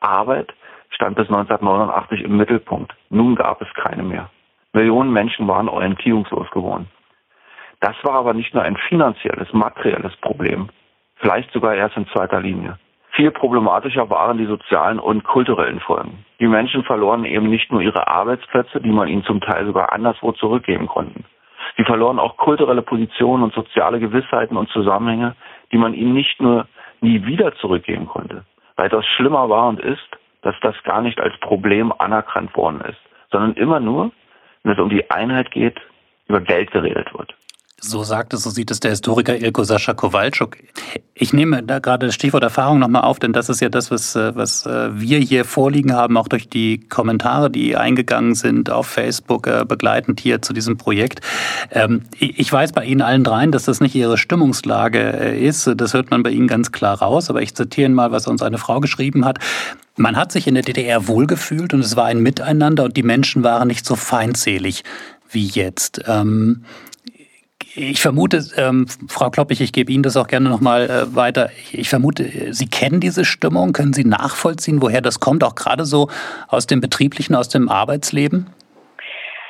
Arbeit 0.00 0.52
stand 0.90 1.16
bis 1.16 1.28
1989 1.28 2.22
im 2.22 2.36
Mittelpunkt. 2.36 2.94
Nun 3.08 3.34
gab 3.34 3.60
es 3.62 3.68
keine 3.74 4.02
mehr. 4.02 4.30
Millionen 4.72 5.12
Menschen 5.12 5.48
waren 5.48 5.68
orientierungslos 5.68 6.50
geworden. 6.50 6.88
Das 7.80 7.96
war 8.02 8.14
aber 8.14 8.34
nicht 8.34 8.54
nur 8.54 8.62
ein 8.62 8.76
finanzielles, 8.76 9.52
materielles 9.52 10.14
Problem 10.16 10.68
vielleicht 11.20 11.52
sogar 11.52 11.74
erst 11.74 11.96
in 11.96 12.06
zweiter 12.08 12.40
Linie. 12.40 12.78
Viel 13.12 13.30
problematischer 13.30 14.08
waren 14.08 14.38
die 14.38 14.46
sozialen 14.46 14.98
und 14.98 15.24
kulturellen 15.24 15.80
Folgen. 15.80 16.24
Die 16.38 16.46
Menschen 16.46 16.84
verloren 16.84 17.24
eben 17.24 17.50
nicht 17.50 17.70
nur 17.70 17.82
ihre 17.82 18.08
Arbeitsplätze, 18.08 18.80
die 18.80 18.90
man 18.90 19.08
ihnen 19.08 19.24
zum 19.24 19.40
Teil 19.40 19.66
sogar 19.66 19.92
anderswo 19.92 20.32
zurückgeben 20.32 20.86
konnten. 20.86 21.24
Sie 21.76 21.84
verloren 21.84 22.18
auch 22.18 22.36
kulturelle 22.36 22.82
Positionen 22.82 23.42
und 23.42 23.54
soziale 23.54 24.00
Gewissheiten 24.00 24.56
und 24.56 24.68
Zusammenhänge, 24.70 25.34
die 25.72 25.78
man 25.78 25.94
ihnen 25.94 26.12
nicht 26.12 26.40
nur 26.40 26.66
nie 27.00 27.24
wieder 27.24 27.54
zurückgeben 27.56 28.06
konnte. 28.06 28.44
Weitaus 28.76 29.04
schlimmer 29.16 29.48
war 29.48 29.68
und 29.68 29.80
ist, 29.80 30.08
dass 30.42 30.54
das 30.62 30.74
gar 30.84 31.02
nicht 31.02 31.20
als 31.20 31.36
Problem 31.40 31.92
anerkannt 31.98 32.54
worden 32.56 32.80
ist, 32.82 33.00
sondern 33.30 33.54
immer 33.54 33.80
nur, 33.80 34.10
wenn 34.62 34.72
es 34.72 34.78
um 34.78 34.88
die 34.88 35.10
Einheit 35.10 35.50
geht, 35.50 35.80
über 36.28 36.40
Geld 36.40 36.70
geredet 36.70 37.12
wird. 37.12 37.34
So 37.82 38.04
sagt 38.04 38.34
es, 38.34 38.42
so 38.42 38.50
sieht 38.50 38.70
es 38.70 38.80
der 38.80 38.90
Historiker 38.90 39.40
Ilko 39.40 39.64
Sascha 39.64 39.94
Kowalczuk. 39.94 40.58
Ich 41.14 41.32
nehme 41.32 41.62
da 41.62 41.78
gerade 41.78 42.06
das 42.06 42.14
Stichwort 42.14 42.42
Erfahrung 42.42 42.78
nochmal 42.78 43.02
auf, 43.02 43.18
denn 43.18 43.32
das 43.32 43.48
ist 43.48 43.60
ja 43.60 43.70
das, 43.70 43.90
was, 43.90 44.14
äh, 44.14 44.36
was 44.36 44.66
äh, 44.66 44.90
wir 45.00 45.18
hier 45.18 45.46
vorliegen 45.46 45.94
haben, 45.94 46.18
auch 46.18 46.28
durch 46.28 46.50
die 46.50 46.80
Kommentare, 46.80 47.50
die 47.50 47.76
eingegangen 47.76 48.34
sind 48.34 48.68
auf 48.68 48.86
Facebook, 48.86 49.46
äh, 49.46 49.64
begleitend 49.66 50.20
hier 50.20 50.42
zu 50.42 50.52
diesem 50.52 50.76
Projekt. 50.76 51.22
Ähm, 51.70 52.02
ich 52.18 52.52
weiß 52.52 52.72
bei 52.72 52.84
Ihnen 52.84 53.00
allen 53.00 53.24
dreien, 53.24 53.50
dass 53.50 53.64
das 53.64 53.80
nicht 53.80 53.94
Ihre 53.94 54.18
Stimmungslage 54.18 55.00
ist. 55.00 55.70
Das 55.74 55.94
hört 55.94 56.10
man 56.10 56.22
bei 56.22 56.30
Ihnen 56.30 56.48
ganz 56.48 56.72
klar 56.72 56.98
raus. 56.98 57.30
Aber 57.30 57.40
ich 57.40 57.54
zitiere 57.54 57.88
mal, 57.88 58.12
was 58.12 58.26
uns 58.26 58.42
eine 58.42 58.58
Frau 58.58 58.80
geschrieben 58.80 59.24
hat. 59.24 59.38
Man 59.96 60.16
hat 60.16 60.32
sich 60.32 60.46
in 60.46 60.54
der 60.54 60.64
DDR 60.64 61.08
wohlgefühlt 61.08 61.72
und 61.72 61.80
es 61.80 61.96
war 61.96 62.06
ein 62.06 62.20
Miteinander 62.20 62.84
und 62.84 62.98
die 62.98 63.02
Menschen 63.02 63.42
waren 63.42 63.68
nicht 63.68 63.86
so 63.86 63.96
feindselig 63.96 64.84
wie 65.30 65.46
jetzt. 65.46 66.02
Ähm, 66.06 66.64
ich 67.74 68.00
vermute, 68.00 68.42
ähm, 68.56 68.86
Frau 69.08 69.30
Kloppich, 69.30 69.60
ich 69.60 69.72
gebe 69.72 69.92
Ihnen 69.92 70.02
das 70.02 70.16
auch 70.16 70.26
gerne 70.26 70.48
nochmal 70.48 70.90
äh, 70.90 71.14
weiter. 71.14 71.50
Ich, 71.72 71.88
vermute, 71.88 72.52
Sie 72.52 72.66
kennen 72.66 73.00
diese 73.00 73.24
Stimmung. 73.24 73.72
Können 73.72 73.92
Sie 73.92 74.04
nachvollziehen, 74.04 74.82
woher 74.82 75.00
das 75.00 75.20
kommt, 75.20 75.44
auch 75.44 75.54
gerade 75.54 75.84
so 75.84 76.08
aus 76.48 76.66
dem 76.66 76.80
betrieblichen, 76.80 77.34
aus 77.34 77.48
dem 77.48 77.68
Arbeitsleben? 77.68 78.46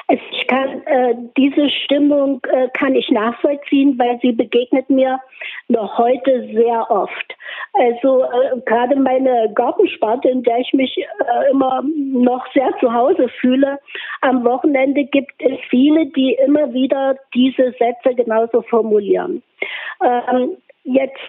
Ich 0.09 0.46
kann 0.48 0.83
äh, 0.87 1.14
diese 1.37 1.70
Stimmung 1.70 2.40
äh, 2.52 2.68
kann 2.76 2.94
ich 2.94 3.09
nachvollziehen, 3.11 3.96
weil 3.98 4.18
sie 4.20 4.33
begegnet 4.33 4.90
mir 4.90 5.20
noch 5.68 5.96
heute 5.98 6.48
sehr 6.52 6.90
oft. 6.90 7.37
Also 7.72 8.24
äh, 8.24 8.61
gerade 8.66 8.96
meine 8.96 9.52
Gartensparte, 9.54 10.29
in 10.29 10.42
der 10.42 10.58
ich 10.58 10.73
mich 10.73 10.96
äh, 10.98 11.50
immer 11.50 11.83
noch 11.96 12.44
sehr 12.52 12.73
zu 12.81 12.92
Hause 12.92 13.29
fühle, 13.40 13.79
am 14.23 14.44
Wochenende 14.44 15.04
gibt 15.04 15.33
es 15.38 15.58
viele, 15.68 16.06
die 16.06 16.37
immer 16.46 16.73
wieder 16.73 17.16
diese 17.35 17.73
Sätze 17.79 18.14
genauso 18.16 18.62
formulieren. 18.62 19.42
Ähm, 20.04 20.56
Jetzt 20.85 21.21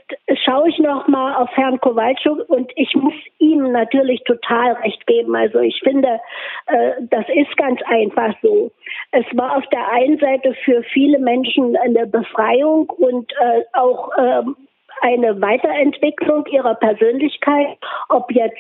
schaue 0.46 0.70
ich 0.70 0.80
noch 0.80 1.10
mal 1.10 1.36
auf 1.36 1.50
Herrn 1.58 1.80
Kowalczuk 1.82 2.50
und 2.50 2.72
ich 2.78 2.96
muss 2.96 3.14
ihm 3.38 3.72
natürlich 3.74 4.24
total 4.24 4.74
recht 4.76 5.06
geben. 5.08 5.36
Also 5.36 5.60
ich 5.60 5.78
finde, 5.84 6.22
äh, 6.68 6.92
das 7.02 7.26
ist 7.28 7.56
ganz 7.58 7.82
einfach 7.84 8.34
so. 8.42 8.72
Es 9.12 9.26
war 9.34 9.58
auf 9.58 9.68
der 9.68 9.92
einen 9.92 10.18
Seite 10.20 10.54
für 10.64 10.84
viele 10.84 11.20
Menschen 11.20 11.76
eine 11.76 12.08
Befreiung 12.08 12.90
und 12.92 13.34
äh, 13.34 13.64
auch 13.74 14.10
ähm, 14.18 14.56
eine 15.02 15.42
Weiterentwicklung 15.42 16.46
ihrer 16.48 16.76
Persönlichkeit, 16.76 17.78
ob 18.10 18.32
jetzt 18.32 18.58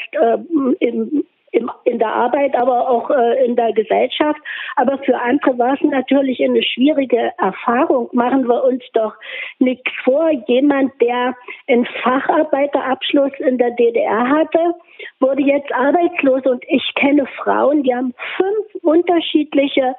im 0.79 1.25
im, 1.51 1.69
in 1.83 1.99
der 1.99 2.13
Arbeit, 2.13 2.55
aber 2.55 2.89
auch 2.89 3.09
äh, 3.09 3.45
in 3.45 3.55
der 3.55 3.73
Gesellschaft. 3.73 4.39
Aber 4.77 4.97
für 4.99 5.19
andere 5.19 5.57
war 5.57 5.73
es 5.73 5.81
natürlich 5.81 6.41
eine 6.43 6.63
schwierige 6.63 7.31
Erfahrung. 7.37 8.09
Machen 8.13 8.47
wir 8.47 8.63
uns 8.63 8.83
doch 8.93 9.13
nichts 9.59 9.91
vor. 10.03 10.29
Jemand, 10.47 10.93
der 11.01 11.35
einen 11.67 11.85
Facharbeiterabschluss 12.03 13.33
in 13.39 13.57
der 13.57 13.71
DDR 13.71 14.29
hatte, 14.29 14.75
wurde 15.19 15.43
jetzt 15.43 15.71
arbeitslos 15.73 16.45
und 16.45 16.63
ich 16.67 16.93
kenne 16.95 17.27
Frauen, 17.43 17.83
die 17.83 17.93
haben 17.93 18.13
fünf 18.37 18.83
unterschiedliche 18.83 19.95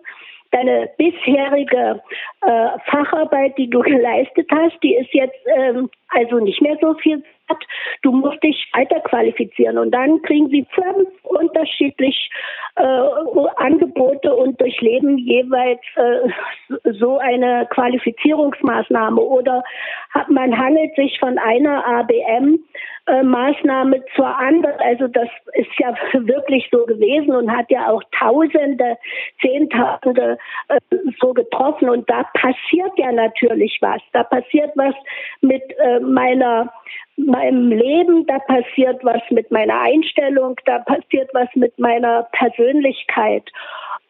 deine 0.51 0.89
bisherige 0.97 2.01
äh, 2.41 2.67
Facharbeit, 2.85 3.57
die 3.57 3.69
du 3.69 3.79
geleistet 3.81 4.47
hast, 4.51 4.81
die 4.81 4.95
ist 4.95 5.13
jetzt 5.13 5.37
ähm, 5.55 5.89
also 6.09 6.39
nicht 6.39 6.61
mehr 6.61 6.77
so 6.81 6.93
viel 6.95 7.23
wert. 7.49 7.63
Du 8.01 8.11
musst 8.11 8.41
dich 8.43 8.69
weiter 8.73 8.99
qualifizieren 9.01 9.77
und 9.77 9.91
dann 9.91 10.21
kriegen 10.21 10.49
sie 10.49 10.65
fünf 10.71 11.09
unterschiedlich 11.23 12.29
äh, 12.75 12.81
Angebote 13.57 14.33
und 14.35 14.59
durchleben 14.59 15.17
jeweils 15.17 15.81
äh, 15.95 16.93
so 16.93 17.17
eine 17.17 17.67
Qualifizierungsmaßnahme 17.71 19.19
oder 19.19 19.63
hat, 20.11 20.29
man 20.29 20.57
handelt 20.57 20.95
sich 20.95 21.19
von 21.19 21.37
einer 21.37 21.85
ABM 21.85 22.59
Maßnahme 23.23 24.03
zur 24.15 24.27
anderen. 24.27 24.79
Also 24.79 25.07
das 25.07 25.29
ist 25.53 25.69
ja 25.79 25.95
wirklich 26.13 26.67
so 26.71 26.85
gewesen 26.85 27.33
und 27.35 27.51
hat 27.51 27.69
ja 27.69 27.89
auch 27.89 28.03
Tausende, 28.17 28.97
Zehntausende 29.41 30.37
äh, 30.67 30.79
so 31.19 31.33
getroffen. 31.33 31.89
Und 31.89 32.09
da 32.09 32.23
passiert 32.33 32.91
ja 32.97 33.11
natürlich 33.11 33.77
was. 33.81 34.01
Da 34.13 34.23
passiert 34.23 34.71
was 34.75 34.95
mit 35.41 35.63
äh, 35.79 35.99
meiner 35.99 36.71
meinem 37.19 37.71
Leben, 37.71 38.27
da 38.27 38.37
passiert 38.37 39.03
was 39.03 39.21
mit 39.31 39.49
meiner 39.49 39.81
Einstellung, 39.81 40.55
da 40.65 40.79
passiert 40.79 41.31
was 41.33 41.47
mit 41.55 41.77
meiner 41.79 42.27
Persönlichkeit. 42.31 43.49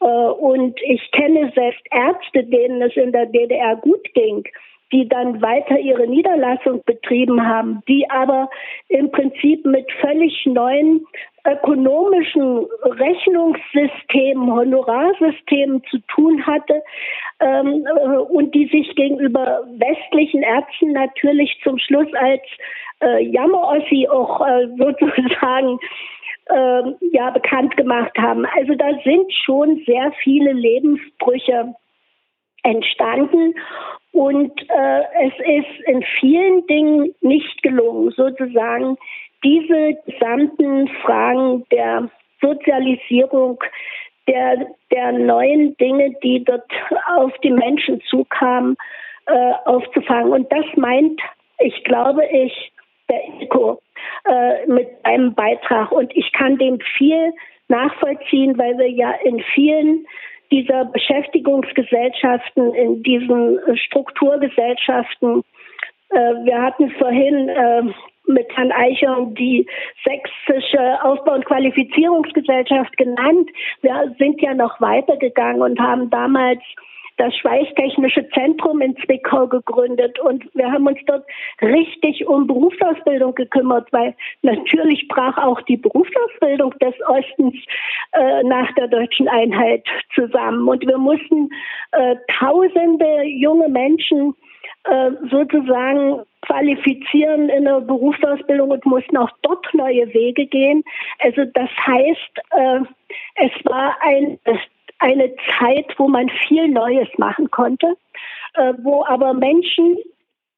Äh, 0.01 0.05
und 0.05 0.77
ich 0.81 1.09
kenne 1.11 1.51
selbst 1.55 1.85
Ärzte, 1.91 2.43
denen 2.43 2.81
es 2.81 2.95
in 2.97 3.13
der 3.13 3.27
DDR 3.27 3.77
gut 3.77 4.13
ging 4.13 4.43
die 4.91 5.07
dann 5.07 5.41
weiter 5.41 5.77
ihre 5.77 6.07
Niederlassung 6.07 6.81
betrieben 6.85 7.45
haben, 7.45 7.83
die 7.88 8.09
aber 8.09 8.49
im 8.88 9.11
Prinzip 9.11 9.65
mit 9.65 9.91
völlig 10.01 10.45
neuen 10.45 11.05
ökonomischen 11.45 12.65
Rechnungssystemen, 12.83 14.51
Honorarsystemen 14.51 15.83
zu 15.89 15.99
tun 16.07 16.45
hatte 16.45 16.83
ähm, 17.39 17.85
äh, 17.85 18.17
und 18.17 18.53
die 18.53 18.67
sich 18.67 18.95
gegenüber 18.95 19.63
westlichen 19.77 20.43
Ärzten 20.43 20.91
natürlich 20.91 21.57
zum 21.63 21.77
Schluss 21.79 22.13
als 22.15 22.41
äh, 23.01 23.23
Jammerossi 23.23 24.07
auch 24.09 24.45
äh, 24.45 24.67
sozusagen 24.77 25.79
äh, 26.49 26.81
ja 27.11 27.29
bekannt 27.31 27.75
gemacht 27.77 28.17
haben. 28.17 28.45
Also 28.57 28.75
da 28.75 28.89
sind 29.03 29.31
schon 29.45 29.81
sehr 29.85 30.11
viele 30.23 30.51
Lebensbrüche 30.51 31.75
entstanden 32.64 33.55
und 34.12 34.51
äh, 34.70 35.01
es 35.28 35.34
ist 35.45 35.88
in 35.88 36.03
vielen 36.20 36.66
Dingen 36.68 37.14
nicht 37.22 37.62
gelungen, 37.62 38.12
sozusagen 38.12 38.97
diese 39.43 39.95
gesamten 40.05 40.88
Fragen 41.03 41.66
der 41.72 42.10
Sozialisierung, 42.41 43.64
der, 44.28 44.68
der 44.91 45.12
neuen 45.12 45.78
Dinge, 45.78 46.16
die 46.24 46.43
dort 46.43 46.70
auf 47.16 47.32
die 47.43 47.51
Menschen 47.51 48.01
zukamen, 48.10 48.76
äh, 49.28 49.53
aufzufangen. 49.66 50.34
Und 50.34 50.51
das 50.51 50.66
meint, 50.76 51.20
ich 51.60 51.84
glaube 51.84 52.26
ich, 52.26 52.72
der 53.10 53.22
ICO 53.41 53.80
äh, 54.26 54.66
mit 54.68 54.89
einem 55.03 55.34
Beitrag. 55.34 55.91
Und 55.91 56.16
ich 56.16 56.32
kann 56.34 56.58
dem 56.58 56.80
viel 56.97 57.34
nachvollziehen, 57.68 58.58
weil 58.58 58.78
wir 58.78 58.89
ja 58.89 59.12
in 59.24 59.41
vielen 59.53 60.05
dieser 60.51 60.85
Beschäftigungsgesellschaften, 60.85 62.73
in 62.73 63.03
diesen 63.03 63.59
Strukturgesellschaften. 63.75 65.43
Äh, 66.09 66.17
wir 66.17 66.61
hatten 66.61 66.89
vorhin 66.91 67.49
äh, 67.49 67.83
mit 68.27 68.47
Herrn 68.55 68.71
Eicher 68.71 69.27
die 69.31 69.65
sächsische 70.03 71.03
Aufbau- 71.03 71.35
und 71.35 71.45
Qualifizierungsgesellschaft 71.45 72.95
genannt. 72.97 73.49
Wir 73.81 74.15
sind 74.19 74.41
ja 74.41 74.53
noch 74.53 74.79
weitergegangen 74.81 75.61
und 75.61 75.79
haben 75.79 76.09
damals 76.09 76.61
das 77.18 77.36
Schweißtechnische 77.38 78.28
Zentrum 78.30 78.82
in 78.82 78.95
Zwickau 78.97 79.47
gegründet 79.47 80.20
und 80.20 80.43
wir 80.53 80.72
haben 80.72 80.88
uns 80.88 80.99
dort 81.05 81.26
richtig 81.61 82.26
um 82.28 82.47
Berufsausbildung 82.47 83.36
gekümmert, 83.36 83.91
weil 83.91 84.15
natürlich 84.43 85.07
brach 85.07 85.38
auch 85.38 85.61
die 85.63 85.78
Berufsausbildung 85.78 86.74
des 86.80 86.93
Ostens 87.07 87.55
äh, 88.13 88.43
nach 88.43 88.72
der 88.76 88.88
deutschen 88.88 89.28
Einheit 89.28 89.84
zusammen 90.13 90.68
und 90.68 90.86
wir 90.86 90.97
mussten 90.97 91.49
äh, 91.91 92.15
tausende 92.39 93.24
junge 93.24 93.70
Menschen 93.70 94.36
äh, 94.84 95.11
sozusagen 95.30 96.22
qualifizieren 96.41 97.49
in 97.49 97.65
der 97.65 97.82
Berufsausbildung 97.82 98.72
und 98.72 98.86
mussten 98.86 99.18
auch 99.18 99.30
dort 99.41 99.65
neue 99.74 100.13
Wege 100.13 100.45
gehen. 100.45 100.84
Also 101.20 101.43
das 101.53 101.70
heißt, 101.86 102.39
äh, 102.51 102.80
es 103.36 103.51
war 103.65 103.97
ein 104.01 104.39
eine 104.99 105.33
Zeit, 105.59 105.93
wo 105.97 106.07
man 106.07 106.29
viel 106.47 106.67
Neues 106.67 107.07
machen 107.17 107.51
konnte, 107.51 107.97
äh, 108.53 108.73
wo 108.81 109.05
aber 109.05 109.33
Menschen 109.33 109.97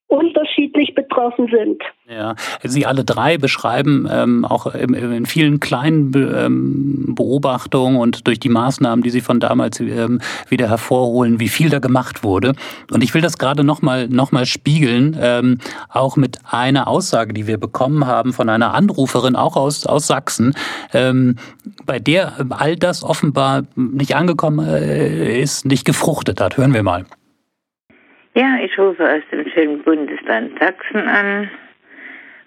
unterschiedlich 0.10 0.96
betroffen 0.96 1.48
sind. 1.56 1.84
Ja, 2.10 2.34
Sie 2.64 2.88
alle 2.88 3.06
drei 3.06 3.38
beschreiben 3.38 4.08
ähm, 4.12 4.44
auch 4.44 4.74
in, 4.74 4.96
in, 4.96 5.28
vielen 5.28 5.60
kleinen 5.60 6.10
Be 6.10 6.44
ähm, 6.46 7.14
Beobachtungen 7.16 7.98
und 7.98 8.26
durch 8.26 8.40
die 8.40 8.50
Maßnahmen, 8.50 9.04
die 9.04 9.12
Sie 9.12 9.22
von 9.22 9.40
damals 9.40 9.80
ähm, 9.80 10.20
wieder 10.50 10.68
hervorholen, 10.68 11.40
wie 11.40 11.48
viel 11.48 11.70
da 11.70 11.78
gemacht 11.78 12.24
wurde. 12.24 12.54
Und 12.92 13.04
ich 13.04 13.14
will 13.14 13.22
das 13.22 13.38
gerade 13.38 13.64
nochmal 13.64 14.08
noch 14.08 14.32
mal 14.32 14.48
spiegeln, 14.48 15.16
ähm, 15.22 15.60
auch 15.90 16.18
mit 16.18 16.40
einer 16.50 16.88
Aussage, 16.88 17.34
die 17.34 17.46
wir 17.46 17.60
bekommen 17.60 18.08
haben 18.08 18.34
von 18.34 18.50
einer 18.50 18.74
Anruferin, 18.74 19.36
auch 19.36 19.56
aus, 19.56 19.86
aus 19.86 20.08
Sachsen, 20.08 20.56
ähm, 20.92 21.36
bei 21.86 22.00
der 22.00 22.34
all 22.50 22.76
das 22.76 23.04
offenbar 23.04 23.64
nicht 23.76 24.16
angekommen 24.16 24.68
äh, 24.68 25.40
ist, 25.40 25.68
nicht 25.68 25.86
gefruchtet 25.86 26.42
hat. 26.42 26.58
Hören 26.58 26.74
wir 26.74 26.82
mal. 26.82 27.06
Ja, 28.40 28.58
ich 28.64 28.80
rufe 28.80 29.04
aus 29.04 29.22
dem 29.34 29.46
schönen 29.50 29.84
Bundesland 29.84 30.58
Sachsen 30.60 31.10
an. 31.10 31.50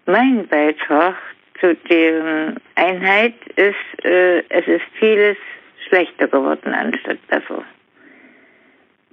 Mein 0.06 0.48
Beitrag 0.48 1.16
zu 1.60 1.74
deren 1.74 2.56
Einheit 2.76 3.34
ist, 3.56 4.02
äh, 4.02 4.38
es 4.48 4.66
ist 4.66 4.86
vieles 4.98 5.36
schlechter 5.86 6.28
geworden 6.28 6.72
anstatt 6.72 7.18
besser. 7.28 7.62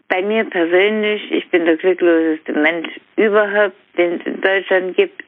Bei 0.08 0.22
mir 0.22 0.46
persönlich, 0.46 1.30
ich 1.30 1.50
bin 1.50 1.66
der 1.66 1.76
glückloseste 1.76 2.54
Mensch 2.54 2.98
überhaupt, 3.18 3.76
den 3.98 4.22
es 4.22 4.26
in 4.26 4.40
Deutschland 4.40 4.96
gibt. 4.96 5.26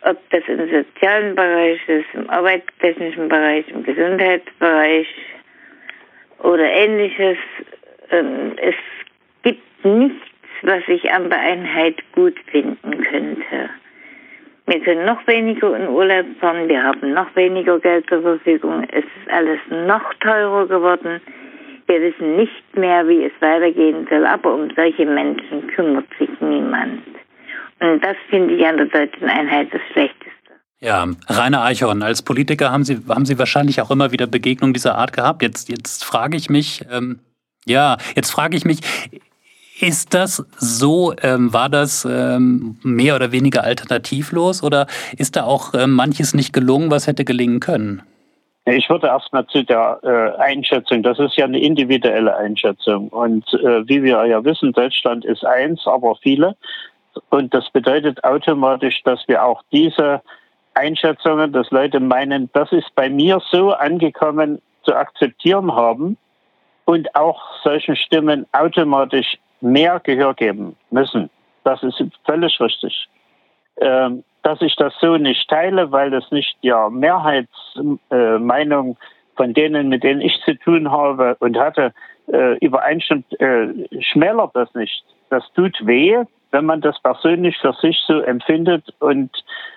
Ob 0.00 0.18
das 0.30 0.42
im 0.48 0.58
sozialen 0.58 1.36
Bereich 1.36 1.88
ist, 1.88 2.12
im 2.14 2.28
arbeitstechnischen 2.28 3.28
Bereich, 3.28 3.64
im 3.68 3.84
Gesundheitsbereich 3.84 5.06
oder 6.40 6.64
ähnliches. 6.64 7.38
Ähm, 8.10 8.56
es 8.56 8.74
gibt 9.44 9.84
nichts 9.84 10.33
was 10.64 10.82
ich 10.88 11.10
an 11.12 11.30
der 11.30 11.40
Einheit 11.40 11.96
gut 12.14 12.34
finden 12.50 13.02
könnte. 13.02 13.70
Wir 14.66 14.80
können 14.80 15.04
noch 15.04 15.26
weniger 15.26 15.76
in 15.76 15.88
Urlaub 15.88 16.26
fahren, 16.40 16.68
wir 16.68 16.82
haben 16.82 17.12
noch 17.12 17.34
weniger 17.36 17.78
Geld 17.80 18.08
zur 18.08 18.22
Verfügung, 18.22 18.86
es 18.90 19.04
ist 19.04 19.30
alles 19.30 19.58
noch 19.70 20.14
teurer 20.20 20.66
geworden. 20.66 21.20
Wir 21.86 22.00
wissen 22.00 22.36
nicht 22.36 22.76
mehr, 22.76 23.06
wie 23.06 23.24
es 23.24 23.32
weitergehen 23.40 24.06
soll, 24.08 24.24
aber 24.24 24.54
um 24.54 24.70
solche 24.74 25.04
Menschen 25.04 25.66
kümmert 25.68 26.06
sich 26.18 26.30
niemand. 26.40 27.02
Und 27.80 28.02
das 28.02 28.16
finde 28.30 28.54
ich 28.54 28.66
an 28.66 28.78
der 28.78 28.86
deutschen 28.86 29.28
Einheit 29.28 29.68
das 29.70 29.82
Schlechteste. 29.92 30.30
Ja, 30.80 31.06
Rainer 31.28 31.62
Eichhorn, 31.62 32.02
als 32.02 32.22
Politiker 32.22 32.72
haben 32.72 32.84
Sie, 32.84 33.00
haben 33.08 33.26
Sie 33.26 33.38
wahrscheinlich 33.38 33.82
auch 33.82 33.90
immer 33.90 34.12
wieder 34.12 34.26
Begegnungen 34.26 34.72
dieser 34.72 34.96
Art 34.96 35.12
gehabt. 35.12 35.42
Jetzt, 35.42 35.68
jetzt 35.68 36.04
frage 36.04 36.38
ich 36.38 36.48
mich, 36.48 36.84
ähm, 36.90 37.20
ja, 37.66 37.98
jetzt 38.16 38.30
frage 38.30 38.56
ich 38.56 38.64
mich, 38.64 38.80
ist 39.84 40.14
das 40.14 40.44
so, 40.56 41.14
ähm, 41.22 41.52
war 41.52 41.68
das 41.68 42.04
ähm, 42.10 42.78
mehr 42.82 43.16
oder 43.16 43.32
weniger 43.32 43.64
alternativlos 43.64 44.62
oder 44.62 44.86
ist 45.18 45.36
da 45.36 45.44
auch 45.44 45.74
ähm, 45.74 45.92
manches 45.92 46.34
nicht 46.34 46.52
gelungen, 46.52 46.90
was 46.90 47.06
hätte 47.06 47.24
gelingen 47.24 47.60
können? 47.60 48.02
Ich 48.66 48.88
würde 48.88 49.08
erstmal 49.08 49.46
zu 49.46 49.62
der 49.62 50.00
äh, 50.02 50.40
Einschätzung, 50.40 51.02
das 51.02 51.18
ist 51.18 51.36
ja 51.36 51.44
eine 51.44 51.60
individuelle 51.60 52.34
Einschätzung. 52.34 53.08
Und 53.08 53.44
äh, 53.52 53.86
wie 53.86 54.02
wir 54.02 54.24
ja 54.24 54.42
wissen, 54.42 54.72
Deutschland 54.72 55.24
ist 55.26 55.44
eins, 55.44 55.86
aber 55.86 56.16
viele. 56.22 56.56
Und 57.28 57.52
das 57.52 57.68
bedeutet 57.70 58.24
automatisch, 58.24 59.02
dass 59.04 59.20
wir 59.28 59.44
auch 59.44 59.62
diese 59.70 60.22
Einschätzungen, 60.72 61.52
dass 61.52 61.70
Leute 61.70 62.00
meinen, 62.00 62.48
das 62.54 62.72
ist 62.72 62.94
bei 62.94 63.10
mir 63.10 63.42
so 63.50 63.72
angekommen, 63.72 64.62
zu 64.84 64.94
akzeptieren 64.94 65.74
haben 65.74 66.16
und 66.86 67.14
auch 67.14 67.40
solchen 67.62 67.96
Stimmen 67.96 68.46
automatisch 68.52 69.38
mehr 69.60 70.00
Gehör 70.00 70.34
geben 70.34 70.76
müssen. 70.90 71.30
Das 71.64 71.82
ist 71.82 72.00
völlig 72.24 72.60
richtig. 72.60 73.08
Ähm, 73.80 74.22
dass 74.42 74.60
ich 74.60 74.76
das 74.76 74.92
so 75.00 75.16
nicht 75.16 75.48
teile, 75.48 75.90
weil 75.90 76.10
das 76.10 76.30
nicht 76.30 76.54
die 76.62 76.74
Mehrheitsmeinung 76.90 78.98
von 79.36 79.54
denen, 79.54 79.88
mit 79.88 80.04
denen 80.04 80.20
ich 80.20 80.38
zu 80.44 80.54
tun 80.58 80.90
habe 80.90 81.36
und 81.40 81.58
hatte, 81.58 81.94
äh, 82.32 82.56
übereinstimmt, 82.58 83.40
äh, 83.40 83.68
schmälert 84.00 84.54
das 84.54 84.72
nicht. 84.74 85.02
Das 85.30 85.42
tut 85.54 85.74
weh, 85.86 86.18
wenn 86.52 86.66
man 86.66 86.80
das 86.80 87.00
persönlich 87.00 87.56
für 87.58 87.72
sich 87.72 88.00
so 88.06 88.20
empfindet 88.20 88.94
und 89.00 89.30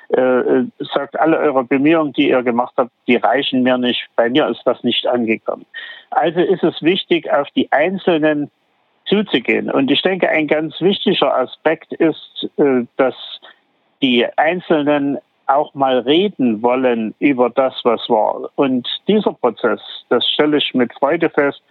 äh, 0.09 0.63
sagt, 0.93 1.19
alle 1.19 1.39
eure 1.39 1.63
Bemühungen, 1.63 2.13
die 2.13 2.29
ihr 2.29 2.43
gemacht 2.43 2.73
habt, 2.77 2.91
die 3.07 3.15
reichen 3.15 3.63
mir 3.63 3.77
nicht. 3.77 4.07
Bei 4.15 4.29
mir 4.29 4.47
ist 4.47 4.61
das 4.65 4.83
nicht 4.83 5.07
angekommen. 5.07 5.65
Also 6.11 6.39
ist 6.39 6.63
es 6.63 6.81
wichtig, 6.81 7.31
auf 7.31 7.47
die 7.55 7.71
Einzelnen 7.71 8.51
zuzugehen. 9.07 9.71
Und 9.71 9.89
ich 9.91 10.01
denke, 10.01 10.29
ein 10.29 10.47
ganz 10.47 10.79
wichtiger 10.81 11.35
Aspekt 11.35 11.93
ist, 11.93 12.49
äh, 12.57 12.85
dass 12.97 13.15
die 14.01 14.25
Einzelnen 14.37 15.17
auch 15.47 15.73
mal 15.73 15.99
reden 15.99 16.61
wollen 16.61 17.15
über 17.19 17.49
das, 17.49 17.73
was 17.83 18.07
war. 18.09 18.49
Und 18.55 18.87
dieser 19.07 19.33
Prozess, 19.33 19.79
das 20.09 20.27
stelle 20.27 20.57
ich 20.57 20.73
mit 20.73 20.93
Freude 20.93 21.29
fest, 21.29 21.61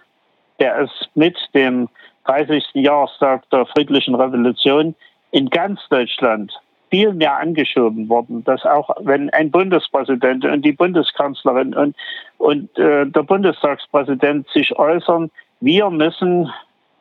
der 0.58 0.78
ist 0.78 1.10
mit 1.14 1.36
dem 1.54 1.88
30. 2.24 2.64
Jahrestag 2.74 3.48
der 3.50 3.66
friedlichen 3.66 4.14
Revolution 4.14 4.94
in 5.30 5.50
ganz 5.50 5.80
Deutschland 5.90 6.52
viel 6.90 7.12
mehr 7.12 7.38
angeschoben 7.38 8.08
worden, 8.08 8.44
dass 8.44 8.64
auch 8.64 8.90
wenn 9.00 9.28
ein 9.30 9.50
Bundespräsident 9.50 10.44
und 10.44 10.64
die 10.64 10.72
Bundeskanzlerin 10.72 11.74
und, 11.74 11.96
und 12.38 12.78
äh, 12.78 13.06
der 13.06 13.22
Bundestagspräsident 13.22 14.48
sich 14.48 14.78
äußern, 14.78 15.30
wir 15.60 15.90
müssen 15.90 16.50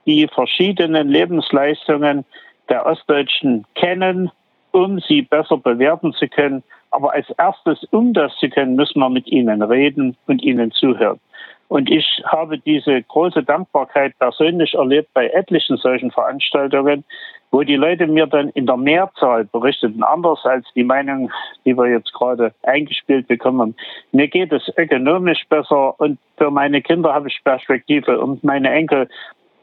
die 0.06 0.28
verschiedenen 0.28 1.10
Lebensleistungen 1.10 2.26
der 2.70 2.86
Ostdeutschen 2.86 3.66
kennen, 3.76 4.32
um 4.72 5.00
sie 5.00 5.22
besser 5.22 5.58
bewerten 5.58 6.14
zu 6.14 6.28
können. 6.28 6.64
Aber 6.92 7.14
als 7.14 7.30
erstes, 7.38 7.84
um 7.92 8.14
das 8.14 8.36
zu 8.38 8.50
können, 8.50 8.76
müssen 8.76 9.00
wir 9.00 9.10
mit 9.10 9.28
ihnen 9.28 9.62
reden 9.62 10.16
und 10.28 10.44
ihnen 10.44 10.72
zuhören. 10.72 11.20
Und 11.68 11.90
ich 11.90 12.22
habe 12.26 12.60
diese 12.60 13.02
große 13.02 13.44
Dankbarkeit 13.44 14.18
persönlich 14.20 14.76
erlebt 14.76 15.10
bei 15.14 15.28
etlichen 15.30 15.78
solchen 15.78 16.12
Veranstaltungen, 16.12 17.04
wo 17.52 17.64
die 17.64 17.76
Leute 17.76 18.06
mir 18.06 18.28
dann 18.28 18.50
in 18.50 18.66
der 18.66 18.78
Mehrzahl 18.78 19.46
berichteten, 19.46 20.04
anders 20.04 20.40
als 20.44 20.66
die 20.76 20.84
Meinung, 20.84 21.32
die 21.66 21.76
wir 21.76 21.88
jetzt 21.88 22.14
gerade 22.14 22.54
eingespielt 22.64 23.28
bekommen. 23.28 23.76
Mir 24.12 24.28
geht 24.28 24.52
es 24.52 24.72
ökonomisch 24.78 25.44
besser 25.50 26.00
und 26.00 26.20
für 26.38 26.52
meine 26.52 26.82
Kinder 26.82 27.14
habe 27.14 27.30
ich 27.30 27.40
Perspektive 27.44 28.20
und 28.20 28.44
meine 28.44 28.70
Enkel 28.72 29.08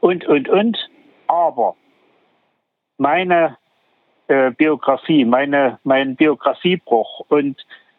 und, 0.03 0.27
und, 0.27 0.49
und. 0.49 0.91
Aber 1.29 1.77
meine 2.99 3.57
äh, 4.29 4.51
Biografie, 4.51 5.25
meine, 5.25 5.79
mein 5.85 6.17
Biografiebruch 6.17 7.21
und 7.29 7.57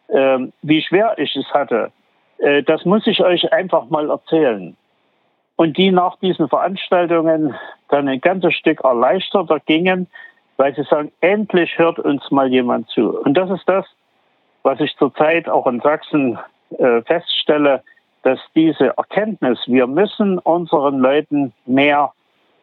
äh, 0.08 0.38
wie 0.62 0.82
schwer 0.82 1.18
ich 1.18 1.34
es 1.34 1.46
hatte, 1.52 1.90
äh, 2.38 2.62
das 2.62 2.84
muss 2.84 3.06
ich 3.06 3.20
euch 3.22 3.52
einfach 3.52 3.88
mal 3.88 4.10
erzählen. 4.10 4.76
Und 5.56 5.76
die 5.76 5.90
nach 5.90 6.16
diesen 6.18 6.48
Veranstaltungen 6.48 7.54
dann 7.88 8.08
ein 8.08 8.20
ganzes 8.20 8.54
Stück 8.54 8.84
erleichterter 8.84 9.60
gingen, 9.60 10.08
weil 10.56 10.74
sie 10.74 10.84
sagen, 10.84 11.10
endlich 11.20 11.78
hört 11.78 11.98
uns 11.98 12.30
mal 12.30 12.48
jemand 12.48 12.88
zu. 12.90 13.18
Und 13.20 13.34
das 13.34 13.50
ist 13.50 13.68
das, 13.68 13.86
was 14.62 14.78
ich 14.80 14.94
zurzeit 14.96 15.48
auch 15.48 15.66
in 15.66 15.80
Sachsen 15.80 16.38
äh, 16.78 17.02
feststelle, 17.02 17.82
dass 18.24 18.40
diese 18.54 18.96
Erkenntnis, 18.96 19.58
wir 19.66 19.86
müssen 19.86 20.38
unseren 20.40 20.98
Leuten 20.98 21.52
mehr 21.66 22.12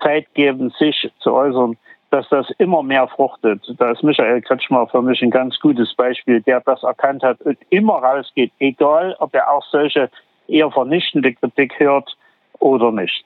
Zeit 0.01 0.28
geben, 0.34 0.74
sich 0.78 1.09
zu 1.20 1.34
äußern, 1.34 1.78
dass 2.09 2.28
das 2.30 2.49
immer 2.57 2.84
mehr 2.84 3.07
fruchtet. 3.07 3.62
Da 3.78 3.91
ist 3.91 4.03
Michael 4.03 4.41
Kretschmer 4.41 4.88
für 4.88 5.01
mich 5.01 5.22
ein 5.22 5.30
ganz 5.30 5.57
gutes 5.59 5.93
Beispiel, 5.93 6.41
der 6.41 6.59
das 6.62 6.84
erkannt 6.84 7.24
hat 7.24 7.39
und 7.41 7.57
immer 7.70 7.95
rausgeht, 7.95 8.51
egal 8.59 9.16
ob 9.20 9.34
er 9.34 9.49
auch 9.49 9.64
solche 9.72 10.09
eher 10.47 10.70
vernichtende 10.72 11.34
Kritik 11.34 11.80
hört 11.80 12.18
oder 12.59 12.91
nicht. 12.91 13.24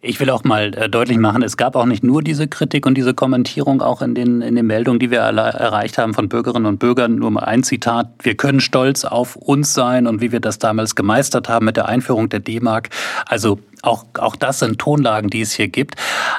Ich 0.00 0.20
will 0.20 0.30
auch 0.30 0.44
mal 0.44 0.72
äh, 0.74 0.88
deutlich 0.88 1.18
machen, 1.18 1.42
es 1.42 1.56
gab 1.56 1.74
auch 1.74 1.86
nicht 1.86 2.04
nur 2.04 2.22
diese 2.22 2.46
Kritik 2.46 2.86
und 2.86 2.94
diese 2.94 3.14
Kommentierung, 3.14 3.82
auch 3.82 4.02
in 4.02 4.14
den, 4.14 4.40
in 4.40 4.54
den 4.54 4.66
Meldungen, 4.66 5.00
die 5.00 5.10
wir 5.10 5.20
erreicht 5.20 5.98
haben 5.98 6.14
von 6.14 6.28
Bürgerinnen 6.28 6.66
und 6.66 6.78
Bürgern. 6.78 7.16
Nur 7.16 7.30
mal 7.30 7.44
ein 7.44 7.62
Zitat. 7.62 8.08
Wir 8.22 8.36
können 8.36 8.60
stolz 8.60 9.04
auf 9.04 9.36
uns 9.36 9.74
sein 9.74 10.06
und 10.06 10.20
wie 10.20 10.32
wir 10.32 10.40
das 10.40 10.58
damals 10.58 10.94
gemeistert 10.94 11.48
haben 11.48 11.66
mit 11.66 11.76
der 11.76 11.86
Einführung 11.86 12.28
der 12.28 12.40
D-Mark. 12.40 12.90
Also 13.26 13.58
auch, 13.82 14.04
auch 14.18 14.36
das 14.36 14.60
sind 14.60 14.78
Tonlagen, 14.78 15.30
die 15.30 15.40
es 15.40 15.52
hier 15.52 15.68
gibt. 15.68 15.96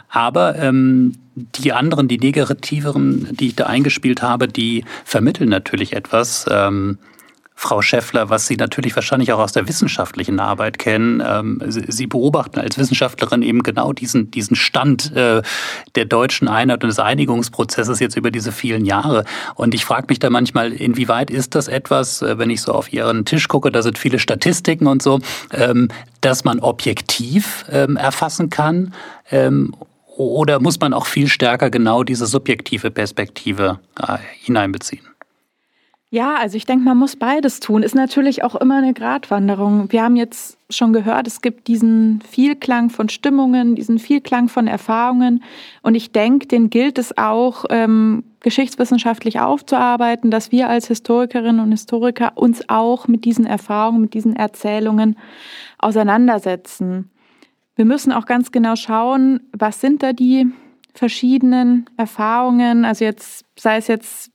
Aber 0.09 0.55
ähm, 0.55 1.13
die 1.35 1.73
anderen, 1.73 2.07
die 2.07 2.17
negativeren, 2.17 3.35
die 3.35 3.47
ich 3.47 3.55
da 3.55 3.65
eingespielt 3.65 4.21
habe, 4.21 4.47
die 4.47 4.85
vermitteln 5.03 5.49
natürlich 5.49 5.93
etwas. 5.93 6.45
Ähm, 6.49 6.97
Frau 7.57 7.81
Schäffler, 7.81 8.29
was 8.29 8.47
Sie 8.47 8.57
natürlich 8.57 8.95
wahrscheinlich 8.95 9.31
auch 9.31 9.39
aus 9.39 9.53
der 9.53 9.67
wissenschaftlichen 9.67 10.39
Arbeit 10.39 10.77
kennen. 10.77 11.23
Ähm, 11.25 11.61
Sie 11.65 12.05
beobachten 12.05 12.59
als 12.59 12.77
Wissenschaftlerin 12.77 13.41
eben 13.41 13.63
genau 13.63 13.93
diesen, 13.93 14.29
diesen 14.29 14.57
Stand 14.57 15.15
äh, 15.15 15.41
der 15.95 16.05
deutschen 16.05 16.49
Einheit 16.49 16.83
und 16.83 16.89
des 16.89 16.99
Einigungsprozesses 16.99 17.99
jetzt 18.01 18.17
über 18.17 18.29
diese 18.29 18.51
vielen 18.51 18.85
Jahre. 18.85 19.23
Und 19.55 19.73
ich 19.73 19.85
frage 19.85 20.07
mich 20.09 20.19
da 20.19 20.29
manchmal, 20.29 20.73
inwieweit 20.73 21.31
ist 21.31 21.55
das 21.55 21.69
etwas, 21.69 22.21
äh, 22.21 22.37
wenn 22.37 22.49
ich 22.49 22.61
so 22.61 22.73
auf 22.73 22.91
Ihren 22.91 23.23
Tisch 23.23 23.47
gucke, 23.47 23.71
da 23.71 23.81
sind 23.81 23.97
viele 23.97 24.19
Statistiken 24.19 24.87
und 24.87 25.01
so, 25.01 25.21
ähm, 25.51 25.87
dass 26.19 26.43
man 26.43 26.59
objektiv 26.59 27.65
ähm, 27.71 27.95
erfassen 27.95 28.49
kann? 28.49 28.93
Oder 30.17 30.59
muss 30.59 30.79
man 30.79 30.93
auch 30.93 31.07
viel 31.07 31.27
stärker 31.27 31.69
genau 31.69 32.03
diese 32.03 32.25
subjektive 32.25 32.91
Perspektive 32.91 33.79
äh, 33.99 34.17
hineinbeziehen? 34.41 35.14
Ja, 36.11 36.35
also 36.35 36.55
ich 36.55 36.65
denke, 36.65 36.85
man 36.85 36.97
muss 36.97 37.15
beides 37.15 37.59
tun. 37.59 37.83
Ist 37.83 37.95
natürlich 37.95 38.43
auch 38.43 38.55
immer 38.55 38.77
eine 38.77 38.93
Gratwanderung. 38.93 39.91
Wir 39.91 40.03
haben 40.03 40.15
jetzt 40.15 40.57
schon 40.69 40.93
gehört, 40.93 41.27
es 41.27 41.41
gibt 41.41 41.67
diesen 41.67 42.21
Vielklang 42.21 42.89
von 42.89 43.09
Stimmungen, 43.09 43.75
diesen 43.75 43.99
Vielklang 43.99 44.47
von 44.47 44.67
Erfahrungen. 44.67 45.43
Und 45.81 45.95
ich 45.95 46.11
denke, 46.11 46.47
den 46.47 46.69
gilt 46.69 46.99
es 46.99 47.17
auch, 47.17 47.65
ähm, 47.69 48.23
geschichtswissenschaftlich 48.41 49.39
aufzuarbeiten, 49.39 50.29
dass 50.29 50.51
wir 50.51 50.69
als 50.69 50.87
Historikerinnen 50.87 51.59
und 51.59 51.71
Historiker 51.71 52.33
uns 52.35 52.69
auch 52.69 53.07
mit 53.07 53.25
diesen 53.25 53.47
Erfahrungen, 53.47 54.01
mit 54.01 54.13
diesen 54.13 54.35
Erzählungen 54.35 55.17
auseinandersetzen. 55.79 57.09
Wir 57.75 57.85
müssen 57.85 58.13
auch 58.13 58.27
ganz 58.27 58.51
genau 58.51 58.75
schauen, 58.75 59.39
was 59.51 59.81
sind 59.81 60.03
da 60.03 60.13
die 60.13 60.47
verschiedenen 60.93 61.89
Erfahrungen, 61.97 62.85
also 62.85 63.03
jetzt 63.03 63.45
sei 63.57 63.77
es 63.77 63.87
jetzt 63.87 64.31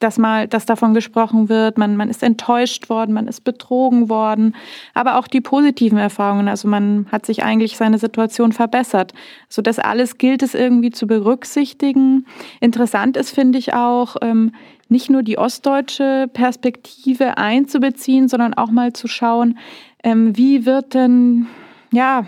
dass 0.00 0.18
mal, 0.18 0.46
dass 0.46 0.66
davon 0.66 0.94
gesprochen 0.94 1.48
wird, 1.48 1.76
man, 1.76 1.96
man 1.96 2.08
ist 2.08 2.22
enttäuscht 2.22 2.88
worden, 2.88 3.12
man 3.12 3.26
ist 3.26 3.42
betrogen 3.42 4.08
worden, 4.08 4.54
aber 4.94 5.18
auch 5.18 5.26
die 5.26 5.40
positiven 5.40 5.98
Erfahrungen, 5.98 6.48
also 6.48 6.68
man 6.68 7.06
hat 7.10 7.26
sich 7.26 7.42
eigentlich 7.42 7.76
seine 7.76 7.98
Situation 7.98 8.52
verbessert. 8.52 9.12
So 9.48 9.60
das 9.62 9.78
alles 9.78 10.18
gilt 10.18 10.42
es 10.42 10.54
irgendwie 10.54 10.90
zu 10.90 11.06
berücksichtigen. 11.06 12.26
Interessant 12.60 13.16
ist, 13.16 13.30
finde 13.30 13.58
ich 13.58 13.74
auch, 13.74 14.16
ähm, 14.22 14.52
nicht 14.88 15.10
nur 15.10 15.22
die 15.22 15.38
ostdeutsche 15.38 16.30
Perspektive 16.32 17.36
einzubeziehen, 17.36 18.28
sondern 18.28 18.54
auch 18.54 18.70
mal 18.70 18.92
zu 18.92 19.06
schauen, 19.06 19.58
ähm, 20.02 20.36
wie 20.36 20.64
wird 20.64 20.94
denn, 20.94 21.46
ja, 21.92 22.26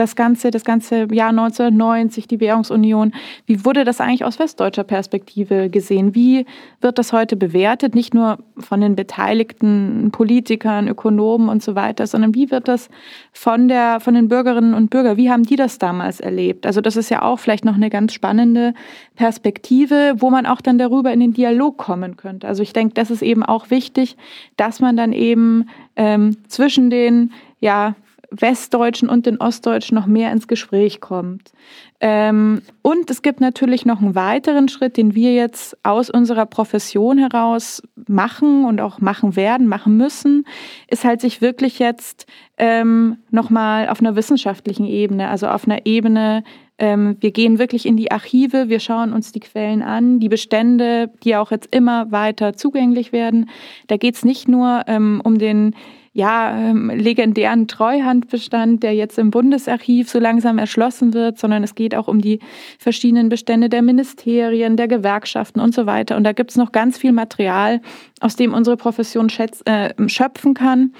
das 0.00 0.16
ganze, 0.16 0.50
das 0.50 0.64
ganze 0.64 1.06
Jahr 1.12 1.28
1990, 1.28 2.26
die 2.26 2.40
Währungsunion. 2.40 3.12
Wie 3.44 3.64
wurde 3.66 3.84
das 3.84 4.00
eigentlich 4.00 4.24
aus 4.24 4.38
westdeutscher 4.38 4.84
Perspektive 4.84 5.68
gesehen? 5.68 6.14
Wie 6.14 6.46
wird 6.80 6.98
das 6.98 7.12
heute 7.12 7.36
bewertet? 7.36 7.94
Nicht 7.94 8.14
nur 8.14 8.38
von 8.58 8.80
den 8.80 8.96
beteiligten 8.96 10.10
Politikern, 10.10 10.88
Ökonomen 10.88 11.50
und 11.50 11.62
so 11.62 11.74
weiter, 11.74 12.06
sondern 12.06 12.34
wie 12.34 12.50
wird 12.50 12.66
das 12.66 12.88
von 13.32 13.68
der, 13.68 14.00
von 14.00 14.14
den 14.14 14.28
Bürgerinnen 14.28 14.72
und 14.72 14.88
Bürgern? 14.88 15.18
Wie 15.18 15.30
haben 15.30 15.42
die 15.42 15.56
das 15.56 15.78
damals 15.78 16.18
erlebt? 16.18 16.66
Also 16.66 16.80
das 16.80 16.96
ist 16.96 17.10
ja 17.10 17.20
auch 17.20 17.38
vielleicht 17.38 17.66
noch 17.66 17.74
eine 17.74 17.90
ganz 17.90 18.14
spannende 18.14 18.72
Perspektive, 19.16 20.14
wo 20.16 20.30
man 20.30 20.46
auch 20.46 20.62
dann 20.62 20.78
darüber 20.78 21.12
in 21.12 21.20
den 21.20 21.34
Dialog 21.34 21.76
kommen 21.76 22.16
könnte. 22.16 22.48
Also 22.48 22.62
ich 22.62 22.72
denke, 22.72 22.94
das 22.94 23.10
ist 23.10 23.22
eben 23.22 23.42
auch 23.42 23.70
wichtig, 23.70 24.16
dass 24.56 24.80
man 24.80 24.96
dann 24.96 25.12
eben 25.12 25.68
ähm, 25.94 26.38
zwischen 26.48 26.88
den 26.88 27.32
ja, 27.60 27.94
Westdeutschen 28.30 29.08
und 29.08 29.26
den 29.26 29.38
Ostdeutschen 29.38 29.94
noch 29.94 30.06
mehr 30.06 30.32
ins 30.32 30.48
Gespräch 30.48 31.00
kommt. 31.00 31.52
Ähm, 32.00 32.62
und 32.82 33.10
es 33.10 33.22
gibt 33.22 33.40
natürlich 33.40 33.84
noch 33.84 34.00
einen 34.00 34.14
weiteren 34.14 34.68
Schritt, 34.68 34.96
den 34.96 35.14
wir 35.14 35.34
jetzt 35.34 35.76
aus 35.84 36.10
unserer 36.10 36.46
Profession 36.46 37.18
heraus 37.18 37.82
machen 38.08 38.64
und 38.64 38.80
auch 38.80 39.00
machen 39.00 39.36
werden, 39.36 39.66
machen 39.66 39.96
müssen, 39.96 40.46
ist 40.88 41.04
halt 41.04 41.20
sich 41.20 41.40
wirklich 41.40 41.78
jetzt 41.78 42.26
ähm, 42.56 43.18
nochmal 43.30 43.88
auf 43.88 44.00
einer 44.00 44.16
wissenschaftlichen 44.16 44.86
Ebene, 44.86 45.28
also 45.28 45.48
auf 45.48 45.66
einer 45.66 45.86
Ebene, 45.86 46.44
ähm, 46.80 47.18
wir 47.20 47.30
gehen 47.30 47.58
wirklich 47.58 47.84
in 47.84 47.98
die 47.98 48.10
Archive, 48.10 48.70
wir 48.70 48.80
schauen 48.80 49.12
uns 49.12 49.32
die 49.32 49.40
Quellen 49.40 49.82
an, 49.82 50.18
die 50.18 50.30
Bestände, 50.30 51.10
die 51.22 51.36
auch 51.36 51.50
jetzt 51.50 51.74
immer 51.74 52.10
weiter 52.10 52.54
zugänglich 52.54 53.12
werden. 53.12 53.50
Da 53.88 53.98
geht 53.98 54.14
es 54.14 54.24
nicht 54.24 54.48
nur 54.48 54.84
ähm, 54.86 55.20
um 55.22 55.38
den 55.38 55.74
ja, 56.12 56.56
ähm, 56.56 56.90
legendären 56.90 57.68
Treuhandbestand, 57.68 58.82
der 58.82 58.94
jetzt 58.94 59.16
im 59.18 59.30
Bundesarchiv 59.30 60.10
so 60.10 60.18
langsam 60.18 60.58
erschlossen 60.58 61.14
wird, 61.14 61.38
sondern 61.38 61.62
es 61.62 61.76
geht 61.76 61.94
auch 61.94 62.08
um 62.08 62.20
die 62.20 62.40
verschiedenen 62.78 63.28
Bestände 63.28 63.68
der 63.68 63.82
Ministerien, 63.82 64.76
der 64.76 64.88
Gewerkschaften 64.88 65.60
und 65.60 65.72
so 65.72 65.86
weiter. 65.86 66.16
Und 66.16 66.24
da 66.24 66.32
gibt 66.32 66.50
es 66.50 66.56
noch 66.56 66.72
ganz 66.72 66.98
viel 66.98 67.12
Material, 67.12 67.80
aus 68.20 68.34
dem 68.34 68.54
unsere 68.54 68.76
Profession 68.76 69.30
schätz, 69.30 69.62
äh, 69.66 69.94
schöpfen 70.08 70.54
kann. 70.54 70.94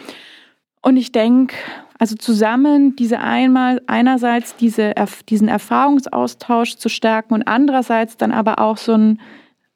Und 0.80 0.96
ich 0.96 1.10
denke, 1.10 1.56
also 1.98 2.14
zusammen 2.14 2.94
diese 2.94 3.18
einmal 3.18 3.82
einerseits 3.88 4.54
diese, 4.56 4.94
diesen 5.28 5.48
Erfahrungsaustausch 5.48 6.76
zu 6.76 6.88
stärken 6.88 7.34
und 7.34 7.42
andererseits 7.42 8.16
dann 8.16 8.30
aber 8.30 8.60
auch 8.60 8.76
so 8.76 8.94
ein 8.94 9.20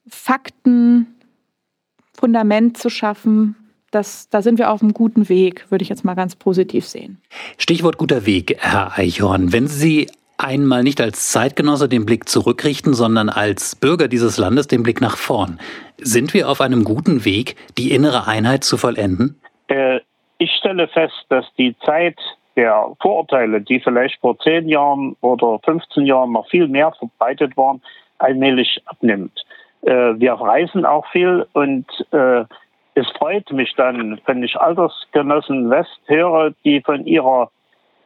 Faktenfundament 0.07 2.79
zu 2.79 2.89
schaffen, 2.89 3.57
das, 3.95 4.29
da 4.29 4.43
sind 4.43 4.59
wir 4.59 4.71
auf 4.71 4.83
einem 4.83 4.93
guten 4.93 5.29
Weg, 5.29 5.71
würde 5.71 5.83
ich 5.83 5.89
jetzt 5.89 6.05
mal 6.05 6.15
ganz 6.15 6.37
positiv 6.37 6.87
sehen. 6.87 7.21
Stichwort 7.59 7.99
guter 7.99 8.27
Weg, 8.27 8.57
Herr 8.61 8.99
Eichhorn. 8.99 9.53
Wenn 9.53 9.67
Sie 9.67 10.09
einmal 10.39 10.83
nicht 10.83 11.01
als 11.01 11.31
Zeitgenosse 11.31 11.89
den 11.89 12.05
Blick 12.05 12.29
zurückrichten, 12.29 12.95
sondern 12.95 13.29
als 13.29 13.77
Bürger 13.77 14.09
dieses 14.09 14.37
Landes 14.37 14.67
den 14.67 14.83
Blick 14.83 15.01
nach 15.01 15.17
vorn, 15.17 15.61
sind 15.99 16.35
wir 16.35 16.49
auf 16.49 16.61
einem 16.61 16.85
guten 16.85 17.25
Weg, 17.25 17.57
die 17.79 17.93
innere 17.93 18.27
Einheit 18.27 18.65
zu 18.65 18.77
vollenden? 18.77 19.41
Äh, 19.69 20.01
ich 20.39 20.51
stelle 20.59 20.89
fest, 20.89 21.25
dass 21.29 21.47
die 21.57 21.77
Zeit 21.85 22.19
der 22.57 22.95
Vorurteile, 23.01 23.61
die 23.61 23.81
vielleicht 23.81 24.21
vor 24.21 24.39
zehn 24.39 24.69
Jahren 24.69 25.17
oder 25.21 25.59
15 25.65 26.07
Jahren 26.07 26.33
noch 26.33 26.49
viel 26.49 26.69
mehr 26.69 26.93
verbreitet 26.93 27.57
waren, 27.57 27.83
allmählich 28.19 28.83
abnimmt. 28.87 29.45
Äh, 29.83 30.19
wir 30.19 30.35
reisen 30.35 30.85
auch 30.85 31.07
viel 31.11 31.47
und 31.53 31.87
äh, 32.13 32.45
es 32.95 33.09
freut 33.19 33.51
mich 33.51 33.75
dann, 33.75 34.21
wenn 34.27 34.43
ich 34.43 34.57
Altersgenossen 34.57 35.71
West 35.71 36.01
höre, 36.07 36.53
die 36.65 36.81
von 36.81 37.07
ihrer 37.07 37.51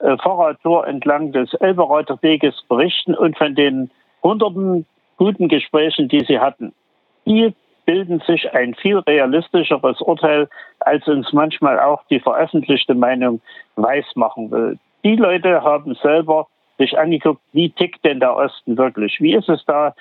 äh, 0.00 0.16
Fahrradtour 0.16 0.86
entlang 0.86 1.32
des 1.32 1.52
Elbereuther 1.54 2.18
Weges 2.22 2.54
berichten 2.68 3.14
und 3.14 3.36
von 3.36 3.54
den 3.54 3.90
hunderten 4.22 4.86
guten 5.16 5.48
Gesprächen, 5.48 6.08
die 6.08 6.24
sie 6.24 6.38
hatten. 6.38 6.72
Die 7.26 7.54
bilden 7.84 8.20
sich 8.26 8.52
ein 8.54 8.74
viel 8.74 8.98
realistischeres 8.98 10.00
Urteil, 10.00 10.48
als 10.80 11.06
uns 11.08 11.32
manchmal 11.32 11.80
auch 11.80 12.02
die 12.10 12.20
veröffentlichte 12.20 12.94
Meinung 12.94 13.40
weismachen 13.76 14.50
will. 14.50 14.78
Die 15.04 15.16
Leute 15.16 15.62
haben 15.62 15.94
selber 16.02 16.48
sich 16.78 16.98
angeguckt, 16.98 17.40
wie 17.52 17.70
tickt 17.70 18.04
denn 18.04 18.20
der 18.20 18.36
Osten 18.36 18.76
wirklich? 18.76 19.20
Wie 19.20 19.34
ist 19.34 19.48
es 19.48 19.64
da 19.66 19.94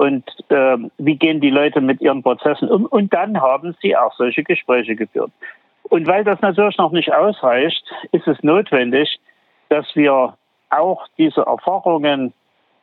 und 0.00 0.24
äh, 0.48 0.78
wie 0.96 1.16
gehen 1.16 1.42
die 1.42 1.50
Leute 1.50 1.82
mit 1.82 2.00
ihren 2.00 2.22
Prozessen 2.22 2.70
um. 2.70 2.86
Und 2.86 3.12
dann 3.12 3.38
haben 3.38 3.76
sie 3.82 3.94
auch 3.94 4.14
solche 4.14 4.42
Gespräche 4.42 4.96
geführt. 4.96 5.30
Und 5.82 6.06
weil 6.06 6.24
das 6.24 6.40
natürlich 6.40 6.78
noch 6.78 6.90
nicht 6.90 7.12
ausreicht, 7.12 7.84
ist 8.10 8.26
es 8.26 8.42
notwendig, 8.42 9.20
dass 9.68 9.84
wir 9.94 10.38
auch 10.70 11.06
diese 11.18 11.42
Erfahrungen 11.42 12.32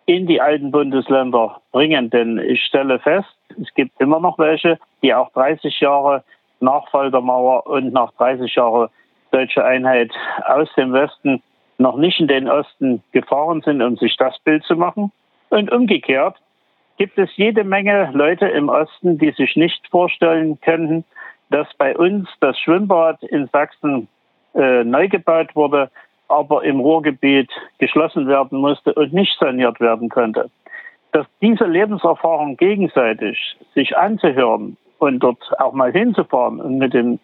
in 0.06 0.28
die 0.28 0.40
alten 0.40 0.70
Bundesländer 0.70 1.60
bringen. 1.72 2.12
Denn 2.12 2.38
ich 2.38 2.62
stelle 2.62 3.00
fest, 3.00 3.36
es 3.60 3.74
gibt 3.74 4.00
immer 4.00 4.20
noch 4.20 4.38
welche, 4.38 4.78
die 5.02 5.12
auch 5.16 5.32
30 5.32 5.80
Jahre 5.80 6.24
nach 6.60 6.88
Fall 6.92 7.10
der 7.10 7.22
Mauer 7.22 7.66
und 7.66 7.94
nach 7.94 8.12
30 8.20 8.54
Jahren 8.54 8.90
deutsche 9.32 9.66
Einheit 9.66 10.12
aus 10.46 10.70
dem 10.78 10.94
Westen 10.94 11.42
noch 11.80 11.98
nicht 11.98 12.20
in 12.20 12.28
den 12.28 12.48
Osten 12.48 13.02
gefahren 13.12 13.62
sind, 13.66 13.82
um 13.82 13.98
sich 13.98 14.16
das 14.18 14.38
Bild 14.44 14.64
zu 14.66 14.76
machen. 14.76 15.12
Und 15.50 15.72
umgekehrt 15.72 16.36
gibt 16.98 17.18
es 17.18 17.30
jede 17.36 17.64
Menge 17.64 18.10
Leute 18.14 18.48
im 18.48 18.70
Osten, 18.70 19.18
die 19.18 19.32
sich 19.32 19.56
nicht 19.56 19.88
vorstellen 19.90 20.60
könnten, 20.62 21.06
dass 21.50 21.68
bei 21.78 21.96
uns 21.96 22.28
das 22.40 22.60
Schwimmbad 22.60 23.24
in 23.24 23.48
Sachsen 23.48 24.08
äh, 24.56 24.84
neu 24.84 25.08
gebaut 25.08 25.56
wurde, 25.56 25.90
aber 26.28 26.64
im 26.64 26.80
Ruhrgebiet 26.80 27.50
geschlossen 27.78 28.28
werden 28.28 28.60
musste 28.60 28.94
und 28.94 29.14
nicht 29.14 29.38
saniert 29.40 29.80
werden 29.80 30.10
konnte. 30.10 30.50
Dass 31.14 31.26
diese 31.42 31.66
Lebenserfahrung 31.66 32.58
gegenseitig 32.58 33.56
sich 33.74 33.96
anzuhören 33.96 34.76
und 35.00 35.20
dort 35.20 35.40
auch 35.60 35.74
mal 35.74 35.92
hinzufahren 35.92 36.60
und 36.60 36.80
mit 36.80 36.94
den, 36.94 37.20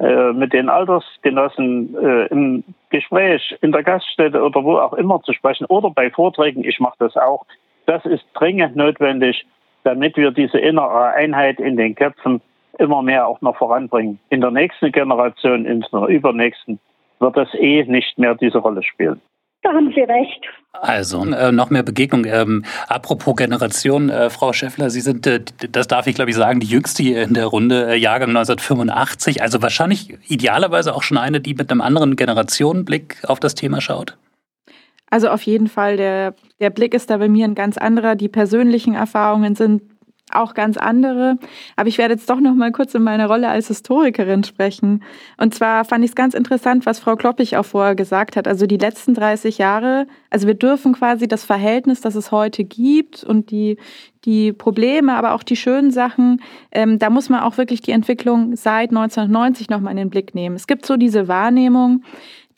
äh, 0.00 0.32
mit 0.32 0.52
den 0.52 0.68
Altersgenossen 0.68 1.94
äh, 1.96 2.26
im 2.26 2.64
Gespräch 2.88 3.56
in 3.60 3.70
der 3.70 3.84
Gaststätte 3.84 4.42
oder 4.42 4.64
wo 4.64 4.78
auch 4.78 4.94
immer 4.94 5.22
zu 5.22 5.32
sprechen 5.32 5.66
oder 5.66 5.90
bei 5.90 6.10
Vorträgen, 6.10 6.64
ich 6.64 6.80
mache 6.80 6.96
das 6.98 7.16
auch, 7.16 7.46
das 7.86 8.04
ist 8.04 8.24
dringend 8.34 8.76
notwendig, 8.76 9.46
damit 9.84 10.16
wir 10.16 10.30
diese 10.30 10.58
innere 10.58 11.14
Einheit 11.14 11.58
in 11.58 11.76
den 11.76 11.94
Köpfen 11.94 12.40
immer 12.78 13.02
mehr 13.02 13.26
auch 13.26 13.40
noch 13.40 13.56
voranbringen. 13.56 14.18
In 14.30 14.40
der 14.40 14.50
nächsten 14.50 14.92
Generation, 14.92 15.66
in 15.66 15.84
der 15.92 16.06
übernächsten, 16.06 16.78
wird 17.18 17.36
das 17.36 17.48
eh 17.54 17.84
nicht 17.84 18.18
mehr 18.18 18.34
diese 18.34 18.58
Rolle 18.58 18.82
spielen. 18.82 19.20
Da 19.62 19.74
haben 19.74 19.92
Sie 19.94 20.00
recht. 20.00 20.46
Also, 20.72 21.22
äh, 21.24 21.52
noch 21.52 21.68
mehr 21.68 21.82
Begegnung. 21.82 22.24
Ähm, 22.24 22.64
apropos 22.88 23.36
Generation, 23.36 24.08
äh, 24.08 24.30
Frau 24.30 24.54
Schäffler, 24.54 24.88
Sie 24.88 25.02
sind, 25.02 25.26
äh, 25.26 25.40
das 25.70 25.86
darf 25.86 26.06
ich 26.06 26.14
glaube 26.14 26.30
ich 26.30 26.36
sagen, 26.36 26.60
die 26.60 26.66
jüngste 26.66 27.02
hier 27.02 27.22
in 27.22 27.34
der 27.34 27.46
Runde, 27.46 27.90
äh, 27.90 27.96
Jahrgang 27.96 28.30
1985. 28.30 29.42
Also 29.42 29.60
wahrscheinlich 29.60 30.16
idealerweise 30.30 30.94
auch 30.94 31.02
schon 31.02 31.18
eine, 31.18 31.40
die 31.40 31.52
mit 31.54 31.70
einem 31.70 31.82
anderen 31.82 32.16
Generationenblick 32.16 33.18
auf 33.26 33.38
das 33.38 33.54
Thema 33.54 33.82
schaut. 33.82 34.16
Also 35.10 35.28
auf 35.28 35.42
jeden 35.42 35.68
Fall, 35.68 35.96
der, 35.96 36.34
der 36.60 36.70
Blick 36.70 36.94
ist 36.94 37.10
da 37.10 37.18
bei 37.18 37.28
mir 37.28 37.44
ein 37.44 37.54
ganz 37.54 37.76
anderer. 37.76 38.14
Die 38.14 38.28
persönlichen 38.28 38.94
Erfahrungen 38.94 39.56
sind 39.56 39.82
auch 40.32 40.54
ganz 40.54 40.76
andere. 40.76 41.38
Aber 41.76 41.88
ich 41.88 41.98
werde 41.98 42.14
jetzt 42.14 42.28
doch 42.30 42.40
noch 42.40 42.54
mal 42.54 42.72
kurz 42.72 42.94
in 42.94 43.02
meiner 43.02 43.26
Rolle 43.26 43.48
als 43.48 43.68
Historikerin 43.68 44.44
sprechen. 44.44 45.02
Und 45.36 45.54
zwar 45.54 45.84
fand 45.84 46.04
ich 46.04 46.10
es 46.10 46.16
ganz 46.16 46.34
interessant, 46.34 46.86
was 46.86 47.00
Frau 47.00 47.16
Kloppich 47.16 47.56
auch 47.56 47.64
vorher 47.64 47.94
gesagt 47.94 48.36
hat. 48.36 48.46
Also 48.46 48.66
die 48.66 48.76
letzten 48.76 49.14
30 49.14 49.58
Jahre, 49.58 50.06
also 50.30 50.46
wir 50.46 50.54
dürfen 50.54 50.92
quasi 50.92 51.28
das 51.28 51.44
Verhältnis, 51.44 52.00
das 52.00 52.14
es 52.14 52.32
heute 52.32 52.64
gibt 52.64 53.24
und 53.24 53.50
die, 53.50 53.76
die 54.24 54.52
Probleme, 54.52 55.14
aber 55.14 55.34
auch 55.34 55.42
die 55.42 55.56
schönen 55.56 55.90
Sachen, 55.90 56.42
ähm, 56.72 56.98
da 56.98 57.10
muss 57.10 57.28
man 57.28 57.40
auch 57.40 57.56
wirklich 57.56 57.80
die 57.80 57.92
Entwicklung 57.92 58.56
seit 58.56 58.90
1990 58.90 59.70
noch 59.70 59.80
mal 59.80 59.90
in 59.90 59.96
den 59.96 60.10
Blick 60.10 60.34
nehmen. 60.34 60.56
Es 60.56 60.66
gibt 60.66 60.86
so 60.86 60.96
diese 60.96 61.28
Wahrnehmung, 61.28 62.02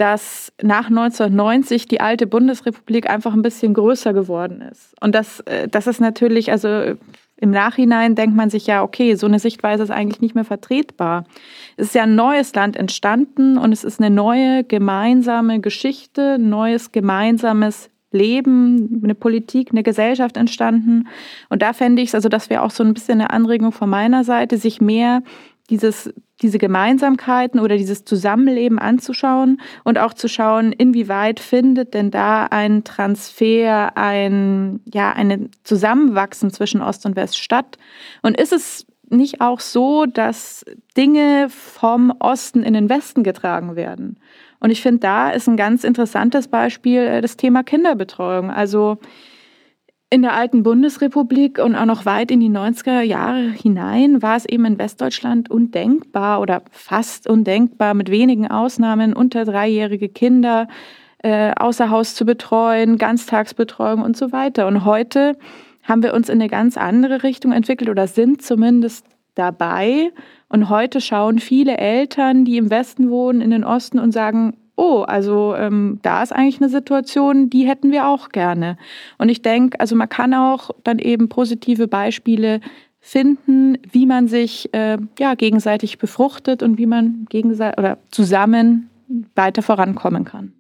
dass 0.03 0.53
nach 0.61 0.89
1990 0.89 1.87
die 1.87 2.01
alte 2.01 2.27
Bundesrepublik 2.27 3.09
einfach 3.09 3.35
ein 3.35 3.43
bisschen 3.43 3.73
größer 3.73 4.13
geworden 4.13 4.61
ist. 4.61 5.01
Und 5.01 5.15
das, 5.15 5.39
äh, 5.43 5.69
das 5.69 5.87
ist 5.87 6.01
natürlich, 6.01 6.51
also 6.51 6.97
im 7.37 7.51
Nachhinein 7.51 8.17
denkt 8.17 8.35
man 8.35 8.51
sich 8.51 8.67
ja, 8.67 8.83
okay, 8.83 9.15
so 9.15 9.29
eine 9.29 9.39
Sichtweise 9.39 9.85
ist 9.85 9.93
eigentlich 9.93 10.21
nicht 10.21 10.35
mehr 10.35 10.45
vertretbar. 10.45 11.23
Es 11.77 11.87
ist 11.87 11.95
ja 11.95 12.03
ein 12.03 12.17
neues 12.17 12.53
Land 12.53 12.75
entstanden 12.77 13.57
und 13.57 13.71
es 13.71 13.85
ist 13.85 14.01
eine 14.01 14.13
neue 14.13 14.65
gemeinsame 14.65 15.61
Geschichte, 15.61 16.35
ein 16.35 16.49
neues 16.49 16.91
gemeinsames 16.91 17.89
Leben, 18.11 19.03
eine 19.05 19.15
Politik, 19.15 19.71
eine 19.71 19.85
Gesellschaft 19.85 20.37
entstanden. 20.37 21.07
Und 21.49 21.63
da 21.63 21.75
fände 21.75 22.03
ich 22.03 22.09
es, 22.09 22.17
also 22.17 22.29
das 22.29 22.51
wäre 22.51 22.63
auch 22.63 22.73
so 22.73 22.83
ein 22.83 22.93
bisschen 22.93 23.21
eine 23.21 23.31
Anregung 23.31 23.71
von 23.71 23.89
meiner 23.89 24.25
Seite, 24.25 24.59
sich 24.59 24.81
mehr 24.81 25.23
dieses, 25.73 26.13
diese 26.43 26.59
Gemeinsamkeiten 26.59 27.59
oder 27.59 27.79
dieses 27.79 28.05
Zusammenleben 28.05 28.79
anzuschauen 28.79 29.61
und 29.85 29.99
auch 29.99 30.13
zu 30.13 30.29
schauen, 30.29 30.71
inwieweit 30.71 31.41
findet 31.41 31.95
denn 31.95 32.11
da 32.11 32.45
ein 32.45 32.85
Transfer, 32.85 33.97
ein, 33.97 34.81
ja, 34.85 35.13
ein 35.13 35.49
Zusammenwachsen 35.65 36.51
zwischen 36.51 36.83
Ost 36.83 37.07
und 37.07 37.17
West 37.17 37.39
statt? 37.39 37.79
Und 38.21 38.39
ist 38.39 38.53
es 38.53 38.87
nicht 39.09 39.41
auch 39.41 39.61
so, 39.61 40.05
dass 40.05 40.65
Dinge 40.97 41.49
vom 41.49 42.13
Osten 42.19 42.63
in 42.63 42.75
den 42.75 42.91
Westen 42.91 43.25
getragen 43.25 43.75
werden? 43.75 44.19
Und 44.61 44.71
ich 44.71 44.83
finde, 44.83 45.01
da 45.01 45.31
ist 45.31 45.49
ein 45.49 45.57
ganz 45.57 45.85
interessantes 45.85 46.49
Beispiel 46.49 47.01
äh, 47.01 47.21
das 47.23 47.39
Thema 47.39 47.63
Kinderbetreuung. 47.63 48.51
Also 48.51 48.99
in 50.13 50.21
der 50.21 50.35
alten 50.35 50.63
Bundesrepublik 50.63 51.59
und 51.59 51.75
auch 51.75 51.87
noch 51.87 52.05
weit 52.05 52.31
in 52.31 52.39
die 52.39 52.51
90er 52.51 53.01
Jahre 53.01 53.49
hinein 53.49 54.21
war 54.21 54.37
es 54.37 54.45
eben 54.45 54.67
in 54.67 54.79
Westdeutschland 54.79 55.51
undenkbar 55.51 56.43
oder 56.43 56.61
fast 56.71 57.27
undenkbar, 57.27 57.95
mit 57.95 58.11
wenigen 58.11 58.47
Ausnahmen 58.47 59.15
unter 59.15 59.47
dreijährige 59.47 60.11
Kinder 60.11 60.69
äh, 61.23 61.53
außer 61.57 61.89
Haus 61.89 62.15
zu 62.15 62.27
betreuen, 62.27 62.99
Ganztagsbetreuung 62.99 64.03
und 64.03 64.15
so 64.15 64.33
weiter. 64.33 64.67
Und 64.67 64.85
heute 64.85 65.39
haben 65.83 66.03
wir 66.03 66.13
uns 66.13 66.29
in 66.29 66.43
eine 66.43 66.51
ganz 66.51 66.77
andere 66.77 67.23
Richtung 67.23 67.53
entwickelt 67.53 67.89
oder 67.89 68.07
sind 68.07 68.43
zumindest 68.43 69.07
dabei. 69.35 70.13
Und 70.51 70.69
heute 70.69 71.01
schauen 71.01 71.39
viele 71.39 71.79
Eltern, 71.79 72.45
die 72.45 72.59
im 72.59 72.69
Westen 72.69 73.09
wohnen, 73.09 73.41
in 73.41 73.51
den 73.51 73.65
Osten 73.65 73.99
und 73.99 74.13
sagen, 74.13 74.59
oh, 74.77 75.03
also 75.03 75.55
ähm, 75.55 75.99
da 76.03 76.23
ist 76.23 76.33
eigentlich 76.33 76.61
eine 76.61 76.69
Situation, 76.69 77.51
die 77.51 77.67
hätten 77.67 77.93
wir 77.93 78.07
auch 78.07 78.31
gerne. 78.31 78.77
Und 79.19 79.29
ich 79.29 79.43
denke, 79.43 79.79
also 79.81 79.97
man 79.97 80.09
kann 80.09 80.35
auch 80.35 80.71
dann 80.85 80.99
eben 80.99 81.29
positive 81.29 81.89
Beispiele 81.89 82.61
finden, 83.01 83.79
wie 83.91 84.07
man 84.07 84.29
sich 84.29 84.73
äh, 84.73 84.99
ja, 85.19 85.35
gegenseitig 85.35 85.99
befruchtet 85.99 86.63
und 86.63 86.79
wie 86.79 86.87
man 86.87 87.27
gegenseitig 87.29 87.79
oder 87.79 87.99
zusammen 88.11 88.89
weiter 89.35 89.63
vorankommen 89.63 90.25
kann. 90.25 90.53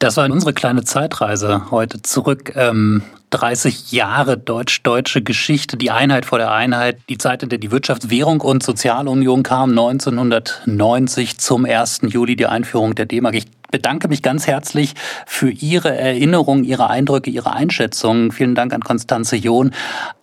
Das 0.00 0.16
war 0.16 0.30
unsere 0.30 0.54
kleine 0.54 0.82
Zeitreise 0.82 1.70
heute 1.70 2.00
zurück. 2.00 2.56
Ähm, 2.56 3.02
30 3.28 3.92
Jahre 3.92 4.38
deutsch-deutsche 4.38 5.20
Geschichte, 5.20 5.76
die 5.76 5.90
Einheit 5.90 6.24
vor 6.24 6.38
der 6.38 6.52
Einheit, 6.52 6.96
die 7.10 7.18
Zeit, 7.18 7.42
in 7.42 7.50
der 7.50 7.58
die 7.58 7.70
Wirtschaftswährung 7.70 8.40
und 8.40 8.62
Sozialunion 8.62 9.42
kam, 9.42 9.70
1990 9.70 11.36
zum 11.36 11.66
1. 11.66 12.00
Juli 12.08 12.34
die 12.34 12.46
Einführung 12.46 12.94
der 12.94 13.04
D-Mark. 13.04 13.34
Ich 13.34 13.44
bedanke 13.70 14.08
mich 14.08 14.22
ganz 14.22 14.46
herzlich 14.46 14.94
für 15.26 15.50
Ihre 15.50 15.94
Erinnerungen, 15.94 16.64
Ihre 16.64 16.88
Eindrücke, 16.88 17.30
Ihre 17.30 17.52
Einschätzungen. 17.52 18.32
Vielen 18.32 18.54
Dank 18.54 18.72
an 18.72 18.80
Konstanze 18.80 19.36
John, 19.36 19.74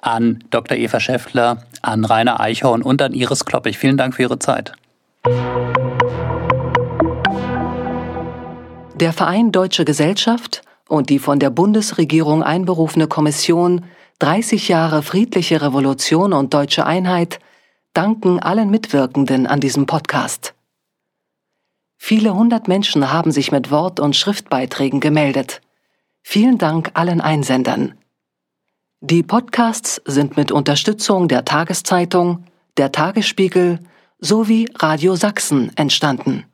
an 0.01 0.43
Dr. 0.49 0.75
Eva 0.75 0.99
Schäffler, 0.99 1.61
an 1.84 2.03
Rainer 2.03 2.39
Eichhorn 2.39 2.82
und 2.82 2.99
an 3.03 3.13
Iris 3.13 3.45
Kloppich. 3.45 3.78
Vielen 3.78 3.97
Dank 3.97 4.15
für 4.15 4.23
Ihre 4.23 4.39
Zeit. 4.39 4.73
Der 8.99 9.13
Verein 9.13 9.51
Deutsche 9.51 9.85
Gesellschaft 9.85 10.63
und 10.87 11.11
die 11.11 11.19
von 11.19 11.37
der 11.37 11.51
Bundesregierung 11.51 12.41
einberufene 12.41 13.07
Kommission 13.07 13.85
30 14.17 14.69
Jahre 14.69 15.03
friedliche 15.03 15.61
Revolution 15.61 16.33
und 16.33 16.55
deutsche 16.55 16.83
Einheit 16.83 17.37
danken 17.93 18.39
allen 18.39 18.71
Mitwirkenden 18.71 19.45
an 19.45 19.59
diesem 19.59 19.85
Podcast. 19.85 20.55
Viele 21.97 22.33
hundert 22.33 22.67
Menschen 22.67 23.13
haben 23.13 23.31
sich 23.31 23.51
mit 23.51 23.69
Wort- 23.69 23.99
und 23.99 24.15
Schriftbeiträgen 24.15 24.99
gemeldet. 24.99 25.61
Vielen 26.23 26.57
Dank 26.57 26.89
allen 26.95 27.21
Einsendern. 27.21 27.93
Die 29.01 29.21
Podcasts 29.21 30.01
sind 30.05 30.37
mit 30.37 30.51
Unterstützung 30.51 31.27
der 31.27 31.45
Tageszeitung, 31.45 32.45
der 32.77 32.91
Tagesspiegel 32.91 33.77
sowie 34.19 34.67
Radio 34.79 35.15
Sachsen 35.15 35.71
entstanden. 35.75 36.45